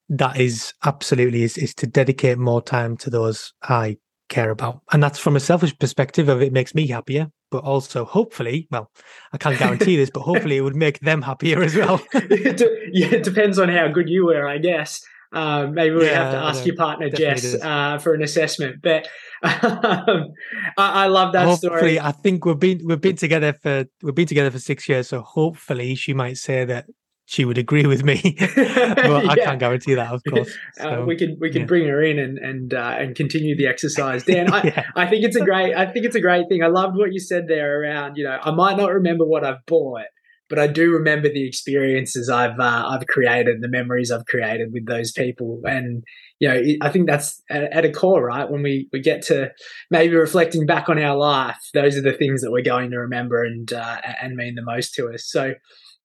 that 0.09 0.39
is 0.39 0.73
absolutely 0.83 1.43
is, 1.43 1.57
is 1.57 1.73
to 1.75 1.87
dedicate 1.87 2.37
more 2.37 2.61
time 2.61 2.97
to 2.97 3.09
those 3.09 3.53
I 3.63 3.97
care 4.29 4.49
about. 4.49 4.81
And 4.91 5.01
that's 5.01 5.19
from 5.19 5.35
a 5.35 5.39
selfish 5.39 5.77
perspective 5.77 6.29
of 6.29 6.41
it 6.41 6.51
makes 6.51 6.75
me 6.75 6.87
happier, 6.87 7.31
but 7.49 7.63
also 7.63 8.05
hopefully, 8.05 8.67
well, 8.71 8.91
I 9.33 9.37
can't 9.37 9.57
guarantee 9.59 9.97
this, 9.97 10.09
but 10.09 10.21
hopefully 10.21 10.57
it 10.57 10.61
would 10.61 10.75
make 10.75 10.99
them 10.99 11.21
happier 11.21 11.61
as 11.61 11.75
well. 11.75 12.01
yeah, 12.13 13.07
it 13.13 13.23
depends 13.23 13.59
on 13.59 13.69
how 13.69 13.87
good 13.87 14.09
you 14.09 14.25
were, 14.25 14.47
I 14.47 14.57
guess. 14.57 15.01
Um, 15.33 15.73
maybe 15.73 15.95
we 15.95 16.05
yeah, 16.05 16.23
have 16.23 16.33
to 16.33 16.37
ask 16.39 16.65
your 16.65 16.75
partner 16.75 17.09
Jess 17.09 17.55
uh, 17.55 17.97
for 17.99 18.13
an 18.13 18.21
assessment. 18.21 18.81
But 18.81 19.07
um, 19.43 20.33
I, 20.77 21.03
I, 21.03 21.07
love 21.07 21.31
that 21.33 21.57
story. 21.57 21.71
hopefully, 21.73 21.95
story. 21.95 21.99
I 21.99 22.11
think 22.11 22.45
we've 22.45 22.59
been 22.59 22.81
we've 22.85 22.99
been 22.99 23.15
together 23.15 23.53
for 23.53 23.85
we've 24.03 24.15
been 24.15 24.27
together 24.27 24.51
for 24.51 24.59
six 24.59 24.89
years, 24.89 25.07
so 25.07 25.21
hopefully 25.21 25.95
she 25.95 26.13
might 26.13 26.37
say 26.37 26.65
that 26.65 26.85
she 27.31 27.45
would 27.45 27.57
agree 27.57 27.85
with 27.85 28.03
me. 28.03 28.19
but 28.39 28.57
yeah. 28.57 29.23
I 29.29 29.35
can't 29.35 29.59
guarantee 29.59 29.95
that, 29.95 30.11
of 30.11 30.21
course. 30.27 30.53
Uh, 30.77 30.83
so, 30.83 31.01
uh, 31.01 31.05
we 31.05 31.15
can 31.15 31.37
we 31.39 31.49
can 31.49 31.61
yeah. 31.61 31.67
bring 31.67 31.87
her 31.87 32.03
in 32.03 32.19
and 32.19 32.37
and 32.37 32.73
uh, 32.73 32.95
and 32.99 33.15
continue 33.15 33.55
the 33.55 33.67
exercise. 33.67 34.25
Dan, 34.25 34.51
I, 34.51 34.63
yeah. 34.63 34.83
I 34.97 35.07
think 35.07 35.23
it's 35.23 35.37
a 35.37 35.45
great 35.45 35.73
I 35.73 35.85
think 35.85 36.05
it's 36.05 36.15
a 36.15 36.21
great 36.21 36.49
thing. 36.49 36.61
I 36.61 36.67
loved 36.67 36.97
what 36.97 37.13
you 37.13 37.21
said 37.21 37.47
there 37.47 37.81
around. 37.81 38.17
You 38.17 38.25
know, 38.25 38.37
I 38.41 38.51
might 38.51 38.75
not 38.75 38.91
remember 38.91 39.25
what 39.25 39.45
I've 39.45 39.65
bought, 39.65 40.07
but 40.51 40.59
I 40.59 40.67
do 40.67 40.91
remember 40.91 41.29
the 41.29 41.47
experiences 41.47 42.29
I've 42.29 42.59
uh, 42.59 42.83
I've 42.89 43.07
created, 43.07 43.61
the 43.61 43.69
memories 43.69 44.11
I've 44.11 44.25
created 44.25 44.73
with 44.73 44.85
those 44.85 45.13
people, 45.13 45.61
and 45.63 46.03
you 46.39 46.49
know, 46.49 46.61
I 46.81 46.89
think 46.89 47.07
that's 47.07 47.41
at, 47.49 47.85
a 47.85 47.89
core, 47.89 48.25
right? 48.25 48.51
When 48.51 48.61
we 48.61 48.89
we 48.91 48.99
get 48.99 49.21
to 49.27 49.51
maybe 49.89 50.13
reflecting 50.13 50.65
back 50.65 50.89
on 50.89 51.01
our 51.01 51.15
life, 51.15 51.55
those 51.73 51.95
are 51.95 52.01
the 52.01 52.11
things 52.11 52.41
that 52.41 52.51
we're 52.51 52.63
going 52.63 52.91
to 52.91 52.99
remember 52.99 53.45
and 53.45 53.71
uh, 53.71 54.01
and 54.21 54.35
mean 54.35 54.55
the 54.55 54.61
most 54.61 54.93
to 54.95 55.07
us. 55.07 55.23
So, 55.25 55.53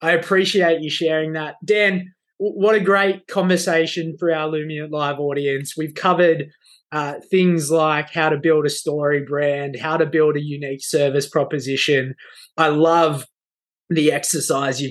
I 0.00 0.12
appreciate 0.12 0.80
you 0.80 0.90
sharing 0.90 1.32
that, 1.32 1.56
Dan. 1.64 2.12
What 2.38 2.76
a 2.76 2.80
great 2.80 3.26
conversation 3.26 4.14
for 4.16 4.32
our 4.32 4.48
Lumiant 4.48 4.92
Live 4.92 5.18
audience. 5.18 5.74
We've 5.76 5.94
covered 5.94 6.46
uh, 6.92 7.14
things 7.30 7.70
like 7.70 8.12
how 8.12 8.28
to 8.28 8.38
build 8.38 8.64
a 8.64 8.70
story 8.70 9.24
brand, 9.26 9.76
how 9.76 9.96
to 9.96 10.06
build 10.06 10.36
a 10.36 10.42
unique 10.42 10.84
service 10.84 11.28
proposition. 11.28 12.14
I 12.56 12.68
love 12.68 13.26
the 13.90 14.12
exercise 14.12 14.80
you 14.80 14.90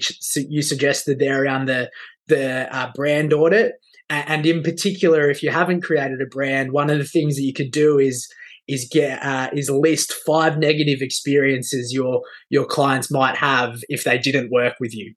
you 0.49 0.61
suggested 0.61 1.19
there 1.19 1.43
around 1.43 1.67
the 1.67 1.89
the 2.27 2.73
uh, 2.75 2.91
brand 2.95 3.33
audit, 3.33 3.73
and 4.09 4.45
in 4.45 4.63
particular, 4.63 5.29
if 5.29 5.43
you 5.43 5.49
haven't 5.51 5.83
created 5.83 6.21
a 6.21 6.25
brand, 6.25 6.71
one 6.71 6.89
of 6.89 6.97
the 6.97 7.05
things 7.05 7.35
that 7.35 7.43
you 7.43 7.53
could 7.53 7.71
do 7.71 7.99
is 7.99 8.27
is 8.67 8.87
get 8.91 9.23
uh, 9.23 9.49
is 9.53 9.69
list 9.69 10.13
five 10.25 10.57
negative 10.57 11.01
experiences 11.01 11.93
your 11.93 12.21
your 12.49 12.65
clients 12.65 13.11
might 13.11 13.35
have 13.35 13.79
if 13.89 14.03
they 14.03 14.17
didn't 14.17 14.51
work 14.51 14.75
with 14.79 14.95
you. 14.95 15.13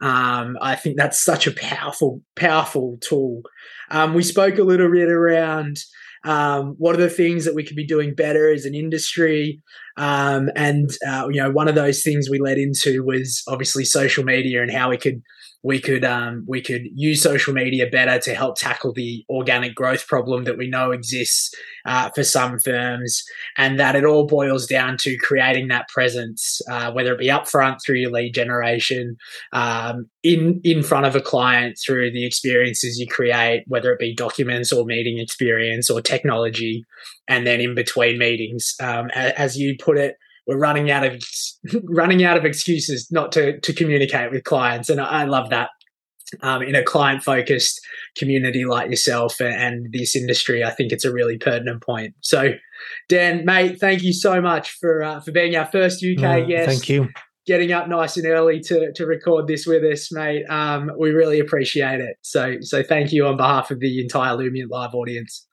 Um, 0.00 0.56
I 0.60 0.74
think 0.74 0.96
that's 0.96 1.22
such 1.22 1.46
a 1.46 1.52
powerful 1.52 2.22
powerful 2.34 2.98
tool. 3.00 3.42
Um, 3.90 4.14
we 4.14 4.22
spoke 4.22 4.58
a 4.58 4.64
little 4.64 4.90
bit 4.90 5.08
around 5.08 5.76
um, 6.24 6.74
what 6.78 6.94
are 6.94 7.02
the 7.02 7.10
things 7.10 7.44
that 7.44 7.54
we 7.54 7.64
could 7.64 7.76
be 7.76 7.86
doing 7.86 8.14
better 8.14 8.52
as 8.52 8.64
an 8.64 8.74
industry? 8.74 9.60
Um, 9.96 10.50
and 10.54 10.90
uh, 11.06 11.28
you 11.30 11.42
know, 11.42 11.50
one 11.50 11.68
of 11.68 11.74
those 11.74 12.02
things 12.02 12.30
we 12.30 12.38
led 12.38 12.58
into 12.58 13.04
was 13.04 13.42
obviously 13.48 13.84
social 13.84 14.24
media 14.24 14.62
and 14.62 14.70
how 14.70 14.90
we 14.90 14.96
could 14.96 15.22
we 15.62 15.80
could 15.80 16.04
um, 16.04 16.44
we 16.46 16.60
could 16.60 16.82
use 16.94 17.22
social 17.22 17.54
media 17.54 17.86
better 17.86 18.18
to 18.18 18.34
help 18.34 18.58
tackle 18.58 18.92
the 18.92 19.24
organic 19.30 19.74
growth 19.74 20.06
problem 20.08 20.44
that 20.44 20.58
we 20.58 20.68
know 20.68 20.90
exists 20.90 21.54
uh, 21.86 22.10
for 22.10 22.24
some 22.24 22.58
firms, 22.58 23.22
and 23.56 23.78
that 23.78 23.94
it 23.94 24.04
all 24.04 24.26
boils 24.26 24.66
down 24.66 24.96
to 24.98 25.16
creating 25.18 25.68
that 25.68 25.88
presence, 25.88 26.60
uh, 26.68 26.90
whether 26.92 27.12
it 27.12 27.18
be 27.18 27.28
upfront 27.28 27.78
through 27.84 27.96
your 27.96 28.10
lead 28.10 28.34
generation, 28.34 29.16
um, 29.52 30.06
in 30.22 30.60
in 30.64 30.82
front 30.82 31.06
of 31.06 31.14
a 31.14 31.20
client 31.20 31.78
through 31.84 32.10
the 32.10 32.26
experiences 32.26 32.98
you 32.98 33.06
create, 33.06 33.62
whether 33.68 33.92
it 33.92 34.00
be 34.00 34.14
documents 34.14 34.72
or 34.72 34.84
meeting 34.84 35.18
experience 35.18 35.88
or 35.88 36.00
technology, 36.00 36.84
and 37.28 37.46
then 37.46 37.60
in 37.60 37.74
between 37.74 38.18
meetings, 38.18 38.74
um, 38.80 39.10
as 39.14 39.56
you 39.56 39.76
put 39.78 39.96
it 39.96 40.16
we're 40.52 40.58
running 40.58 40.90
out 40.90 41.04
of 41.04 41.22
running 41.84 42.24
out 42.24 42.36
of 42.36 42.44
excuses 42.44 43.08
not 43.10 43.32
to 43.32 43.58
to 43.60 43.72
communicate 43.72 44.30
with 44.30 44.44
clients, 44.44 44.88
and 44.88 45.00
I, 45.00 45.22
I 45.22 45.24
love 45.24 45.50
that. 45.50 45.70
Um, 46.40 46.62
in 46.62 46.74
a 46.74 46.82
client 46.82 47.22
focused 47.22 47.78
community 48.16 48.64
like 48.64 48.88
yourself 48.88 49.38
and, 49.38 49.54
and, 49.54 49.92
this 49.92 50.16
industry, 50.16 50.64
I 50.64 50.70
think 50.70 50.90
it's 50.90 51.04
a 51.04 51.12
really 51.12 51.36
pertinent 51.36 51.82
point. 51.82 52.14
So, 52.22 52.54
Dan, 53.10 53.44
mate, 53.44 53.78
thank 53.78 54.02
you 54.02 54.14
so 54.14 54.40
much 54.40 54.70
for 54.80 55.02
uh, 55.02 55.20
for 55.20 55.30
being 55.30 55.54
our 55.56 55.66
first 55.66 56.02
UK 56.02 56.22
mm, 56.22 56.48
guest. 56.48 56.68
Thank 56.70 56.88
you. 56.88 57.10
Getting 57.44 57.72
up 57.72 57.86
nice 57.86 58.16
and 58.16 58.26
early 58.26 58.60
to 58.60 58.92
to 58.94 59.04
record 59.04 59.46
this 59.46 59.66
with 59.66 59.84
us, 59.84 60.10
mate. 60.10 60.46
Um, 60.48 60.90
we 60.98 61.10
really 61.10 61.38
appreciate 61.38 62.00
it. 62.00 62.16
So, 62.22 62.56
so 62.62 62.82
thank 62.82 63.12
you 63.12 63.26
on 63.26 63.36
behalf 63.36 63.70
of 63.70 63.80
the 63.80 64.00
entire 64.00 64.34
Lumiant 64.34 64.70
Live 64.70 64.94
audience. 64.94 65.46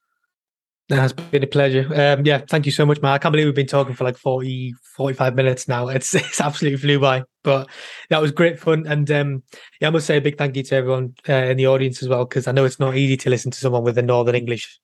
It 0.90 0.96
has 0.96 1.14
been 1.14 1.44
a 1.44 1.48
pleasure. 1.48 1.86
Um, 1.94 2.26
yeah, 2.26 2.40
thank 2.50 2.66
you 2.66 2.72
so 2.72 2.84
much, 2.84 3.00
man. 3.00 3.12
I 3.12 3.20
can't 3.20 3.32
believe 3.32 3.46
we've 3.46 3.54
been 3.54 3.68
talking 3.68 3.94
for 3.94 4.06
like 4.06 4.18
40, 4.18 4.74
45 4.96 5.36
minutes 5.36 5.68
now. 5.68 5.88
It's 5.88 6.16
it's 6.16 6.42
absolutely 6.42 6.78
flew 6.78 7.00
by, 7.00 7.24
but 7.44 7.70
that 8.10 8.20
was 8.22 8.32
great 8.32 8.60
fun. 8.60 8.88
And 8.88 9.10
um, 9.12 9.44
yeah, 9.80 9.90
I 9.90 9.92
must 9.92 10.08
say 10.08 10.18
a 10.18 10.22
big 10.22 10.40
thank 10.40 10.56
you 10.56 10.64
to 10.64 10.76
everyone 10.76 11.14
uh, 11.28 11.34
in 11.34 11.58
the 11.58 11.68
audience 11.68 12.02
as 12.02 12.10
well, 12.10 12.26
because 12.26 12.48
I 12.48 12.54
know 12.54 12.66
it's 12.66 12.80
not 12.80 12.98
easy 12.98 13.18
to 13.18 13.30
listen 13.30 13.52
to 13.52 13.60
someone 13.60 13.84
with 13.84 14.00
a 14.00 14.02
Northern 14.02 14.34
English 14.34 14.80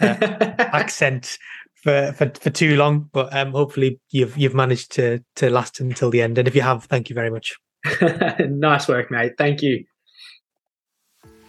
uh, 0.00 0.16
accent 0.58 1.38
for, 1.76 2.12
for 2.16 2.32
for 2.40 2.50
too 2.50 2.76
long. 2.76 3.08
But 3.12 3.34
um, 3.36 3.52
hopefully 3.52 4.00
you've 4.10 4.36
you've 4.36 4.54
managed 4.54 4.90
to 4.92 5.22
to 5.36 5.50
last 5.50 5.78
until 5.78 6.10
the 6.10 6.20
end. 6.20 6.36
And 6.36 6.48
if 6.48 6.56
you 6.56 6.62
have, 6.62 6.84
thank 6.86 7.08
you 7.10 7.14
very 7.14 7.30
much. 7.30 7.54
nice 8.40 8.88
work, 8.88 9.10
mate. 9.12 9.34
Thank 9.38 9.62
you. 9.62 9.84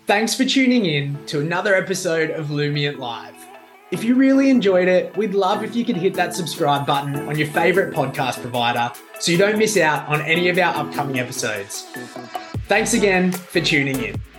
Thanks 0.05 0.35
for 0.35 0.45
tuning 0.45 0.85
in 0.85 1.25
to 1.25 1.39
another 1.39 1.73
episode 1.73 2.29
of 2.29 2.49
Lumiant 2.49 2.99
Live. 2.99 3.34
If 3.95 4.03
you 4.03 4.15
really 4.15 4.49
enjoyed 4.49 4.89
it, 4.89 5.15
we'd 5.15 5.33
love 5.33 5.63
if 5.63 5.73
you 5.73 5.85
could 5.85 5.95
hit 5.95 6.15
that 6.15 6.35
subscribe 6.35 6.85
button 6.85 7.15
on 7.29 7.37
your 7.37 7.47
favorite 7.47 7.95
podcast 7.95 8.41
provider 8.41 8.91
so 9.21 9.31
you 9.31 9.37
don't 9.37 9.57
miss 9.57 9.77
out 9.77 10.05
on 10.09 10.19
any 10.19 10.49
of 10.49 10.57
our 10.57 10.75
upcoming 10.75 11.17
episodes. 11.17 11.83
Thanks 12.67 12.93
again 12.93 13.31
for 13.31 13.61
tuning 13.61 14.03
in. 14.03 14.34